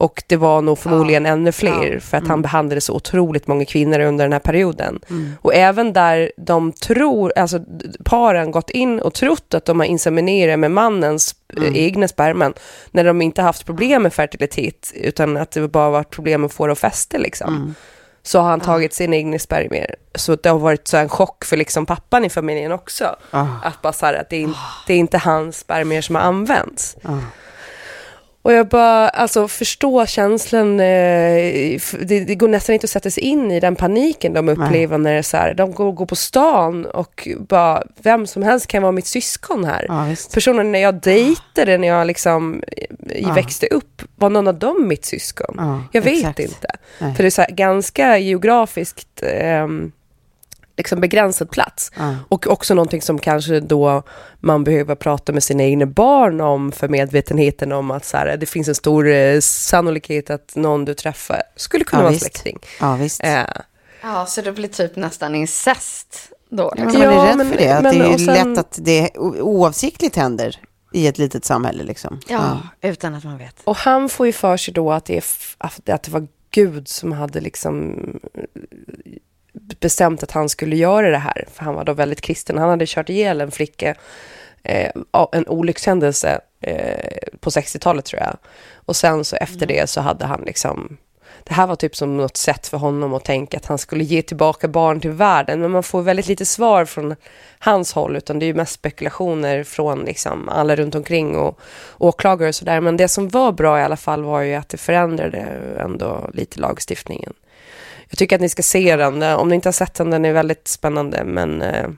Och 0.00 0.22
det 0.26 0.36
var 0.36 0.62
nog 0.62 0.78
förmodligen 0.78 1.26
ännu 1.26 1.52
fler 1.52 1.98
för 1.98 2.16
att 2.16 2.28
han 2.28 2.42
behandlade 2.42 2.80
så 2.80 2.94
otroligt 2.94 3.46
många 3.46 3.64
kvinnor 3.64 4.00
under 4.00 4.24
den 4.24 4.32
här 4.32 4.40
perioden. 4.40 5.00
Och 5.42 5.54
även 5.54 5.92
där 5.92 6.32
de 6.36 6.72
tror, 6.72 7.32
alltså 7.36 7.60
paren 8.04 8.50
gått 8.50 8.70
in 8.70 9.00
och 9.00 9.14
trott 9.14 9.54
att 9.54 9.64
de 9.64 9.80
har 9.80 9.86
inseminerat 9.86 10.58
med 10.58 10.70
mannens 10.70 11.34
eh, 11.56 11.76
egna 11.76 12.08
sperman 12.08 12.54
när 12.90 13.04
de 13.04 13.22
inte 13.22 13.42
haft 13.42 13.66
problem 13.66 14.02
med 14.02 14.12
fertilitet 14.12 14.92
utan 14.94 15.36
att 15.36 15.50
det 15.50 15.68
bara 15.68 15.90
varit 15.90 16.10
problem 16.10 16.40
med 16.40 16.46
att 16.46 16.52
få 16.54 16.66
det 16.66 16.72
att 16.72 16.78
fästa 16.78 17.18
liksom 17.18 17.74
så 18.22 18.40
har 18.40 18.50
han 18.50 18.60
tagit 18.60 18.94
sina 18.94 19.16
egna 19.16 19.38
spermier. 19.38 19.94
Så 20.14 20.36
det 20.36 20.48
har 20.48 20.58
varit 20.58 20.88
så 20.88 20.96
en 20.96 21.08
chock 21.08 21.44
för 21.44 21.56
liksom 21.56 21.86
pappan 21.86 22.24
i 22.24 22.30
familjen 22.30 22.72
också. 22.72 23.16
Att 23.62 23.82
bara 23.82 23.92
så 23.92 24.06
här, 24.06 24.14
att 24.14 24.30
det 24.30 24.36
är, 24.36 24.40
in, 24.40 24.54
det 24.86 24.92
är 24.94 24.98
inte 24.98 25.18
hans 25.18 25.58
spermier 25.58 26.02
som 26.02 26.14
har 26.14 26.22
använts. 26.22 26.96
Och 28.42 28.52
jag 28.52 28.68
bara, 28.68 29.08
alltså 29.08 29.48
förstå 29.48 30.06
känslan, 30.06 30.80
eh, 30.80 31.80
det, 32.00 32.24
det 32.26 32.34
går 32.34 32.48
nästan 32.48 32.72
inte 32.74 32.84
att 32.84 32.90
sätta 32.90 33.10
sig 33.10 33.22
in 33.22 33.50
i 33.50 33.60
den 33.60 33.76
paniken 33.76 34.32
de 34.32 34.48
upplever 34.48 34.98
när 34.98 35.12
det 35.12 35.18
är 35.18 35.22
så 35.22 35.36
här, 35.36 35.54
de 35.54 35.72
går, 35.72 35.92
går 35.92 36.06
på 36.06 36.16
stan 36.16 36.86
och 36.86 37.28
bara, 37.38 37.82
vem 38.02 38.26
som 38.26 38.42
helst 38.42 38.66
kan 38.66 38.82
vara 38.82 38.92
mitt 38.92 39.06
syskon 39.06 39.64
här. 39.64 39.86
Ja. 39.88 40.06
Personen 40.34 40.72
när 40.72 40.78
jag 40.78 40.94
dejtade, 40.94 41.78
när 41.78 41.88
jag 41.88 42.06
liksom 42.06 42.62
eh, 43.08 43.34
växte 43.34 43.66
upp, 43.66 44.02
var 44.16 44.30
någon 44.30 44.48
av 44.48 44.58
dem 44.58 44.88
mitt 44.88 45.04
syskon? 45.04 45.54
Ja, 45.58 45.82
jag 45.92 46.02
vet 46.02 46.18
exakt. 46.18 46.38
inte. 46.38 46.68
Nej. 46.98 47.14
För 47.14 47.22
det 47.22 47.28
är 47.28 47.30
så 47.30 47.42
här, 47.42 47.50
ganska 47.50 48.18
geografiskt 48.18 49.22
ehm, 49.22 49.92
liksom 50.80 51.00
begränsad 51.00 51.50
plats. 51.50 51.92
Ja. 51.96 52.14
Och 52.28 52.46
också 52.46 52.74
någonting 52.74 53.02
som 53.02 53.18
kanske 53.18 53.60
då 53.60 54.02
man 54.40 54.64
behöver 54.64 54.94
prata 54.94 55.32
med 55.32 55.42
sina 55.42 55.62
egna 55.62 55.86
barn 55.86 56.40
om 56.40 56.72
för 56.72 56.88
medvetenheten 56.88 57.72
om 57.72 57.90
att 57.90 58.04
så 58.04 58.16
här, 58.16 58.36
det 58.36 58.46
finns 58.46 58.68
en 58.68 58.74
stor 58.74 59.08
eh, 59.08 59.40
sannolikhet 59.40 60.30
att 60.30 60.52
någon 60.56 60.84
du 60.84 60.94
träffar 60.94 61.42
skulle 61.56 61.84
kunna 61.84 62.00
Ja, 62.02 62.04
vara 62.04 62.12
visst. 62.12 62.22
släkting. 62.24 62.58
Ja, 62.80 62.94
visst. 62.96 63.24
Eh, 63.24 63.40
Ja, 64.02 64.26
så 64.26 64.42
det 64.42 64.52
blir 64.52 64.68
typ 64.68 64.96
nästan 64.96 65.34
incest 65.34 66.32
då. 66.50 66.72
Ja, 66.76 66.84
Liksom. 66.84 67.00
men 67.00 67.08
man 67.10 67.18
är 67.18 67.24
Ja, 67.24 67.30
rädd 67.30 67.36
men- 67.36 67.50
för 67.50 67.56
det. 67.58 67.68
Att 67.76 67.82
men 67.82 67.98
det 67.98 68.04
är 68.04 68.18
sen- 68.18 68.26
lätt 68.54 68.58
att 68.58 68.78
det 68.82 69.10
oavsiktligt 69.18 70.16
händer 70.16 70.56
i 70.92 71.06
ett 71.06 71.18
litet 71.18 71.44
samhälle. 71.44 71.82
Liksom. 71.82 72.20
Ja, 72.28 72.58
utan 72.82 73.14
att 73.14 73.24
man 73.24 73.38
vet. 73.38 73.56
och 73.64 73.76
han 73.76 74.08
får 74.08 74.26
ju 74.26 74.32
för 74.32 74.56
sig 74.56 74.74
då 74.74 74.92
att 74.92 75.04
det, 75.04 75.24
att 75.58 76.02
det 76.02 76.08
var 76.08 76.26
Gud 76.50 76.88
som 76.88 77.12
hade 77.12 77.40
liksom 77.40 77.96
bestämt 79.80 80.22
att 80.22 80.30
han 80.30 80.48
skulle 80.48 80.76
göra 80.76 81.10
det 81.10 81.18
här. 81.18 81.44
För 81.52 81.64
han 81.64 81.74
var 81.74 81.84
då 81.84 81.92
väldigt 81.92 82.20
kristen. 82.20 82.58
Han 82.58 82.68
hade 82.68 82.86
kört 82.86 83.08
ihjäl 83.08 83.40
en 83.40 83.50
flicka, 83.50 83.94
eh, 84.62 84.90
en 85.32 85.48
olyckshändelse 85.48 86.40
eh, 86.60 87.28
på 87.40 87.50
60-talet 87.50 88.04
tror 88.04 88.22
jag. 88.22 88.36
Och 88.74 88.96
sen 88.96 89.24
så 89.24 89.36
efter 89.36 89.66
det 89.66 89.90
så 89.90 90.00
hade 90.00 90.26
han 90.26 90.42
liksom 90.46 90.98
det 91.44 91.54
här 91.54 91.66
var 91.66 91.76
typ 91.76 91.96
som 91.96 92.16
något 92.16 92.36
sätt 92.36 92.66
för 92.66 92.78
honom 92.78 93.14
att 93.14 93.24
tänka 93.24 93.56
att 93.56 93.66
han 93.66 93.78
skulle 93.78 94.04
ge 94.04 94.22
tillbaka 94.22 94.68
barn 94.68 95.00
till 95.00 95.10
världen. 95.10 95.60
Men 95.60 95.70
man 95.70 95.82
får 95.82 96.02
väldigt 96.02 96.26
lite 96.26 96.46
svar 96.46 96.84
från 96.84 97.16
hans 97.58 97.92
håll, 97.92 98.16
utan 98.16 98.38
det 98.38 98.44
är 98.44 98.46
ju 98.46 98.54
mest 98.54 98.72
spekulationer 98.72 99.64
från 99.64 100.00
liksom 100.00 100.48
alla 100.48 100.76
runt 100.76 100.94
omkring 100.94 101.36
och 101.36 101.60
åklagare 101.98 102.48
och 102.48 102.54
sådär. 102.54 102.80
Men 102.80 102.96
det 102.96 103.08
som 103.08 103.28
var 103.28 103.52
bra 103.52 103.80
i 103.80 103.82
alla 103.82 103.96
fall 103.96 104.22
var 104.22 104.40
ju 104.40 104.54
att 104.54 104.68
det 104.68 104.76
förändrade 104.76 105.38
ändå 105.78 106.30
lite 106.34 106.60
lagstiftningen. 106.60 107.32
Jag 108.10 108.18
tycker 108.18 108.36
att 108.36 108.42
ni 108.42 108.48
ska 108.48 108.62
se 108.62 108.96
den. 108.96 109.22
Om 109.22 109.48
ni 109.48 109.54
inte 109.54 109.68
har 109.68 109.72
sett 109.72 109.94
den, 109.94 110.10
den 110.10 110.24
är 110.24 110.32
väldigt 110.32 110.68
spännande. 110.68 111.24
Men 111.24 111.62
eh, 111.62 111.88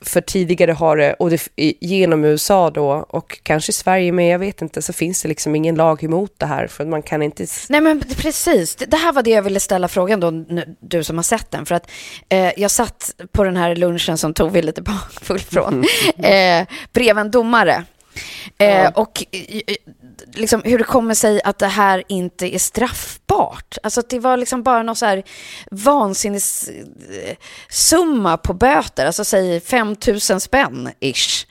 för 0.00 0.20
tidigare 0.20 0.72
har 0.72 0.96
det, 0.96 1.14
och 1.14 1.30
det, 1.30 1.48
genom 1.80 2.24
USA 2.24 2.70
då, 2.70 2.90
och 2.90 3.38
kanske 3.42 3.72
Sverige 3.72 4.12
med, 4.12 4.34
jag 4.34 4.38
vet 4.38 4.62
inte, 4.62 4.82
så 4.82 4.92
finns 4.92 5.22
det 5.22 5.28
liksom 5.28 5.54
ingen 5.54 5.74
lag 5.74 6.04
emot 6.04 6.32
det 6.38 6.46
här. 6.46 6.66
För 6.66 6.84
man 6.86 7.02
kan 7.02 7.22
inte... 7.22 7.46
Nej 7.68 7.80
men 7.80 8.00
precis, 8.00 8.76
det 8.76 8.96
här 8.96 9.12
var 9.12 9.22
det 9.22 9.30
jag 9.30 9.42
ville 9.42 9.60
ställa 9.60 9.88
frågan 9.88 10.20
då, 10.20 10.30
du 10.80 11.04
som 11.04 11.16
har 11.16 11.22
sett 11.22 11.50
den. 11.50 11.66
För 11.66 11.74
att 11.74 11.90
eh, 12.28 12.52
jag 12.56 12.70
satt 12.70 13.14
på 13.32 13.44
den 13.44 13.56
här 13.56 13.76
lunchen 13.76 14.18
som 14.18 14.34
tog 14.34 14.50
vi 14.52 14.62
lite 14.62 14.82
bakfull 14.82 15.38
från, 15.38 15.84
eh, 16.18 16.66
bredvid 16.92 17.18
en 17.20 17.30
domare. 17.30 17.84
Eh, 18.58 18.88
Och 18.94 19.24
liksom, 20.34 20.62
hur 20.64 20.78
det 20.78 20.84
kommer 20.84 21.14
sig 21.14 21.40
att 21.44 21.58
det 21.58 21.66
här 21.66 22.02
inte 22.08 22.54
är 22.54 22.58
straffbart. 22.58 23.78
Alltså 23.82 24.00
att 24.00 24.10
det 24.10 24.18
var 24.18 24.36
liksom 24.36 24.62
bara 24.62 24.82
någon 24.82 24.96
så 24.96 25.06
här 25.06 25.22
vansinnes 25.70 26.68
eh, 26.68 27.36
summa 27.70 28.36
på 28.36 28.54
böter, 28.54 29.06
alltså 29.06 29.24
säg 29.24 29.60
5 29.60 29.96
000 30.30 30.40
spänn 30.40 30.90
ish. 31.00 31.46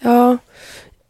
Ja, 0.00 0.38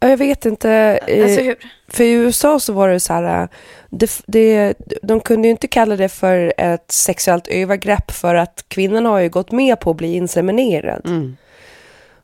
ja, 0.00 0.08
jag 0.08 0.16
vet 0.16 0.44
inte. 0.44 0.70
eh, 1.06 1.24
Alltså 1.24 1.40
hur? 1.40 1.56
För 1.88 2.04
i 2.04 2.10
USA 2.12 2.60
så 2.60 2.72
var 2.72 2.88
det 2.88 3.00
så 3.00 3.12
här, 3.12 3.42
eh, 3.42 3.48
det, 3.90 4.20
det, 4.26 4.74
de 5.02 5.20
kunde 5.20 5.48
ju 5.48 5.52
inte 5.52 5.68
kalla 5.68 5.96
det 5.96 6.08
för 6.08 6.52
ett 6.58 6.90
sexuellt 6.92 7.48
övergrepp 7.48 8.10
för 8.10 8.34
att 8.34 8.64
kvinnan 8.68 9.06
har 9.06 9.18
ju 9.18 9.28
gått 9.28 9.52
med 9.52 9.80
på 9.80 9.90
att 9.90 9.96
bli 9.96 10.14
inseminerad. 10.16 11.36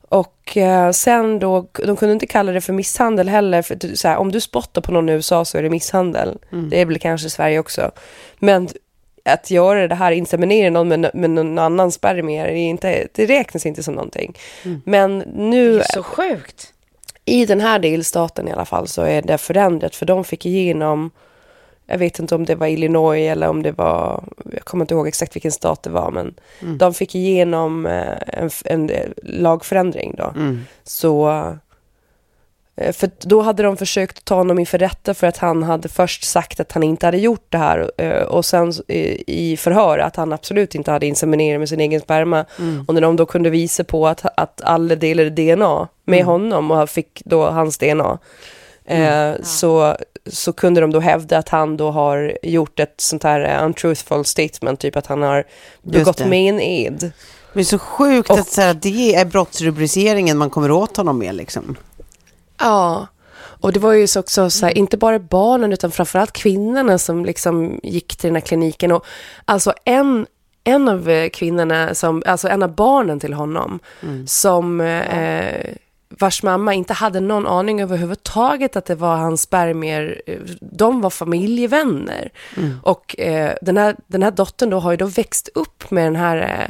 Och 0.08 0.56
eh, 0.56 0.90
sen 0.90 1.38
då, 1.38 1.66
de 1.86 1.96
kunde 1.96 2.12
inte 2.12 2.26
kalla 2.26 2.52
det 2.52 2.60
för 2.60 2.72
misshandel 2.72 3.28
heller. 3.28 3.62
För 3.62 3.74
att 3.74 3.98
så 3.98 4.08
här, 4.08 4.16
om 4.16 4.32
du 4.32 4.40
spottar 4.40 4.80
på 4.82 4.92
någon 4.92 5.08
i 5.08 5.12
USA 5.12 5.44
så 5.44 5.58
är 5.58 5.62
det 5.62 5.70
misshandel. 5.70 6.38
Det 6.70 6.80
är 6.80 6.86
väl 6.86 6.98
kanske 6.98 7.30
Sverige 7.30 7.58
också. 7.58 7.90
Men 8.38 8.68
att 9.24 9.50
göra 9.50 9.88
det 9.88 9.94
här, 9.94 10.12
inseminera 10.12 10.70
någon 10.70 10.88
med, 10.88 11.10
med 11.14 11.30
någon 11.30 11.58
annan 11.58 11.92
spermier, 11.92 12.46
är 12.46 12.54
inte, 12.54 13.08
det 13.14 13.26
räknas 13.26 13.66
inte 13.66 13.82
som 13.82 13.94
någonting. 13.94 14.38
Men 14.84 15.18
nu, 15.18 15.82
Så 15.84 16.02
sjukt. 16.02 16.72
i 17.24 17.46
den 17.46 17.60
här 17.60 17.78
delstaten 17.78 18.48
i 18.48 18.52
alla 18.52 18.64
fall, 18.64 18.88
så 18.88 19.02
är 19.02 19.22
det 19.22 19.38
förändrat. 19.38 19.94
För 19.94 20.06
de 20.06 20.24
fick 20.24 20.46
igenom, 20.46 21.10
jag 21.90 21.98
vet 21.98 22.18
inte 22.18 22.34
om 22.34 22.44
det 22.44 22.54
var 22.54 22.66
Illinois 22.66 23.30
eller 23.30 23.48
om 23.48 23.62
det 23.62 23.72
var, 23.72 24.24
jag 24.52 24.64
kommer 24.64 24.84
inte 24.84 24.94
ihåg 24.94 25.08
exakt 25.08 25.36
vilken 25.36 25.52
stat 25.52 25.82
det 25.82 25.90
var, 25.90 26.10
men 26.10 26.34
de 26.78 26.94
fick 26.94 27.14
igenom 27.14 27.86
eh, 27.86 28.18
en, 28.26 28.50
en 28.64 28.90
eh, 28.90 29.08
lagförändring 29.22 30.14
då. 30.18 30.32
Så, 30.84 31.28
eh, 32.76 32.92
för 32.92 33.10
då 33.20 33.40
hade 33.40 33.62
de 33.62 33.76
försökt 33.76 34.24
ta 34.24 34.34
honom 34.34 34.58
inför 34.58 34.78
rätta 34.78 35.14
för 35.14 35.26
att 35.26 35.36
han 35.36 35.62
hade 35.62 35.88
först 35.88 36.24
sagt 36.24 36.60
att 36.60 36.72
han 36.72 36.82
inte 36.82 37.06
hade 37.06 37.18
gjort 37.18 37.46
det 37.48 37.58
här 37.58 37.90
och 38.28 38.44
sen 38.44 38.72
i 39.26 39.56
förhör 39.56 39.98
att 39.98 40.16
han 40.16 40.32
absolut 40.32 40.74
inte 40.74 40.90
hade 40.90 41.06
inseminerat 41.06 41.60
med 41.60 41.68
sin 41.68 41.80
egen 41.80 42.00
sperma. 42.00 42.44
Och 42.86 42.94
när 42.94 43.00
de 43.00 43.16
då 43.16 43.26
kunde 43.26 43.50
visa 43.50 43.84
på 43.84 44.08
att, 44.08 44.26
att 44.36 44.60
alla 44.62 44.94
delade 44.94 45.30
DNA 45.30 45.88
med 46.04 46.24
honom 46.24 46.70
och 46.70 46.90
fick 46.90 47.22
då 47.24 47.50
hans 47.50 47.78
DNA 47.78 48.18
eh, 48.88 49.32
så, 49.42 49.96
så 50.26 50.52
kunde 50.52 50.80
de 50.80 50.90
då 50.92 51.00
hävda 51.00 51.38
att 51.38 51.48
han 51.48 51.76
då 51.76 51.90
har 51.90 52.38
gjort 52.42 52.80
ett 52.80 52.94
sånt 53.00 53.22
här 53.22 53.40
eh, 53.40 53.64
untruthful 53.64 54.24
statement, 54.24 54.80
typ 54.80 54.96
att 54.96 55.06
han 55.06 55.22
har 55.22 55.44
begått 55.82 56.26
med 56.26 56.48
en 56.54 56.60
ed. 56.60 57.00
Men 57.02 57.10
det 57.52 57.60
är 57.60 57.64
så 57.64 57.78
sjukt 57.78 58.30
Och- 58.30 58.38
att 58.38 58.48
så 58.48 58.60
här, 58.60 58.74
det 58.74 59.14
är 59.14 59.24
brottsrubriceringen 59.24 60.38
man 60.38 60.50
kommer 60.50 60.70
åt 60.70 60.96
honom 60.96 61.18
med 61.18 61.34
liksom. 61.34 61.76
Ja, 62.58 63.06
och 63.60 63.72
det 63.72 63.80
var 63.80 63.92
ju 63.92 64.06
så 64.06 64.20
också 64.20 64.50
så 64.50 64.66
här, 64.66 64.78
inte 64.78 64.96
bara 64.96 65.18
barnen 65.18 65.72
utan 65.72 65.90
framförallt 65.90 66.32
kvinnorna 66.32 66.98
som 66.98 67.24
liksom 67.24 67.80
gick 67.82 68.16
till 68.16 68.28
den 68.28 68.34
här 68.36 68.40
kliniken. 68.40 68.92
Och 68.92 69.04
alltså 69.44 69.72
en, 69.84 70.26
en 70.64 70.88
av 70.88 71.10
eh, 71.10 71.28
kvinnorna, 71.28 71.94
som, 71.94 72.22
alltså 72.26 72.48
en 72.48 72.62
av 72.62 72.74
barnen 72.74 73.20
till 73.20 73.32
honom, 73.32 73.78
som 74.26 74.80
eh, 74.80 75.64
vars 76.20 76.42
mamma 76.42 76.74
inte 76.74 76.92
hade 76.92 77.20
någon 77.20 77.46
aning 77.46 77.80
överhuvudtaget 77.82 78.76
att 78.76 78.84
det 78.84 78.94
var 78.94 79.16
hans 79.16 79.42
spermier. 79.42 80.22
eh, 80.26 80.38
De 80.60 81.00
var 81.00 81.10
familjevänner. 81.10 82.30
Och 82.82 83.20
eh, 83.20 83.54
den, 83.62 83.76
här, 83.76 83.96
den 84.06 84.22
här 84.22 84.30
dottern 84.30 84.70
då 84.70 84.78
har 84.78 84.90
ju 84.90 84.96
då 84.96 85.06
växt 85.06 85.48
upp 85.54 85.90
med 85.90 86.04
den 86.06 86.16
här 86.16 86.36
eh, 86.36 86.68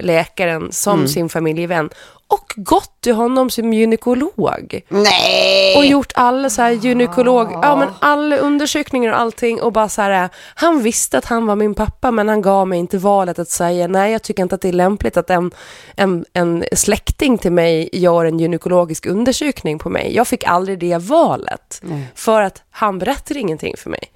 läkaren 0.00 0.72
som 0.72 1.08
sin 1.08 1.28
familjevän 1.28 1.90
och 2.28 2.52
gått 2.56 3.00
till 3.00 3.14
honom 3.14 3.50
som 3.50 3.72
gynekolog. 3.72 4.80
Nej! 4.88 5.76
Och 5.76 5.86
gjort 5.86 6.12
alla 6.14 6.50
så 6.50 6.62
här 6.62 6.70
gynekolog, 6.70 7.52
ja 7.52 7.76
men 7.76 7.88
alla 8.00 8.36
undersökningar 8.36 9.12
och 9.12 9.18
allting 9.18 9.62
och 9.62 9.72
bara 9.72 9.88
så 9.88 10.02
här, 10.02 10.28
han 10.54 10.82
visste 10.82 11.18
att 11.18 11.24
han 11.24 11.46
var 11.46 11.56
min 11.56 11.74
pappa 11.74 12.10
men 12.10 12.28
han 12.28 12.42
gav 12.42 12.68
mig 12.68 12.78
inte 12.78 12.98
valet 12.98 13.38
att 13.38 13.48
säga 13.48 13.86
nej 13.86 14.12
jag 14.12 14.22
tycker 14.22 14.42
inte 14.42 14.54
att 14.54 14.60
det 14.60 14.68
är 14.68 14.72
lämpligt 14.72 15.16
att 15.16 15.30
en, 15.30 15.50
en, 15.96 16.24
en 16.32 16.64
släkting 16.72 17.38
till 17.38 17.52
mig 17.52 17.88
gör 17.92 18.24
en 18.24 18.38
gynekologisk 18.38 19.06
undersökning 19.06 19.78
på 19.78 19.90
mig. 19.90 20.14
Jag 20.16 20.28
fick 20.28 20.44
aldrig 20.44 20.78
det 20.78 20.98
valet 20.98 21.82
för 22.14 22.42
att 22.42 22.62
han 22.70 22.98
berättade 22.98 23.40
ingenting 23.40 23.74
för 23.76 23.90
mig. 23.90 24.10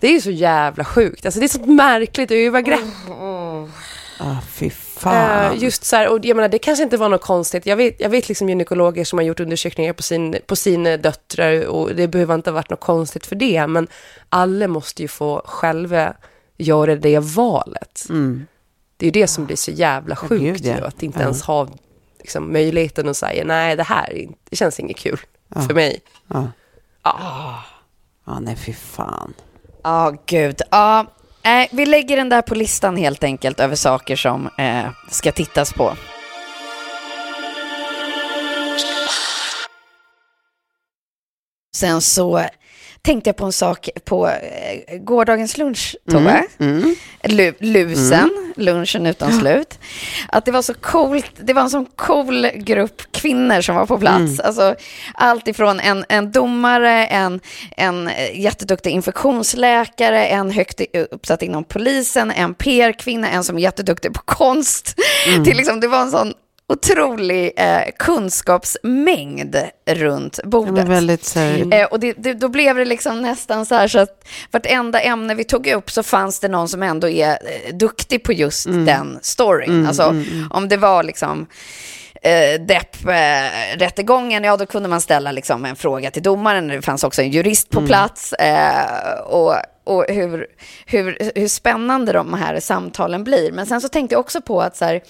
Det 0.00 0.08
är 0.08 0.12
ju 0.12 0.20
så 0.20 0.30
jävla 0.30 0.84
sjukt, 0.84 1.24
alltså 1.26 1.40
det 1.40 1.46
är 1.46 1.48
så 1.48 1.60
märkligt 1.60 2.30
övergrepp. 2.30 2.80
Ah, 4.24 4.40
fy 4.50 4.70
fan. 4.70 5.52
Eh, 5.52 5.62
just 5.62 5.84
så 5.84 5.96
här, 5.96 6.08
och 6.12 6.24
jag 6.24 6.36
menar, 6.36 6.48
det 6.48 6.58
kanske 6.58 6.82
inte 6.82 6.96
var 6.96 7.08
något 7.08 7.22
konstigt. 7.22 7.66
Jag 7.66 7.76
vet, 7.76 8.00
jag 8.00 8.08
vet 8.08 8.28
liksom 8.28 8.48
gynekologer 8.48 9.04
som 9.04 9.18
har 9.18 9.24
gjort 9.24 9.40
undersökningar 9.40 9.92
på, 9.92 10.02
sin, 10.02 10.36
på 10.46 10.56
sina 10.56 10.96
döttrar 10.96 11.66
och 11.66 11.94
det 11.94 12.08
behöver 12.08 12.34
inte 12.34 12.50
ha 12.50 12.54
varit 12.54 12.70
något 12.70 12.80
konstigt 12.80 13.26
för 13.26 13.36
det. 13.36 13.66
Men 13.66 13.88
alla 14.28 14.68
måste 14.68 15.02
ju 15.02 15.08
få 15.08 15.42
själva 15.44 16.14
göra 16.56 16.96
det 16.96 17.18
valet. 17.18 18.06
Det 18.96 19.06
är 19.06 19.06
ju 19.06 19.10
det 19.10 19.26
som 19.26 19.46
blir 19.46 19.56
så 19.56 19.70
jävla 19.70 20.16
sjukt 20.16 20.32
Mm. 20.32 20.52
gud, 20.52 20.66
ja. 20.66 20.76
ju, 20.78 20.84
att 20.84 21.02
inte 21.02 21.18
Ja. 21.18 21.22
ens 21.22 21.42
ha 21.42 21.68
liksom, 22.18 22.52
möjligheten 22.52 23.08
att 23.08 23.16
säga 23.16 23.44
nej, 23.44 23.76
det 23.76 23.82
här 23.82 24.26
det 24.50 24.56
känns 24.56 24.80
inget 24.80 24.96
kul 24.96 25.20
för 25.68 25.74
mig. 25.74 26.00
Ja. 26.28 26.48
Ja. 27.02 27.62
Ja, 28.26 28.38
nej 28.40 28.56
fy 28.56 28.72
fan. 28.72 29.34
Ja, 29.82 30.16
gud. 30.26 30.60
Ja, 30.70 31.06
nej, 31.44 31.68
vi 31.72 31.86
lägger 31.86 32.16
den 32.16 32.28
där 32.28 32.42
på 32.42 32.54
listan 32.54 32.96
helt 32.96 33.24
enkelt 33.24 33.60
över 33.60 33.76
saker 33.76 34.16
som 34.16 34.48
eh, 34.58 34.90
ska 35.10 35.32
tittas 35.32 35.72
på. 35.72 35.96
Sen 41.76 42.00
så 42.00 42.46
tänkte 43.04 43.28
jag 43.28 43.36
på 43.36 43.44
en 43.44 43.52
sak 43.52 43.88
på 44.04 44.28
eh, 44.28 44.98
gårdagens 44.98 45.58
lunch, 45.58 45.96
Tove. 46.10 46.42
Lu- 47.22 47.54
lusen, 47.58 48.30
lunchen 48.56 49.06
utan 49.06 49.32
slut. 49.40 49.78
Att 50.28 50.44
det 50.44 50.50
var 50.50 50.62
så 50.62 50.74
coolt, 50.74 51.32
det 51.40 51.52
var 51.52 51.62
en 51.62 51.70
sån 51.70 51.86
cool 51.96 52.46
grupp 52.54 53.02
kvinnor 53.12 53.60
som 53.60 53.74
var 53.76 53.86
på 53.86 53.98
plats. 53.98 54.40
Alltså, 54.40 54.74
allt 55.14 55.48
ifrån 55.48 55.80
en, 55.80 56.04
en 56.08 56.32
domare, 56.32 57.06
en, 57.06 57.40
en 57.76 58.10
jätteduktig 58.34 58.90
infektionsläkare, 58.90 60.26
en 60.26 60.50
högt 60.50 60.80
uppsatt 61.10 61.42
inom 61.42 61.64
polisen, 61.64 62.30
en 62.30 62.54
PR-kvinna, 62.54 63.28
en 63.30 63.44
som 63.44 63.56
är 63.56 63.60
jätteduktig 63.62 64.14
på 64.14 64.20
konst. 64.24 64.94
Till 65.44 65.56
liksom, 65.56 65.80
det 65.80 65.88
var 65.88 66.00
en 66.00 66.10
sån 66.10 66.32
otrolig 66.72 67.52
eh, 67.56 67.80
kunskapsmängd 67.98 69.56
runt 69.86 70.38
Ja, 70.42 70.48
bordet. 70.48 70.72
men 70.74 70.88
väldigt 70.88 71.24
Eh, 71.72 71.86
och 71.86 72.00
det, 72.00 72.12
det, 72.12 72.34
då 72.34 72.48
blev 72.48 72.76
det 72.76 72.84
liksom 72.84 73.22
nästan 73.22 73.66
så 73.66 73.74
här 73.74 73.88
så 73.88 73.98
att 73.98 74.28
vartenda 74.50 75.00
ämne 75.00 75.34
vi 75.34 75.44
tog 75.44 75.66
upp 75.66 75.90
så 75.90 76.02
fanns 76.02 76.40
det 76.40 76.48
någon 76.48 76.68
som 76.68 76.82
ändå 76.82 77.08
är 77.08 77.30
eh, 77.30 77.74
duktig 77.74 78.24
på 78.24 78.32
just 78.32 78.66
den 78.86 79.18
storyn. 79.22 79.86
alltså 79.86 80.14
om 80.50 80.68
det 80.68 80.76
var 80.76 81.02
liksom 81.02 81.46
eh, 82.22 82.60
depp-rättegången, 82.60 84.44
ja 84.44 84.56
då 84.56 84.66
kunde 84.66 84.88
man 84.88 85.00
ställa 85.00 85.32
liksom 85.32 85.64
en 85.64 85.76
fråga 85.76 86.10
till 86.10 86.22
domaren. 86.22 86.68
Det 86.68 86.82
fanns 86.82 87.04
också 87.04 87.22
en 87.22 87.30
jurist 87.30 87.70
på 87.70 87.86
plats. 87.86 88.32
Eh, 88.32 89.20
och 89.20 89.56
och 89.84 90.04
hur, 90.08 90.46
hur, 90.86 91.18
hur 91.34 91.48
spännande 91.48 92.12
de 92.12 92.34
här 92.34 92.60
samtalen 92.60 93.24
blir. 93.24 93.52
Men 93.52 93.66
sen 93.66 93.80
så 93.80 93.88
tänkte 93.88 94.14
jag 94.14 94.20
också 94.20 94.40
på 94.40 94.62
att 94.62 94.76
så 94.76 94.84
här, 94.84 95.00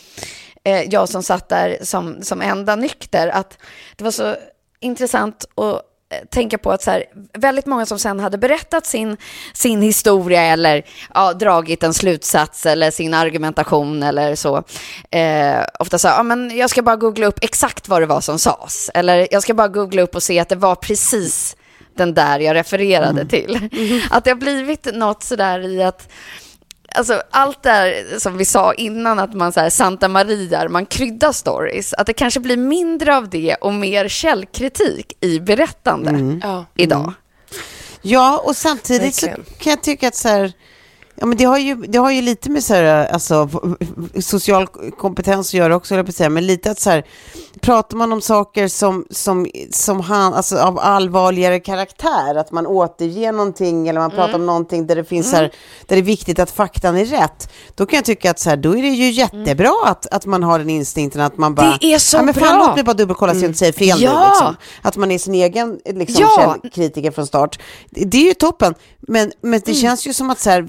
eh, 0.64 0.82
jag 0.82 1.08
som 1.08 1.22
satt 1.22 1.48
där 1.48 1.78
som, 1.82 2.22
som 2.22 2.42
enda 2.42 2.76
nykter, 2.76 3.28
att 3.28 3.58
det 3.96 4.04
var 4.04 4.10
så 4.10 4.36
intressant 4.80 5.44
att 5.56 5.74
eh, 5.74 6.26
tänka 6.30 6.58
på 6.58 6.70
att 6.70 6.82
så 6.82 6.90
här, 6.90 7.04
väldigt 7.32 7.66
många 7.66 7.86
som 7.86 7.98
sen 7.98 8.20
hade 8.20 8.38
berättat 8.38 8.86
sin, 8.86 9.16
sin 9.52 9.82
historia 9.82 10.42
eller 10.42 10.82
ja, 11.14 11.32
dragit 11.32 11.82
en 11.82 11.94
slutsats 11.94 12.66
eller 12.66 12.90
sin 12.90 13.14
argumentation 13.14 14.02
eller 14.02 14.34
så. 14.34 14.62
Eh, 15.10 15.64
ofta 15.78 15.98
sa, 15.98 16.08
ja 16.08 16.22
men 16.22 16.56
jag 16.56 16.70
ska 16.70 16.82
bara 16.82 16.96
googla 16.96 17.26
upp 17.26 17.38
exakt 17.42 17.88
vad 17.88 18.02
det 18.02 18.06
var 18.06 18.20
som 18.20 18.38
sades. 18.38 18.90
Eller 18.94 19.28
jag 19.30 19.42
ska 19.42 19.54
bara 19.54 19.68
googla 19.68 20.02
upp 20.02 20.14
och 20.14 20.22
se 20.22 20.38
att 20.38 20.48
det 20.48 20.56
var 20.56 20.74
precis 20.74 21.56
den 21.96 22.14
där 22.14 22.40
jag 22.40 22.54
refererade 22.54 23.26
till. 23.26 23.68
Att 24.10 24.24
det 24.24 24.30
har 24.30 24.36
blivit 24.36 24.94
något 24.94 25.22
sådär 25.22 25.60
i 25.60 25.82
att 25.82 26.08
Alltså 26.94 27.22
allt 27.30 27.62
där 27.62 28.18
som 28.18 28.36
vi 28.36 28.44
sa 28.44 28.74
innan 28.74 29.18
att 29.18 29.34
man 29.34 29.52
så 29.52 29.60
här 29.60 29.70
Santa 29.70 30.08
Maria, 30.08 30.68
man 30.68 30.86
kryddar 30.86 31.32
stories, 31.32 31.92
att 31.94 32.06
det 32.06 32.12
kanske 32.12 32.40
blir 32.40 32.56
mindre 32.56 33.16
av 33.16 33.28
det 33.28 33.54
och 33.54 33.74
mer 33.74 34.08
källkritik 34.08 35.12
i 35.20 35.40
berättande 35.40 36.38
Ja. 36.42 36.64
idag. 36.74 37.12
Ja, 38.02 38.42
och 38.46 38.56
samtidigt 38.56 39.20
kan 39.58 39.70
jag 39.70 39.82
tycka 39.82 40.08
att 40.08 40.16
så 40.16 40.28
här, 40.28 40.52
ja, 41.14 41.26
men 41.26 41.36
det, 41.38 41.44
har 41.44 41.58
ju, 41.58 41.74
det 41.76 41.98
har 41.98 42.10
ju 42.10 42.22
lite 42.22 42.50
med 42.50 42.64
så 42.64 42.74
här, 42.74 43.06
alltså, 43.06 43.48
social 44.20 44.66
kompetens 44.98 45.48
att 45.48 45.54
göra 45.54 45.76
också, 45.76 45.94
jag 45.94 46.14
säga, 46.14 46.30
men 46.30 46.46
lite 46.46 46.70
att 46.70 46.80
så 46.80 46.90
här, 46.90 47.04
pratar 47.60 47.96
man 47.96 48.12
om 48.12 48.20
saker 48.20 48.68
som, 48.68 49.06
som, 49.10 49.46
som 49.70 50.00
han, 50.00 50.34
alltså 50.34 50.58
av 50.58 50.78
allvarligare 50.78 51.60
karaktär, 51.60 52.34
att 52.34 52.52
man 52.52 52.66
återger 52.66 53.32
någonting 53.32 53.88
eller 53.88 54.00
man 54.00 54.10
pratar 54.10 54.34
om 54.34 54.46
någonting 54.46 54.86
där 54.86 54.96
det 54.96 55.04
finns 55.04 55.30
så 55.30 55.36
här, 55.36 55.42
där 55.86 55.96
det 55.96 56.00
är 56.00 56.02
viktigt 56.02 56.38
att 56.38 56.50
faktan 56.50 56.96
är 56.96 57.04
rätt, 57.04 57.48
då 57.74 57.86
kan 57.86 57.96
jag 57.96 58.04
tycka 58.04 58.30
att 58.30 58.38
så 58.38 58.50
här, 58.50 58.56
då 58.56 58.76
är 58.76 58.82
det 58.82 58.88
ju 58.88 59.10
jättebra 59.10 59.74
att, 59.84 60.06
att 60.06 60.26
man 60.26 60.42
har 60.42 60.58
den 60.58 60.70
instinkten 60.70 61.20
att 61.20 61.36
man 61.38 61.54
bara, 61.54 61.78
Det 61.80 61.86
är 61.94 61.98
så 61.98 62.16
ja, 62.16 62.22
men 62.22 62.34
fan, 62.34 62.58
bra. 62.58 62.66
låt 62.66 62.74
mig 62.74 62.84
bara 62.84 62.94
dubbelkolla 62.94 63.32
så 63.34 63.38
jag 63.40 63.44
inte 63.48 63.58
säger 63.58 63.72
fel 63.72 63.98
nu, 63.98 64.04
Ja. 64.04 64.28
liksom. 64.30 64.56
Att 64.82 64.96
man 64.96 65.10
är 65.10 65.18
sin 65.18 65.34
egen 65.34 65.78
liksom, 65.84 66.20
Ja. 66.36 66.56
källkritiker 66.62 67.10
från 67.10 67.26
start. 67.26 67.58
Det 67.90 68.04
det 68.04 68.18
är 68.18 68.28
ju 68.28 68.34
toppen, 68.34 68.74
men, 69.00 69.32
men 69.40 69.60
det 69.64 69.74
känns 69.74 70.06
ju 70.06 70.12
som 70.12 70.30
att 70.30 70.40
så 70.40 70.50
här, 70.50 70.68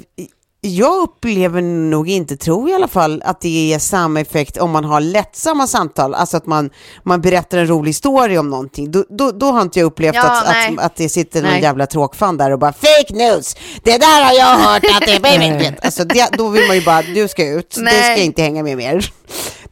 jag 0.66 1.02
upplever 1.02 1.62
nog 1.62 2.10
inte, 2.10 2.38
tror 2.38 2.70
i 2.70 2.74
alla 2.74 2.88
fall, 2.88 3.22
att 3.26 3.42
det 3.42 3.50
ger 3.50 3.80
samma 3.80 4.22
effekt 4.22 4.58
om 4.58 4.72
man 4.72 4.84
har 4.84 5.02
lättsamma 5.02 5.68
samtal, 5.68 6.14
alltså 6.14 6.38
att 6.38 6.46
man, 6.46 6.70
man 7.04 7.22
berättar 7.22 7.58
en 7.58 7.68
rolig 7.68 7.96
story 7.96 8.38
om 8.38 8.50
någonting. 8.50 8.92
Då, 8.92 9.06
då, 9.10 9.32
då 9.32 9.52
har 9.52 9.62
inte 9.62 9.80
jag 9.80 9.86
upplevt 9.86 10.16
Ja, 10.16 10.42
att, 10.42 10.48
att, 10.48 10.86
att 10.86 10.96
det 10.96 11.10
sitter 11.10 11.42
någon 11.42 11.52
Nej. 11.52 11.62
jävla 11.62 11.86
tråkfan 11.86 12.38
där 12.38 12.52
och 12.52 12.60
bara 12.60 12.74
fake 12.74 13.14
news, 13.14 13.56
det 13.84 13.98
där 13.98 14.24
har 14.26 14.34
jag 14.34 14.58
hört 14.58 14.84
att 14.84 15.06
det 15.06 15.28
är... 15.28 15.78
alltså, 15.86 16.04
det, 16.04 16.30
Då 16.38 16.50
vill 16.50 16.68
man 16.68 16.76
ju 16.76 16.86
bara, 16.86 17.02
du 17.02 17.28
ska 17.28 17.48
ut, 17.48 17.74
ska 17.74 17.82
Nej. 17.82 18.10
jag 18.10 18.26
inte 18.26 18.42
hänga 18.42 18.64
med 18.64 18.78
mer. 18.78 19.12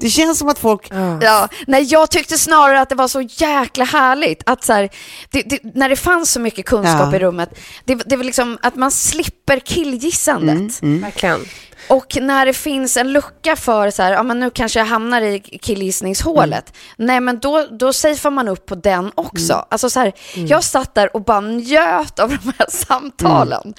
Det 0.02 0.10
känns 0.10 0.40
som 0.40 0.50
att 0.50 0.60
folk... 0.60 0.88
Ja, 1.22 1.48
nej, 1.68 1.84
jag 1.84 2.12
tyckte 2.12 2.38
snarare 2.38 2.82
att 2.82 2.90
det 2.90 2.96
var 2.96 3.08
så 3.08 3.22
jäkla 3.22 3.86
härligt 3.86 4.44
att 4.46 4.64
så 4.64 4.74
här, 4.74 4.90
det, 5.32 5.42
det, 5.42 5.60
när 5.76 5.90
det 5.90 5.96
fanns 5.96 6.32
så 6.32 6.40
mycket 6.40 6.66
kunskap 6.66 7.08
Ja. 7.12 7.16
i 7.16 7.20
rummet, 7.20 7.50
det, 7.86 7.96
det 7.96 8.16
var 8.16 8.24
liksom 8.24 8.58
att 8.62 8.76
man 8.76 8.92
slipper 8.92 9.60
killgissandet. 9.60 10.82
Mm, 10.82 11.02
Verkligen. 11.02 11.40
Och 11.88 12.18
när 12.22 12.46
det 12.46 12.54
finns 12.54 12.98
en 12.98 13.14
lucka 13.14 13.56
för 13.56 13.90
så 13.90 14.04
här, 14.04 14.12
ja 14.12 14.24
men 14.24 14.40
nu 14.40 14.50
kanske 14.50 14.80
jag 14.80 14.86
hamnar 14.86 15.22
i 15.22 15.40
killgissningshålet. 15.40 16.74
Nej 16.98 17.20
men 17.20 17.40
då, 17.40 17.68
då 17.72 17.94
safear 17.94 18.32
man 18.32 18.48
upp 18.48 18.66
på 18.66 18.76
den 18.76 19.12
också. 19.16 19.66
Alltså 19.70 19.90
så 19.90 20.00
här, 20.00 20.14
jag 20.36 20.64
satt 20.64 20.96
där 20.96 21.16
och 21.16 21.22
bara 21.22 21.42
njöt 21.42 22.20
av 22.20 22.30
de 22.30 22.54
här 22.58 22.70
samtalen. 22.70 23.74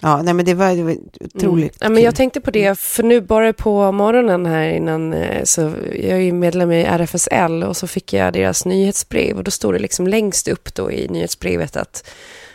Ja, 0.00 0.22
nej 0.22 0.34
men 0.34 0.44
det 0.44 0.54
var, 0.54 0.76
det 0.76 0.82
var 0.82 0.96
otroligt 1.20 1.76
Ja, 1.80 1.88
men 1.88 2.02
jag 2.02 2.14
tänkte 2.14 2.40
på 2.40 2.50
det, 2.50 2.78
för 2.78 3.02
nu 3.02 3.20
bara 3.20 3.52
på 3.52 3.92
morgonen 3.92 4.46
här 4.46 4.68
innan, 4.68 5.12
eh, 5.12 5.44
så 5.44 5.60
jag 5.92 6.10
är 6.10 6.16
ju 6.16 6.32
medlem 6.32 6.72
i 6.72 6.84
RFSL 6.84 7.62
och 7.62 7.76
så 7.76 7.86
fick 7.86 8.12
jag 8.12 8.32
deras 8.32 8.64
nyhetsbrev 8.64 9.36
och 9.36 9.44
då 9.44 9.50
stod 9.50 9.74
det 9.74 9.78
liksom 9.78 10.06
längst 10.06 10.48
upp 10.48 10.74
då 10.74 10.92
i 10.92 11.08
nyhetsbrevet 11.08 11.76
att, 11.76 12.10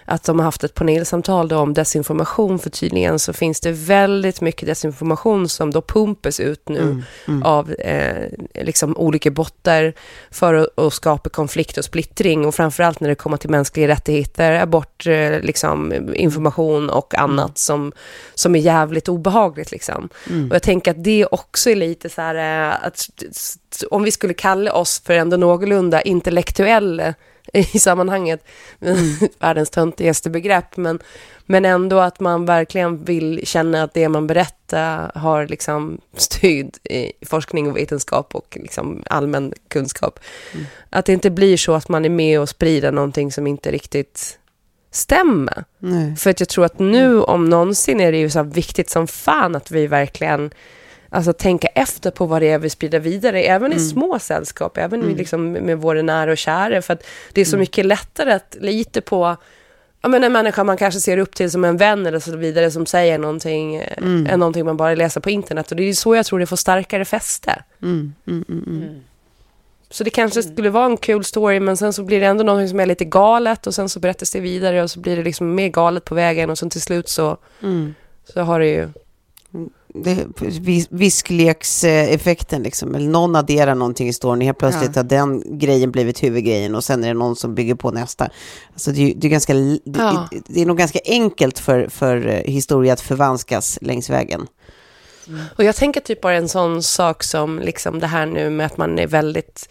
att 0.05 0.23
de 0.23 0.39
har 0.39 0.43
haft 0.43 0.63
ett 0.63 0.73
panelsamtal 0.73 1.47
då 1.47 1.57
om 1.57 1.73
desinformation 1.73 2.59
för 2.59 2.69
tydligen 2.69 3.19
så 3.19 3.33
finns 3.33 3.59
det 3.59 3.71
väldigt 3.71 4.41
mycket 4.41 4.67
desinformation 4.67 5.49
som 5.49 5.71
då 5.71 5.81
pumpas 5.81 6.39
ut 6.39 6.69
nu 6.69 7.03
av 7.43 7.71
eh, 7.71 8.27
liksom 8.53 8.97
olika 8.97 9.31
bottar 9.31 9.93
för 10.31 10.53
att, 10.53 10.79
att 10.79 10.93
skapa 10.93 11.29
konflikt 11.29 11.77
och 11.77 11.85
splittring 11.85 12.45
och 12.45 12.55
framförallt 12.55 12.99
när 12.99 13.09
det 13.09 13.15
kommer 13.15 13.37
till 13.37 13.49
mänskliga 13.49 13.87
rättigheter, 13.87 14.51
abort, 14.51 15.07
eh, 15.07 15.39
liksom, 15.39 15.93
information 16.15 16.89
och 16.89 17.15
annat 17.15 17.57
som, 17.57 17.91
som 18.35 18.55
är 18.55 18.59
jävligt 18.59 19.09
obehagligt. 19.09 19.71
Liksom. 19.71 20.09
Och 20.49 20.55
jag 20.55 20.63
tänker 20.63 20.91
att 20.91 21.03
det 21.03 21.25
också 21.25 21.69
är 21.69 21.75
lite 21.75 22.09
så 22.09 22.21
här, 22.21 22.35
eh, 22.69 22.85
att 22.85 23.09
om 23.89 24.03
vi 24.03 24.11
skulle 24.11 24.33
kalla 24.33 24.73
oss 24.73 25.01
för 25.05 25.13
ändå 25.13 25.37
någorlunda 25.37 26.01
intellektuella 26.01 27.13
i 27.53 27.79
sammanhanget, 27.79 28.45
världens 29.39 29.69
töntigaste 29.69 30.29
begrepp, 30.29 30.77
men, 30.77 30.99
men 31.45 31.65
ändå 31.65 31.99
att 31.99 32.19
man 32.19 32.45
verkligen 32.45 33.03
vill 33.03 33.41
känna 33.43 33.83
att 33.83 33.93
det 33.93 34.09
man 34.09 34.27
berättar 34.27 35.11
har 35.15 35.47
liksom 35.47 36.01
stöd 36.17 36.77
i 36.83 37.11
forskning 37.25 37.69
och 37.69 37.77
vetenskap 37.77 38.35
och 38.35 38.57
liksom 38.61 39.03
allmän 39.09 39.53
kunskap. 39.67 40.19
Att 40.89 41.05
det 41.05 41.13
inte 41.13 41.29
blir 41.29 41.57
så 41.57 41.73
att 41.73 41.89
man 41.89 42.05
är 42.05 42.09
med 42.09 42.39
och 42.39 42.49
sprider 42.49 42.91
någonting 42.91 43.31
som 43.31 43.47
inte 43.47 43.71
riktigt 43.71 44.39
stämmer. 44.91 45.63
Nej. 45.79 46.15
För 46.15 46.29
att 46.29 46.39
jag 46.39 46.49
tror 46.49 46.65
att 46.65 46.79
nu 46.79 47.21
om 47.21 47.49
någonsin 47.49 48.01
är 48.01 48.11
det 48.11 48.17
ju 48.17 48.29
så 48.29 48.43
viktigt 48.43 48.89
som 48.89 49.07
fan 49.07 49.55
att 49.55 49.71
vi 49.71 49.87
verkligen 49.87 50.51
alltså, 51.13 51.33
tänka 51.33 51.67
efter 51.67 52.11
på 52.11 52.25
vad 52.25 52.41
det 52.41 52.49
är 52.49 52.59
vi 52.59 52.69
sprider 52.69 52.99
vidare, 52.99 53.43
även 53.43 53.73
i 53.73 53.79
små 53.79 54.19
sällskap, 54.19 54.77
även 54.77 55.11
i, 55.11 55.15
liksom, 55.15 55.51
med 55.51 55.77
våra 55.77 56.01
nära 56.01 56.31
och 56.31 56.37
kära. 56.37 56.81
För 56.81 56.93
att 56.93 57.03
det 57.33 57.41
är 57.41 57.45
så 57.45 57.57
mycket 57.57 57.85
lättare 57.85 58.31
att 58.31 58.57
lita 58.59 59.01
på 59.01 59.37
ja, 60.01 60.09
men 60.09 60.23
en 60.23 60.31
människa 60.31 60.63
man 60.63 60.77
kanske 60.77 60.99
ser 60.99 61.17
upp 61.17 61.35
till 61.35 61.51
som 61.51 61.65
en 61.65 61.77
vän 61.77 62.05
eller 62.05 62.19
så 62.19 62.37
vidare 62.37 62.71
som 62.71 62.85
säger 62.85 63.17
någonting, 63.17 63.75
eh, 63.75 63.97
än 64.03 64.39
någonting 64.39 64.65
man 64.65 64.77
bara 64.77 64.95
läser 64.95 65.21
på 65.21 65.29
internet. 65.29 65.71
Och 65.71 65.77
det 65.77 65.83
är 65.83 65.93
så 65.93 66.15
jag 66.15 66.25
tror 66.25 66.39
det 66.39 66.45
får 66.45 66.55
starkare 66.55 67.05
fäste. 67.05 67.63
Mm, 67.81 68.13
mm, 68.27 68.45
mm, 68.49 68.63
mm. 68.67 69.01
Så 69.89 70.03
det 70.03 70.09
kanske 70.09 70.43
skulle 70.43 70.69
vara 70.69 70.85
en 70.85 70.97
kul 70.97 71.23
story, 71.23 71.59
men 71.59 71.77
sen 71.77 71.93
så 71.93 72.03
blir 72.03 72.19
det 72.19 72.25
ändå 72.25 72.43
någonting 72.43 72.69
som 72.69 72.79
är 72.79 72.85
lite 72.85 73.05
galet 73.05 73.67
och 73.67 73.75
sen 73.75 73.89
så 73.89 73.99
berättas 73.99 74.31
det 74.31 74.39
vidare 74.39 74.83
och 74.83 74.91
så 74.91 74.99
blir 74.99 75.17
det 75.17 75.23
liksom 75.23 75.55
mer 75.55 75.67
galet 75.67 76.05
på 76.05 76.15
vägen 76.15 76.49
och 76.49 76.57
sen 76.57 76.69
till 76.69 76.81
slut 76.81 77.09
så, 77.09 77.37
Mm. 77.61 77.93
så 78.33 78.41
har 78.41 78.59
det 78.59 78.67
ju... 78.67 78.89
Det, 79.93 80.27
vis- 80.41 80.87
visklekseffekten 80.91 82.63
liksom, 82.63 82.95
eller 82.95 83.09
någon 83.09 83.35
adderar 83.35 83.75
någonting 83.75 84.07
i 84.07 84.13
storyn, 84.13 84.41
helt 84.41 84.57
plötsligt 84.57 84.91
Ja. 84.95 84.99
har 85.01 85.09
den 85.09 85.59
grejen 85.59 85.91
blivit 85.91 86.23
huvudgrejen 86.23 86.75
och 86.75 86.83
sen 86.83 87.03
är 87.03 87.07
det 87.07 87.13
någon 87.13 87.35
som 87.35 87.55
bygger 87.55 87.75
på 87.75 87.91
nästa. 87.91 88.29
Alltså 88.73 88.91
det, 88.91 89.13
det, 89.17 89.27
är 89.27 89.29
ganska, 89.31 89.53
det, 89.53 89.79
Ja. 89.85 90.27
det 90.47 90.61
är 90.61 90.65
nog 90.65 90.77
ganska 90.77 90.99
enkelt 91.05 91.59
för, 91.59 91.87
för 91.87 92.27
eh, 92.27 92.33
historia 92.51 92.93
att 92.93 93.01
förvanskas 93.01 93.79
längs 93.81 94.09
vägen. 94.09 94.47
Och 95.57 95.63
jag 95.63 95.75
tänker 95.75 95.99
typ 96.01 96.21
bara 96.21 96.35
en 96.35 96.49
sån 96.49 96.83
sak 96.83 97.23
som 97.23 97.59
liksom 97.59 97.99
det 97.99 98.07
här 98.07 98.25
nu 98.25 98.49
med 98.49 98.65
att 98.65 98.77
man 98.77 98.99
är 98.99 99.07
väldigt... 99.07 99.69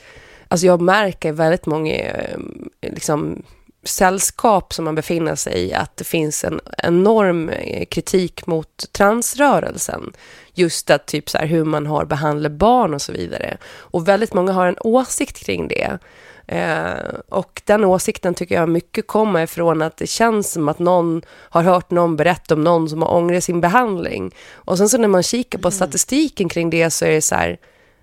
Alltså 0.49 0.67
jag 0.67 0.81
märker 0.81 1.33
väldigt 1.33 1.67
många 1.67 1.95
eh, 1.95 2.39
liksom, 2.83 3.43
sällskap 3.85 4.75
som 4.75 4.85
man 4.85 4.95
befinner 4.95 5.35
sig 5.35 5.59
i 5.59 5.75
att 5.75 5.97
det 5.97 6.05
finns 6.05 6.45
en 6.45 6.61
enorm 6.79 7.49
eh, 7.49 7.85
kritik 7.85 8.47
mot 8.47 8.93
transrörelsen. 8.93 10.13
Just 10.55 10.91
att 10.91 11.07
typ 11.07 11.31
så 11.31 11.39
här 11.39 11.47
hur 11.47 11.65
man 11.65 11.87
har 11.87 12.05
behandlat 12.05 12.53
barn 12.53 12.95
och 12.95 13.03
så 13.03 13.13
vidare. 13.13 13.57
Och 13.77 14.09
väldigt 14.09 14.35
många 14.35 14.53
har 14.53 14.67
en 14.67 14.79
åsikt 14.81 15.39
kring 15.45 15.69
det. 15.69 15.99
Eh, 16.47 17.15
och 17.29 17.63
den 17.65 17.85
åsikten 17.85 18.35
tycker 18.35 18.55
jag 18.55 18.69
mycket 18.69 19.07
kommer 19.07 19.43
ifrån 19.43 19.83
att 19.83 19.97
det 19.97 20.07
känns 20.07 20.53
som 20.53 20.69
att 20.69 20.79
någon 20.79 21.23
har 21.29 21.63
hört 21.63 21.91
någon 21.91 22.17
berätta 22.17 22.55
om 22.55 22.65
någon 22.65 22.89
som 22.89 23.03
har 23.03 23.15
ångrat 23.15 23.45
sin 23.45 23.61
behandling. 23.61 24.35
Och 24.53 24.79
sen 24.79 24.89
så 24.89 24.99
när 24.99 25.09
man 25.09 25.23
kikar 25.23 25.59
på 25.59 25.71
statistiken 25.71 26.49
kring 26.49 26.71
det 26.71 26.91
så 26.91 27.05
är 27.05 27.11
det 27.11 27.23
så 27.23 27.35
här, 27.35 27.59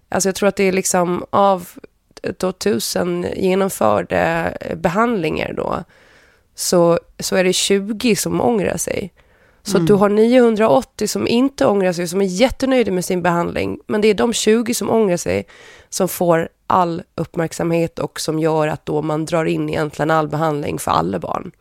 alltså 0.09 0.29
jag 0.29 0.35
tror 0.35 0.49
att 0.49 0.55
det 0.55 0.63
är 0.63 0.71
liksom 0.71 1.25
av 1.29 1.69
då 2.37 2.51
tusen 2.51 3.25
genomförda 3.35 4.51
eh, 4.51 4.75
behandlingar 4.75 5.53
då, 5.53 5.83
så, 6.55 6.99
så 7.19 7.35
är 7.35 7.43
det 7.43 7.53
20 7.53 8.15
som 8.15 8.41
ångrar 8.41 8.77
sig. 8.77 9.13
Så 9.63 9.77
att 9.77 9.87
du 9.87 9.93
har 9.93 10.09
980 10.09 11.07
som 11.07 11.27
inte 11.27 11.65
ångrar 11.65 11.93
sig, 11.93 12.07
som 12.07 12.21
är 12.21 12.25
jättenöjda 12.25 12.91
med 12.91 13.05
sin 13.05 13.21
behandling. 13.21 13.79
Men 13.87 14.01
det 14.01 14.07
är 14.07 14.13
de 14.13 14.33
20 14.33 14.73
som 14.73 14.89
ångrar 14.89 15.17
sig 15.17 15.45
som 15.89 16.07
får 16.07 16.49
all 16.67 17.03
uppmärksamhet 17.15 17.99
och 17.99 18.19
som 18.19 18.39
gör 18.39 18.67
att 18.67 18.85
då 18.85 19.01
man 19.01 19.25
drar 19.25 19.45
in 19.45 19.69
egentligen 19.69 20.11
all 20.11 20.27
behandling 20.27 20.79
för 20.79 20.91
alla 20.91 21.19
barn. 21.19 21.51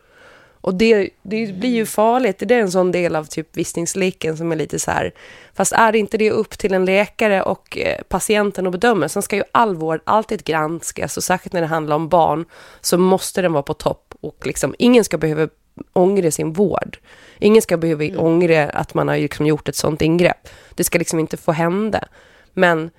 Och 0.60 0.74
det, 0.74 1.10
det 1.22 1.52
blir 1.52 1.74
ju 1.74 1.86
farligt. 1.86 2.42
Det 2.46 2.54
är 2.54 2.60
en 2.60 2.70
sån 2.70 2.92
del 2.92 3.16
av 3.16 3.24
typ 3.24 3.56
visningsleken 3.56 4.36
som 4.36 4.52
är 4.52 4.56
lite 4.56 4.78
så 4.78 4.90
här. 4.90 5.12
Fast 5.54 5.72
är 5.72 5.96
inte 5.96 6.18
det 6.18 6.30
upp 6.30 6.58
till 6.58 6.74
en 6.74 6.84
läkare 6.84 7.42
och 7.42 7.78
eh, 7.78 8.02
patienten 8.08 8.66
att 8.66 8.72
bedöma. 8.72 9.08
Sen 9.08 9.22
ska 9.22 9.36
ju 9.36 9.42
all 9.52 9.76
vård 9.76 10.00
alltid 10.04 10.44
granskas 10.44 11.16
och 11.16 11.24
särskilt 11.24 11.52
när 11.52 11.60
det 11.60 11.66
handlar 11.66 11.96
om 11.96 12.08
barn 12.08 12.44
så 12.80 12.98
måste 12.98 13.42
den 13.42 13.52
vara 13.52 13.62
på 13.62 13.74
topp 13.74 14.14
och 14.20 14.46
liksom 14.46 14.74
ingen 14.78 15.04
ska 15.04 15.18
behöva 15.18 15.48
ångra 15.92 16.30
sin 16.30 16.52
vård. 16.52 16.98
Ingen 17.38 17.62
ska 17.62 17.76
behöva 17.76 18.18
ångra 18.18 18.70
att 18.70 18.94
man 18.94 19.08
har 19.08 19.16
liksom 19.16 19.46
gjort 19.46 19.68
ett 19.68 19.76
sånt 19.76 20.02
ingrepp. 20.02 20.48
Det 20.74 20.84
ska 20.84 20.98
liksom 20.98 21.18
inte 21.18 21.36
få 21.36 21.52
hända. 21.52 22.04
Men 22.52 22.90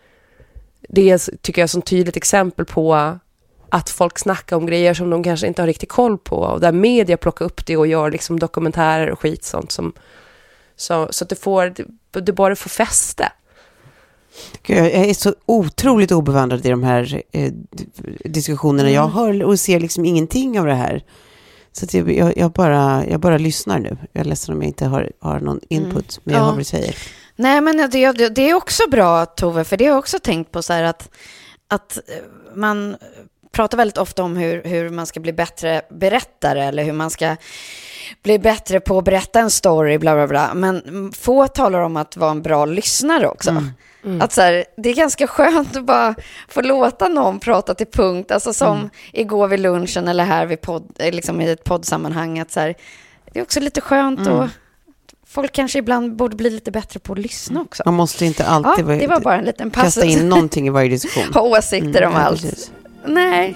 det 0.89 1.09
är, 1.09 1.37
tycker 1.41 1.61
jag, 1.61 1.75
är 1.75 1.77
ett 1.77 1.85
tydligt 1.85 2.17
exempel 2.17 2.65
på 2.65 3.19
att 3.71 3.89
folk 3.89 4.19
snackar 4.19 4.55
om 4.55 4.65
grejer 4.65 4.93
som 4.93 5.09
de 5.09 5.23
kanske 5.23 5.47
inte 5.47 5.61
har 5.61 5.67
riktigt 5.67 5.89
koll 5.89 6.17
på 6.17 6.35
och 6.35 6.59
där 6.59 6.71
media 6.71 7.17
plockar 7.17 7.45
upp 7.45 7.65
det 7.65 7.77
och 7.77 7.87
gör 7.87 8.11
liksom 8.11 8.39
dokumentärer 8.39 9.09
och 9.11 9.19
skit 9.19 9.43
sånt 9.43 9.71
som 9.71 9.93
så, 10.75 11.07
så 11.11 11.23
att 11.23 11.29
det 11.29 11.35
får, 11.35 11.73
det, 12.11 12.21
det 12.21 12.33
bara 12.33 12.55
får 12.55 12.69
fäste. 12.69 13.31
Gud, 14.63 14.77
Jag 14.77 14.91
är 14.91 15.13
så 15.13 15.33
otroligt 15.45 16.11
obevandrad 16.11 16.65
i 16.65 16.69
de 16.69 16.83
här 16.83 17.21
eh, 17.31 17.51
diskussionerna. 18.25 18.91
Jag 18.91 19.07
hör 19.07 19.43
och 19.43 19.59
ser 19.59 19.79
liksom 19.79 20.05
ingenting 20.05 20.59
av 20.59 20.65
det 20.65 20.73
här. 20.73 21.03
Så 21.71 21.85
att 21.85 21.93
jag, 21.93 22.37
jag, 22.37 22.51
bara, 22.51 23.05
jag 23.05 23.19
bara 23.19 23.37
lyssnar 23.37 23.79
nu. 23.79 23.97
Jag 24.13 24.21
är 24.21 24.25
ledsen 24.29 24.55
om 24.55 24.61
jag 24.61 24.67
inte 24.67 24.85
har, 24.85 25.11
har 25.19 25.39
någon 25.39 25.59
input, 25.69 26.19
men 26.23 26.33
jag 26.33 26.41
Ja. 26.41 26.43
hör 26.45 26.51
vad 26.51 26.59
du 26.59 26.63
säger. 26.63 26.95
Nej, 27.35 27.61
men 27.61 27.77
det, 27.77 28.11
det, 28.11 28.29
det 28.29 28.49
är 28.49 28.53
också 28.53 28.83
bra, 28.91 29.25
Tove, 29.25 29.63
för 29.63 29.77
det 29.77 29.85
har 29.85 29.89
jag 29.91 29.99
också 29.99 30.19
tänkt 30.19 30.51
på 30.51 30.61
så 30.61 30.73
här 30.73 30.83
att, 30.83 31.09
att 31.67 31.97
man 32.55 32.95
pratar 33.51 33.77
väldigt 33.77 33.97
ofta 33.97 34.23
om 34.23 34.37
hur, 34.37 34.63
hur 34.63 34.89
man 34.89 35.05
ska 35.05 35.19
bli 35.19 35.33
bättre 35.33 35.81
berättare 35.89 36.63
eller 36.65 36.83
hur 36.83 36.93
man 36.93 37.09
ska 37.09 37.35
bli 38.23 38.39
bättre 38.39 38.79
på 38.79 38.97
att 38.97 39.03
berätta 39.05 39.39
en 39.39 39.49
story, 39.51 39.97
bla 39.97 40.15
bla 40.15 40.27
bla. 40.27 40.53
Men 40.53 41.11
få 41.15 41.47
talar 41.47 41.79
om 41.79 41.97
att 41.97 42.17
vara 42.17 42.31
en 42.31 42.41
bra 42.41 42.65
lyssnare 42.65 43.27
också. 43.27 43.63
Att 44.21 44.31
så 44.33 44.41
här, 44.41 44.65
det 44.77 44.89
är 44.89 44.93
ganska 44.95 45.27
skönt 45.27 45.75
att 45.75 45.85
bara 45.85 46.15
få 46.47 46.61
låta 46.61 47.07
någon 47.07 47.39
prata 47.39 47.73
till 47.73 47.87
punkt. 47.87 48.31
Alltså 48.31 48.53
som 48.53 48.89
igår 49.13 49.47
vid 49.47 49.59
lunchen 49.59 50.07
eller 50.07 50.23
här 50.23 50.45
vid 50.45 50.61
podd, 50.61 50.91
eh, 50.99 51.13
liksom 51.13 51.41
i 51.41 51.49
ett 51.51 51.63
poddsammanhang. 51.63 52.39
Att 52.39 52.51
så 52.51 52.59
här, 52.59 52.75
det 53.33 53.39
är 53.39 53.43
också 53.43 53.59
lite 53.59 53.81
skönt 53.81 54.27
och 54.27 54.47
folk 55.27 55.51
kanske 55.51 55.79
ibland 55.79 56.15
borde 56.15 56.35
bli 56.35 56.49
lite 56.49 56.71
bättre 56.71 56.99
på 56.99 57.13
att 57.13 57.19
lyssna 57.19 57.61
också. 57.61 57.83
Man 57.85 57.93
måste 57.93 58.25
inte 58.25 58.43
Ja, 58.43 58.49
alltid 58.49 58.85
det 58.85 59.07
var 59.07 59.19
bara 59.19 59.37
en 59.37 59.45
liten 59.45 59.71
passus. 59.71 59.93
kasta 59.95 60.05
in 60.05 60.29
någonting 60.29 60.67
i 60.67 60.69
varje 60.69 60.89
diskussion. 60.89 61.23
Ha 61.33 61.41
åsikter 61.41 62.03
om 62.03 62.11
Mm, 62.11 62.21
ja, 62.21 62.27
allt. 62.27 62.41
precis. 62.41 62.71
Nej. 63.09 63.55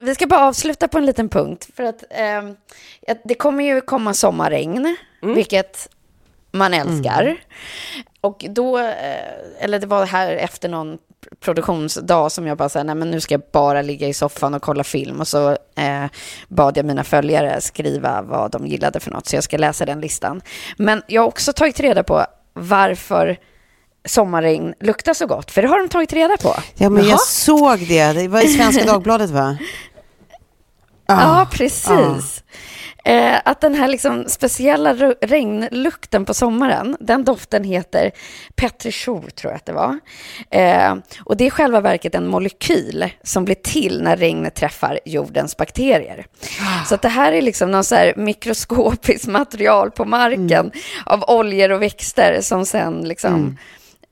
Vi 0.00 0.14
ska 0.14 0.26
bara 0.26 0.40
avsluta 0.48 0.88
på 0.88 0.98
en 0.98 1.06
liten 1.06 1.28
punkt. 1.28 1.68
För 1.76 1.82
att 1.84 2.04
eh, 2.10 3.16
det 3.24 3.34
kommer 3.34 3.64
ju 3.64 3.80
komma 3.80 4.14
sommarregn, 4.14 4.96
Mm. 5.22 5.34
vilket 5.34 5.88
man 6.50 6.74
älskar. 6.74 7.36
Och 8.20 8.44
då, 8.50 8.78
eh, 8.78 8.94
eller 9.60 9.78
det 9.78 9.86
var 9.86 10.06
här 10.06 10.32
efter 10.32 10.68
någon 10.68 10.98
produktionsdag 11.40 12.30
som 12.30 12.46
jag 12.46 12.58
bara 12.58 12.68
sa, 12.68 12.82
nej 12.82 12.94
men 12.94 13.10
nu 13.10 13.20
ska 13.20 13.34
jag 13.34 13.42
bara 13.52 13.82
ligga 13.82 14.08
i 14.08 14.14
soffan 14.14 14.54
och 14.54 14.62
kolla 14.62 14.84
film. 14.84 15.20
Och 15.20 15.28
så 15.28 15.50
eh, 15.76 16.04
bad 16.48 16.76
jag 16.76 16.86
mina 16.86 17.04
följare 17.04 17.60
skriva 17.60 18.22
vad 18.22 18.50
de 18.50 18.66
gillade 18.66 19.00
för 19.00 19.10
något, 19.10 19.26
så 19.26 19.36
jag 19.36 19.44
ska 19.44 19.56
läsa 19.56 19.86
den 19.86 20.00
listan. 20.00 20.42
Men 20.76 21.02
jag 21.06 21.22
har 21.22 21.28
också 21.28 21.52
tagit 21.52 21.80
reda 21.80 22.02
på 22.02 22.24
varför 22.52 23.36
sommarregn 24.04 24.74
luktar 24.80 25.14
så 25.14 25.26
gott, 25.26 25.50
för 25.50 25.62
det 25.62 25.68
har 25.68 25.78
de 25.78 25.88
tagit 25.88 26.12
reda 26.12 26.36
på. 26.36 26.54
Ja, 26.74 26.90
men 26.90 27.02
Jaha. 27.02 27.10
jag 27.10 27.20
såg 27.20 27.78
det. 27.78 28.12
Det 28.12 28.28
var 28.28 28.44
i 28.44 28.48
Svenska 28.48 28.84
Dagbladet, 28.92 29.30
va? 29.30 29.58
Ja, 31.06 31.48
precis. 31.52 32.42
Eh, 33.06 33.40
att 33.44 33.60
den 33.60 33.74
här 33.74 33.88
liksom 33.88 34.24
speciella 34.28 34.94
regnlukten 35.20 36.24
på 36.24 36.34
sommaren, 36.34 36.96
den 37.00 37.24
doften 37.24 37.64
heter 37.64 38.10
petrichor, 38.54 39.30
tror 39.30 39.52
jag 39.52 39.56
att 39.56 39.66
det 39.66 39.72
var. 39.72 39.98
Eh, 40.50 40.94
och 41.24 41.36
det 41.36 41.44
är 41.44 41.46
i 41.46 41.50
själva 41.50 41.80
verket 41.80 42.14
en 42.14 42.26
molekyl 42.26 43.10
som 43.22 43.44
blir 43.44 43.54
till 43.54 44.02
när 44.02 44.16
regnet 44.16 44.54
träffar 44.54 45.00
jordens 45.04 45.56
bakterier. 45.56 46.26
Så 46.86 46.94
att 46.94 47.02
det 47.02 47.08
här 47.08 47.32
är 47.32 47.42
liksom 47.42 47.70
någon 47.70 47.84
så 47.84 48.12
mikroskopiskt 48.16 49.26
material 49.28 49.90
på 49.90 50.04
marken 50.04 50.70
av 51.06 51.24
oljor 51.28 51.70
och 51.72 51.82
växter 51.82 52.40
som 52.40 52.66
sen 52.66 53.00
liksom 53.00 53.58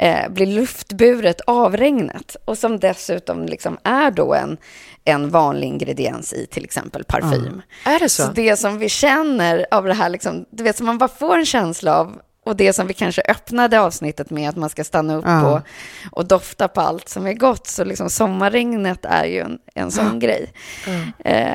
eh, 0.03 0.29
blir 0.29 0.47
luftburet 0.47 1.41
av 1.41 1.77
regnet 1.77 2.37
och 2.45 2.59
som 2.59 2.79
dessutom 2.79 3.47
liksom 3.47 3.79
är 3.83 4.11
då 4.11 4.35
en, 4.35 4.57
en 5.05 5.31
vanlig 5.31 5.67
ingrediens 5.67 6.33
i 6.33 6.47
till 6.47 6.65
exempel 6.65 7.05
parfym. 7.05 7.63
Är 7.85 7.99
det 7.99 8.09
så? 8.09 8.23
Så 8.23 8.33
det 8.33 8.57
som 8.57 8.79
vi 8.79 8.89
känner 8.89 9.67
av 9.71 9.85
det 9.85 9.95
här, 9.95 10.09
liksom, 10.09 10.45
du 10.51 10.65
vet, 10.65 10.77
som 10.77 10.87
man 10.87 10.99
bara 10.99 11.09
får 11.09 11.39
en 11.39 11.47
känsla 11.47 11.99
av, 11.99 12.21
och 12.45 12.57
det 12.57 12.73
som 12.73 12.87
vi 12.87 12.95
kanske 12.95 13.23
öppnade 13.29 13.81
avsnittet 13.81 14.31
med, 14.31 14.49
att 14.49 14.57
man 14.57 14.71
ska 14.71 14.85
stanna 14.85 15.15
upp 15.17 15.25
Ja. 15.27 15.53
och, 15.55 15.61
och 16.19 16.27
dofta 16.27 16.69
på 16.69 16.81
allt 16.81 17.09
som 17.09 17.27
är 17.27 17.33
gott, 17.33 17.67
så 17.67 17.85
liksom 17.85 18.11
sommarregnet 18.11 19.05
är 19.05 19.25
ju 19.25 19.39
en, 19.41 19.59
en 19.75 19.91
sån 19.91 20.19
grej. 20.19 20.53
Eh, 21.25 21.55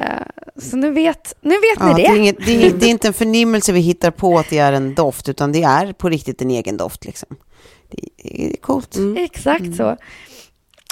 så 0.62 0.78
nu 0.78 0.92
vet, 0.92 1.34
nu 1.42 1.50
vet 1.56 1.80
Ja, 1.80 1.88
ni 1.88 1.94
det, 1.94 2.02
det. 2.02 2.08
är 2.08 2.16
inget, 2.18 2.46
det, 2.46 2.66
är, 2.68 2.74
det 2.74 2.86
är 2.86 2.90
inte 2.90 3.08
en 3.08 3.14
förnimmelse 3.14 3.72
vi 3.72 3.80
hittar 3.80 4.12
på 4.12 4.40
att 4.40 4.50
det 4.50 4.58
är 4.58 4.74
en 4.74 4.96
doft, 4.96 5.30
utan 5.30 5.52
det 5.52 5.64
är 5.64 5.94
på 5.94 6.10
riktigt 6.10 6.42
en 6.42 6.52
egen 6.52 6.78
doft. 6.78 7.06
Liksom. 7.06 7.30
Det, 7.92 8.08
det 8.24 8.46
är 8.54 8.58
coolt. 8.58 8.96
Exakt 9.18 9.76
så. 9.76 9.98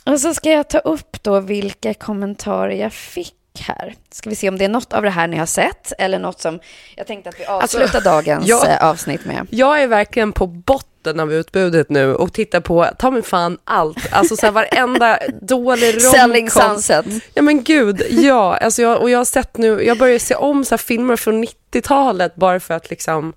Och 0.05 0.19
så 0.21 0.33
ska 0.33 0.49
jag 0.51 0.69
ta 0.69 0.77
upp 0.79 1.23
då 1.23 1.39
vilka 1.39 1.93
kommentarer 1.93 2.75
jag 2.75 2.93
fick 2.93 3.33
här. 3.59 3.95
Ska 4.11 4.29
vi 4.29 4.35
se 4.35 4.49
om 4.49 4.57
det 4.57 4.65
är 4.65 4.69
något 4.69 4.93
av 4.93 5.03
det 5.03 5.09
här 5.09 5.27
ni 5.27 5.37
har 5.37 5.45
sett 5.45 5.93
eller 5.97 6.19
något 6.19 6.41
som 6.41 6.59
jag 6.95 7.07
tänkte 7.07 7.29
att 7.29 7.39
vi 7.39 7.45
avslutar 7.45 8.01
dagens 8.01 8.47
ja. 8.47 8.67
eh, 8.67 8.89
avsnitt 8.89 9.25
med. 9.25 9.47
Jag 9.49 9.81
är 9.81 9.87
verkligen 9.87 10.31
på 10.31 10.47
botten 10.47 11.19
av 11.19 11.33
utbudet 11.33 11.89
nu 11.89 12.15
och 12.15 12.33
tittar 12.33 12.59
på, 12.59 12.87
ta 12.99 13.11
mig 13.11 13.21
fan 13.21 13.57
allt, 13.63 13.97
alltså 14.11 14.35
så 14.35 14.45
här, 14.45 14.51
varenda 14.53 15.19
dålig 15.41 16.01
Selling 16.01 16.45
romcom. 16.45 16.61
Sunset. 16.75 17.05
Ja 17.33 17.41
men 17.41 17.63
gud, 17.63 18.01
ja, 18.09 18.57
alltså 18.57 18.81
jag, 18.81 19.01
och 19.01 19.09
jag 19.09 19.17
har 19.17 19.25
sett 19.25 19.57
nu, 19.57 19.83
jag 19.83 19.97
börjar 19.97 20.19
se 20.19 20.35
om 20.35 20.65
så 20.65 20.73
här 20.73 20.77
filmer 20.77 21.15
från 21.15 21.43
90-talet 21.43 22.35
bara 22.35 22.59
för 22.59 22.73
att 22.73 22.89
liksom, 22.89 23.33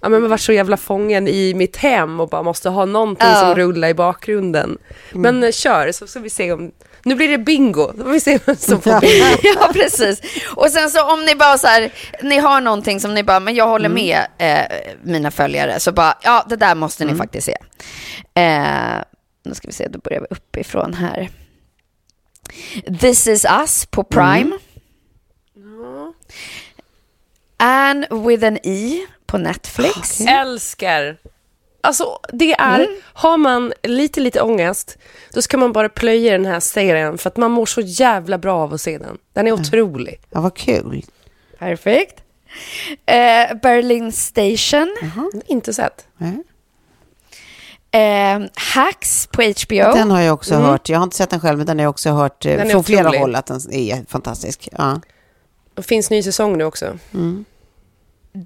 ja 0.00 0.08
men 0.08 0.12
jag 0.12 0.20
har 0.20 0.28
varit 0.28 0.40
så 0.40 0.52
jävla 0.52 0.76
fången 0.76 1.28
i 1.28 1.54
mitt 1.54 1.76
hem 1.76 2.20
och 2.20 2.28
bara 2.28 2.42
måste 2.42 2.68
ha 2.68 2.84
någonting 2.84 3.28
Ja. 3.28 3.40
som 3.40 3.54
rullar 3.54 3.88
i 3.88 3.94
bakgrunden. 3.94 4.78
Men 5.12 5.44
eh, 5.44 5.50
kör, 5.50 5.92
så 5.92 6.06
ska 6.06 6.20
vi 6.20 6.30
se 6.30 6.52
om, 6.52 6.72
nu 7.04 7.14
blir 7.14 7.28
det 7.28 7.38
bingo, 7.38 7.92
då 7.96 8.04
får 8.04 8.10
vi 8.10 8.20
se 8.20 8.38
vem 8.46 8.56
som 8.56 8.80
får 8.82 9.00
bingo. 9.00 9.38
ja, 9.60 9.70
precis. 9.72 10.20
Och 10.56 10.70
sen 10.70 10.90
så 10.90 11.12
om 11.12 11.24
ni 11.24 11.34
bara 11.34 11.58
så 11.58 11.66
här, 11.66 11.92
ni 12.22 12.38
har 12.38 12.60
någonting 12.60 13.00
som 13.00 13.14
ni 13.14 13.22
bara, 13.22 13.40
men 13.40 13.54
jag 13.54 13.68
håller 13.68 13.88
med 13.88 14.26
eh, 14.38 14.64
mina 15.02 15.30
följare, 15.30 15.80
så 15.80 15.92
bara, 15.92 16.18
ja, 16.22 16.46
det 16.48 16.56
där 16.56 16.74
måste 16.74 17.04
ni 17.04 17.14
faktiskt 17.14 17.46
se. 17.46 17.56
Eh, 18.34 19.02
nu 19.44 19.54
ska 19.54 19.68
vi 19.68 19.72
se, 19.74 19.88
då 19.88 19.98
börjar 19.98 20.20
vi 20.20 20.26
uppifrån 20.30 20.94
här. 20.94 21.30
This 23.00 23.26
is 23.26 23.44
us 23.44 23.86
på 23.86 24.04
Prime. 24.04 24.58
Anne 27.56 28.06
with 28.10 28.44
an 28.44 28.58
E 28.62 29.06
på 29.26 29.38
Netflix. 29.38 30.20
Älskar. 30.20 31.16
Alltså 31.84 32.18
det 32.32 32.52
är, 32.52 32.86
har 33.02 33.36
man 33.36 33.72
lite 33.82 34.20
lite 34.20 34.40
ångest, 34.42 34.98
då 35.32 35.42
ska 35.42 35.58
man 35.58 35.72
bara 35.72 35.88
plöja 35.88 36.32
den 36.32 36.46
här 36.46 36.60
serien 36.60 37.18
för 37.18 37.30
att 37.30 37.36
man 37.36 37.50
mår 37.50 37.66
så 37.66 37.80
jävla 37.80 38.38
bra 38.38 38.56
av 38.58 38.74
att 38.74 38.80
se 38.80 38.98
den. 38.98 39.18
Den 39.32 39.46
är 39.46 39.52
otrolig. 39.52 40.20
Ja, 40.30 40.40
vad 40.40 40.56
kul. 40.56 41.04
Perfekt. 41.58 42.20
Eh, 43.06 43.56
Berlin 43.62 44.12
Station. 44.12 44.96
Inte 45.46 45.72
sett. 45.74 46.06
Eh, 47.90 48.40
Hacks 48.74 49.26
på 49.26 49.42
HBO. 49.42 49.76
Den 49.94 50.10
har 50.10 50.20
jag 50.20 50.34
också 50.34 50.54
hört. 50.54 50.88
Jag 50.88 50.98
har 50.98 51.04
inte 51.04 51.16
sett 51.16 51.30
den 51.30 51.40
själv, 51.40 51.58
men 51.58 51.66
den 51.66 51.78
har 51.78 51.84
jag 51.84 51.90
också 51.90 52.10
hört 52.10 52.46
eh, 52.46 52.56
Den 52.56 52.70
från 52.70 52.84
flera 52.84 53.00
otrolig. 53.00 53.18
håll 53.18 53.34
att 53.34 53.46
den 53.46 53.60
är 53.72 54.04
fantastisk. 54.08 54.68
Ja. 54.78 55.00
Det 55.74 55.82
finns 55.82 56.10
ny 56.10 56.22
säsong 56.22 56.58
nu 56.58 56.64
också. 56.64 56.98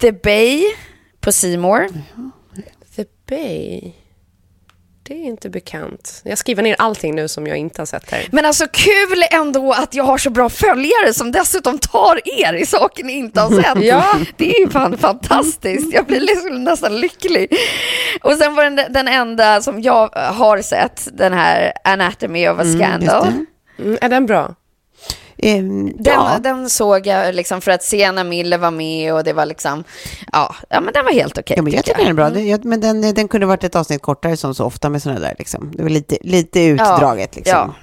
The 0.01 0.13
Bay 0.13 0.65
på 1.21 1.33
Seymour. 1.33 1.89
The 1.89 2.01
Bay. 3.29 3.93
Det 5.03 5.15
är 5.15 5.25
inte 5.25 5.51
bekant. 5.51 6.21
Jag 6.25 6.39
skriver 6.39 6.63
ner 6.63 6.77
allting 6.79 7.15
nu 7.15 7.29
som 7.29 7.47
jag 7.47 7.57
inte 7.57 7.81
har 7.81 7.87
sett 7.87 8.11
här. 8.11 8.29
Men 8.33 8.45
alltså 8.45 8.67
kul 8.73 9.23
ändå 9.31 9.73
att 9.73 9.95
jag 9.95 10.05
har 10.05 10.19
så 10.19 10.31
bra 10.31 10.49
följare 10.49 11.13
som 11.13 11.33
dessutom 11.33 11.79
tar 11.79 12.21
er 12.43 12.53
i 12.55 12.67
saker 12.67 13.05
ni 13.05 13.13
inte 13.13 13.41
har 13.41 13.63
sett. 13.63 13.85
Ja. 13.85 14.05
Det 14.37 14.51
är 14.57 14.61
ju 14.61 14.71
fan 14.71 14.99
fantastiskt. 14.99 15.95
Jag 15.95 16.07
blir 16.07 16.21
liksom 16.21 16.65
nästan 16.65 17.01
lycklig. 17.01 17.53
Och 18.23 18.33
sen 18.33 18.55
var 18.55 18.65
den, 18.65 18.81
den 18.93 19.09
enda 19.09 19.61
som 19.61 19.83
jag 19.83 20.09
har 20.17 20.63
sett, 20.63 21.09
den 21.13 21.33
här 21.33 21.73
Anatomy 21.85 22.49
of 22.49 22.59
a 22.59 22.63
Mm, 22.63 22.79
Scandal. 22.79 23.33
Mm, 23.79 23.99
är 24.01 24.09
den 24.09 24.27
bra? 24.27 24.55
Ehm, 25.43 25.87
Den, 25.97 26.15
ja. 26.15 26.39
den 26.43 26.71
såg 26.71 27.07
jag 27.07 27.35
liksom 27.35 27.61
för 27.61 27.71
att 27.71 27.83
Sienna 27.83 28.25
Miller 28.25 28.59
var 28.59 28.71
med 28.71 29.15
och 29.15 29.25
det 29.25 29.33
var 29.33 29.47
liksom, 29.47 29.85
ja, 30.33 30.55
ja 30.69 30.81
men 30.81 30.93
den 30.95 31.05
var 31.05 31.13
helt 31.13 31.39
okej. 31.39 31.57
Ja, 31.57 31.63
men 31.63 31.73
jag 31.73 31.85
tycker 31.85 31.99
den 31.99 32.09
är 32.09 32.13
bra. 32.15 32.31
Det- 32.31 32.41
jag- 32.43 32.65
Men 32.65 32.81
den, 32.81 33.01
den 33.15 33.29
kunde 33.29 33.47
varit 33.47 33.65
ett 33.65 33.77
avsnitt 33.77 34.03
kortare 34.03 34.37
som 34.37 34.55
så 34.55 34.65
ofta 34.65 34.89
med 34.89 35.03
sådana 35.03 35.21
där. 35.21 35.35
Liksom. 35.39 35.73
Det 35.77 35.83
var 35.83 35.91
lite, 35.91 36.17
lite 36.21 36.61
utdraget. 36.61 37.37
Liksom. 37.37 37.55
ja. 37.59 37.75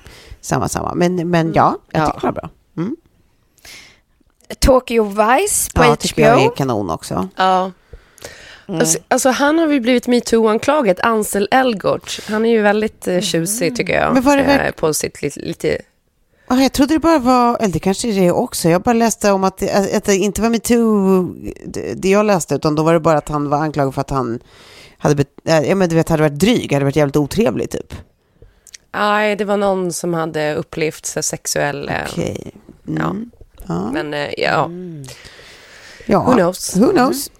Samma, 0.41 0.67
samma. 0.69 0.93
Men, 0.95 1.29
men 1.29 1.53
ja, 1.53 1.77
jag 1.91 2.01
Ja. 2.01 2.05
tycker 2.05 2.19
den 2.27 2.33
var 2.33 2.41
bra. 2.41 2.49
Mm. 2.77 2.95
Tokyo 4.59 5.03
Vice 5.03 5.71
på 5.75 5.83
Ja, 5.83 5.87
HBO. 5.87 5.95
tycker 5.95 6.21
jag 6.21 6.43
är 6.43 6.55
kanon 6.55 6.89
också. 6.89 7.27
Ja. 7.35 7.71
Alltså, 8.67 8.99
alltså 9.07 9.29
han 9.29 9.59
har 9.59 9.67
ju 9.67 9.79
blivit 9.79 10.07
metoo-anklagad, 10.07 10.99
Ansel 11.03 11.47
Elgort. 11.51 12.19
Han 12.29 12.45
är 12.45 12.49
ju 12.49 12.61
väldigt 12.61 13.07
eh, 13.07 13.19
tjusig 13.21 13.75
tycker 13.75 13.93
jag. 14.01 14.13
Men 14.13 14.23
var 14.23 14.37
det 14.37 14.43
eh, 14.43 14.71
på 14.71 14.93
sitt 14.93 15.21
lite, 15.21 15.39
lite... 15.39 15.77
Ah, 16.47 16.55
jag 16.61 16.71
trodde 16.73 16.93
det 16.93 16.99
bara 16.99 17.19
var, 17.19 17.57
eller 17.59 17.73
det 17.73 17.79
kanske 17.79 18.07
är 18.07 18.21
det 18.21 18.31
också, 18.31 18.69
jag 18.69 18.81
bara 18.81 18.93
läste 18.93 19.31
om 19.31 19.43
att 19.43 19.57
det, 19.57 19.95
att 19.97 20.03
det 20.03 20.15
inte 20.15 20.41
var 20.41 20.49
metoo, 20.49 21.23
det, 21.65 21.93
det 21.93 22.09
jag 22.09 22.25
läste, 22.25 22.55
utan 22.55 22.75
då 22.75 22.83
var 22.83 22.93
det 22.93 22.99
bara 22.99 23.17
att 23.17 23.29
han 23.29 23.49
var 23.49 23.57
anklagad 23.57 23.93
för 23.93 24.01
att 24.01 24.09
han 24.09 24.39
hade, 24.97 25.25
äh, 25.45 25.59
ja, 25.59 25.75
men 25.75 25.89
du 25.89 25.95
vet, 25.95 26.09
hade 26.09 26.23
varit 26.23 26.39
dryg, 26.39 26.73
hade 26.73 26.85
varit 26.85 26.95
jävligt 26.95 27.15
otrevlig 27.15 27.69
typ. 27.69 27.93
Nej, 28.93 29.35
det 29.35 29.45
var 29.45 29.57
någon 29.57 29.93
som 29.93 30.13
hade 30.13 30.55
upplevt 30.55 31.05
så 31.05 31.21
sexuell... 31.21 31.89
eh, 31.89 31.95
Okej. 32.11 32.51
Mm. 32.87 33.01
Ja. 33.01 33.15
Ja. 33.67 33.91
Men 33.91 34.13
eh, 34.13 34.29
ja, 34.37 34.69
ja. 36.05 36.23
who 36.23 36.33
knows? 36.33 36.77
Who 36.77 36.91
knows? 36.91 37.31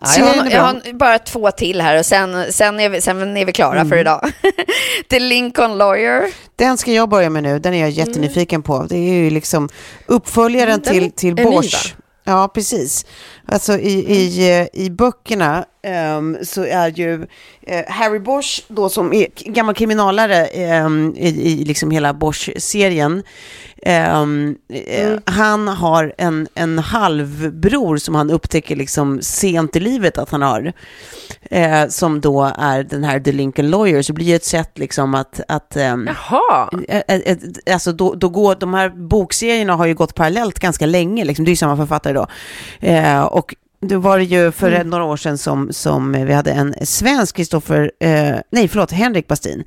Jag, 0.00 0.24
har, 0.24 0.50
jag 0.50 0.60
har 0.62 0.92
bara 0.92 1.18
två 1.18 1.50
till 1.50 1.80
här 1.80 1.98
och 1.98 2.06
sen, 2.06 2.52
sen, 2.52 2.80
är, 2.80 2.88
vi, 2.88 3.00
sen 3.00 3.36
är 3.36 3.44
vi 3.44 3.52
klara 3.52 3.76
Mm. 3.76 3.88
för 3.88 3.96
idag. 3.96 4.32
The 5.10 5.18
Lincoln 5.18 5.78
Lawyer. 5.78 6.22
Den 6.56 6.78
ska 6.78 6.92
jag 6.92 7.08
börja 7.08 7.30
med 7.30 7.42
nu, 7.42 7.58
den 7.58 7.74
är 7.74 7.80
jag 7.80 7.90
jättenyfiken 7.90 8.62
på. 8.62 8.86
Det 8.88 8.96
är 8.96 9.12
ju 9.14 9.30
liksom 9.30 9.68
uppföljaren 10.06 10.68
Mm, 10.68 10.82
den 10.84 11.10
till, 11.10 11.12
till 11.12 11.44
Bosch. 11.44 11.94
Ja, 12.24 12.50
precis. 12.54 13.06
Alltså 13.46 13.78
i, 13.78 13.92
i, 14.14 14.58
eh, 14.60 14.66
i 14.84 14.90
böckerna 14.90 15.64
så 16.42 16.64
är 16.64 16.88
ju 16.98 17.26
eh, 17.62 17.84
Harry 17.88 18.18
Bosch, 18.18 18.64
då 18.68 18.88
som 18.88 19.12
är 19.12 19.26
gammal 19.36 19.74
kriminalare 19.74 20.46
ehm, 20.46 21.14
i, 21.16 21.28
i 21.28 21.64
liksom 21.64 21.90
hela 21.90 22.14
Bosch-serien, 22.14 23.22
ehm, 23.82 24.56
eh, 24.68 25.18
han 25.24 25.68
har 25.68 26.12
en, 26.18 26.48
en 26.54 26.78
halvbror 26.78 27.96
som 27.96 28.14
han 28.14 28.30
upptäcker 28.30 28.76
liksom 28.76 29.22
sent 29.22 29.76
i 29.76 29.80
livet 29.80 30.18
att 30.18 30.30
han 30.30 30.42
har, 30.42 30.72
eh, 31.42 31.88
som 31.88 32.20
då 32.20 32.52
är 32.58 32.82
den 32.82 33.04
här 33.04 33.20
The 33.20 33.32
Lincoln 33.32 33.70
Lawyer, 33.70 34.02
så 34.02 34.12
det 34.12 34.16
blir 34.16 34.36
ett 34.36 34.44
sätt 34.44 34.78
liksom 34.78 35.14
att, 35.14 35.40
att 35.48 35.76
ehm, 35.76 36.08
Jaha! 36.30 36.70
Alltså 37.72 37.92
då, 37.92 38.14
då 38.14 38.28
går, 38.28 38.54
de 38.54 38.74
här 38.74 38.88
bokserierna 38.88 39.74
har 39.76 39.86
ju 39.86 39.94
gått 39.94 40.14
parallellt 40.14 40.58
ganska 40.58 40.86
länge, 40.86 41.24
liksom. 41.24 41.44
det 41.44 41.48
är 41.48 41.52
ju 41.52 41.56
samma 41.56 41.76
författare 41.76 42.12
då. 42.12 42.26
Och 43.30 43.54
det 43.80 43.96
var 43.96 44.18
det 44.18 44.24
ju 44.24 44.52
för 44.52 44.72
Mm. 44.72 44.90
några 44.90 45.04
år 45.04 45.16
sedan 45.16 45.38
som, 45.38 45.72
som 45.72 46.12
vi 46.26 46.32
hade 46.32 46.50
en 46.52 46.74
svensk 46.82 47.36
Kristoffer, 47.36 47.90
eh, 48.00 48.34
nej 48.50 48.68
förlåt, 48.68 48.90
Henrik 48.92 49.26
Bastin, 49.26 49.64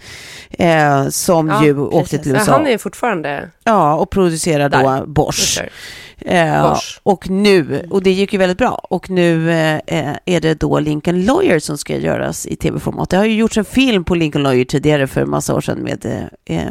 eh, 0.49 1.07
som 1.09 1.47
Ja, 1.47 1.65
ju 1.65 1.79
åkte 1.79 1.99
precis. 1.99 2.21
till 2.21 2.31
Ja, 2.31 2.37
USA. 2.39 2.51
Han 2.51 2.67
är 2.67 2.77
fortfarande... 2.77 3.49
Ja, 3.63 3.95
och 3.95 4.09
producerar 4.09 4.69
då. 4.69 5.05
Bosch. 5.05 5.61
Eh, 6.19 6.69
Bosch. 6.69 6.99
och 7.03 7.29
nu, 7.29 7.87
och 7.89 8.03
det 8.03 8.11
gick 8.11 8.33
ju 8.33 8.39
väldigt 8.39 8.57
bra, 8.57 8.81
och 8.89 9.09
nu 9.09 9.51
eh, 9.51 9.75
eh, 9.87 10.15
är 10.25 10.41
det 10.41 10.53
då 10.59 10.79
Lincoln 10.79 11.25
Lawyer 11.25 11.59
som 11.59 11.77
ska 11.77 11.97
göras 11.97 12.45
i 12.45 12.55
tv-format. 12.55 13.09
Det 13.09 13.17
har 13.17 13.25
ju 13.25 13.35
gjorts 13.35 13.57
en 13.57 13.65
film 13.65 14.03
på 14.03 14.15
Lincoln 14.15 14.43
Lawyer 14.43 14.65
tidigare 14.65 15.07
för 15.07 15.21
en 15.21 15.29
massa 15.29 15.55
år 15.55 15.61
sedan 15.61 15.79
med 15.79 16.29
eh, 16.45 16.61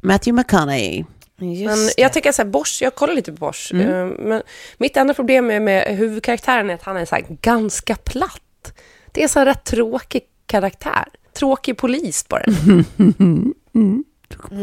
Matthew 0.00 0.32
McConaughey. 0.42 1.04
Men 1.38 1.90
jag 1.96 2.12
tycker 2.12 2.32
så 2.32 2.42
här, 2.42 2.50
Bosch, 2.50 2.78
jag 2.80 2.94
kollar 2.94 3.14
lite 3.14 3.32
på 3.32 3.38
Bosch. 3.46 3.70
Mm. 3.72 3.88
eh, 3.90 4.18
Men 4.18 4.42
mitt 4.78 4.96
enda 4.96 5.14
problem 5.14 5.46
med, 5.46 5.62
med 5.62 5.96
huvudkaraktären 5.96 6.70
är 6.70 6.74
att 6.74 6.82
han 6.82 6.96
är 6.96 7.04
så 7.04 7.16
ganska 7.42 7.96
platt. 7.96 8.72
Det 9.12 9.22
är 9.22 9.28
så 9.28 9.38
här 9.38 9.46
rätt 9.46 9.64
tråkig 9.64 10.22
karaktär. 10.46 11.04
Tråkig 11.32 11.76
polis 11.76 12.28
bara. 12.28 12.42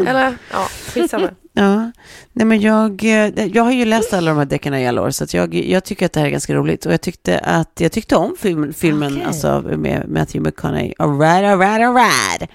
Eller, 0.08 0.38
ja, 0.52 0.68
skitsamma. 0.94 1.30
Ja, 1.56 1.92
nej 2.32 2.46
men 2.46 2.62
jag, 2.62 3.04
eh, 3.04 3.46
jag 3.46 3.64
har 3.64 3.72
ju 3.72 3.86
läst 3.86 4.14
alla 4.14 4.32
de 4.32 4.38
här 4.38 4.46
deckarna 4.46 4.82
i 4.82 4.88
alla 4.88 5.02
år, 5.02 5.12
så 5.12 5.26
jag, 5.38 5.54
jag 5.54 5.84
tycker 5.84 6.06
att 6.06 6.14
det 6.14 6.20
här 6.20 6.28
är 6.28 6.32
ganska 6.32 6.54
roligt. 6.54 6.86
Och 6.86 6.94
jag 6.94 7.02
tyckte 7.02 7.40
att 7.40 7.72
jag 7.80 7.92
tyckte 7.92 8.16
om 8.16 8.36
film, 8.40 8.74
filmen 8.74 9.14
Okej. 9.14 9.26
alltså, 9.26 9.62
med 9.62 10.10
Matthew 10.10 10.50
McConaughey. 10.50 10.94
Alright, 10.98 11.46
alright, 11.46 11.82
alright. 11.82 12.50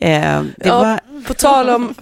Eh, 0.00 0.42
det 0.56 0.68
Ja, 0.68 0.78
var, 0.78 1.00
På 1.26 1.34
tal 1.34 1.70
om 1.70 1.94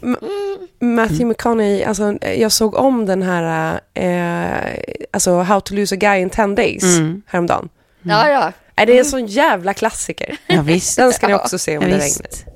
Matthew 0.80 1.24
McConaughey, 1.24 1.84
alltså, 1.84 2.12
jag 2.22 2.52
såg 2.52 2.74
om 2.74 3.06
den 3.06 3.22
här, 3.22 3.80
eh, 3.94 4.78
alltså 5.12 5.38
How 5.42 5.60
to 5.60 5.74
lose 5.74 5.94
a 5.94 5.98
guy 5.98 6.20
in 6.20 6.30
10 6.30 6.46
days 6.54 6.82
Mm. 6.82 7.22
häromdagen. 7.26 7.68
Ja, 8.02 8.28
ja. 8.30 8.52
Nej, 8.76 8.86
det 8.86 8.92
är 8.94 8.98
en 8.98 9.04
sån 9.04 9.26
jävla 9.26 9.74
klassiker. 9.74 10.36
ja, 10.46 10.62
visst. 10.62 10.96
Den 10.96 11.12
ska 11.12 11.28
ni 11.28 11.34
också 11.34 11.58
se 11.58 11.78
om 11.78 11.82
Ja, 11.84 11.88
det 11.88 11.94
visst. 12.04 12.20
regnar. 12.20 12.54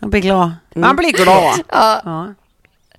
Man 0.00 0.10
blir 0.10 0.20
glad. 0.20 0.50
Man 0.74 0.96
blir 0.96 1.12
glad. 1.12 1.54
Ja. 1.68 2.00
Ja. 2.04 2.34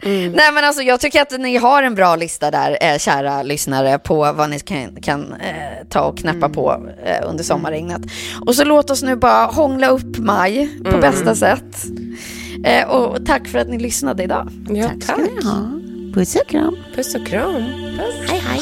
Nej 0.04 0.52
men 0.54 0.64
alltså 0.64 0.82
jag 0.82 1.00
tycker 1.00 1.22
att 1.22 1.40
ni 1.40 1.58
har 1.58 1.84
en 1.84 1.96
bra 1.96 2.16
lista 2.16 2.52
där, 2.52 2.78
eh, 2.82 2.98
kära 2.98 3.44
lyssnare, 3.44 4.00
på 4.00 4.16
vad 4.16 4.50
ni 4.50 4.60
kan, 4.60 4.96
kan 5.02 5.34
eh, 5.34 5.88
ta 5.90 6.02
och 6.02 6.18
knäppa 6.18 6.50
på 6.50 6.90
eh, 7.06 7.30
under 7.30 7.44
sommarregnet. 7.44 8.02
Och 8.46 8.56
så 8.56 8.64
låt 8.64 8.90
oss 8.90 9.04
nu 9.04 9.16
bara 9.16 9.46
hångla 9.46 9.88
upp 9.88 10.18
maj 10.18 10.70
på 10.84 10.98
bästa 10.98 11.36
sätt. 11.36 11.86
Eh, 12.66 12.90
och 12.90 13.26
tack 13.26 13.48
för 13.48 13.60
att 13.60 13.68
ni 13.68 13.80
lyssnade 13.80 14.24
idag. 14.24 14.50
Ja, 14.70 14.90
tack. 15.08 15.20
Ja. 15.44 15.72
Puss 16.14 16.36
och 16.36 16.48
kram. 16.48 16.78
Puss 16.96 17.16
och 17.16 17.28
kram. 17.28 17.64
Hej 18.28 18.40
hej. 18.40 18.62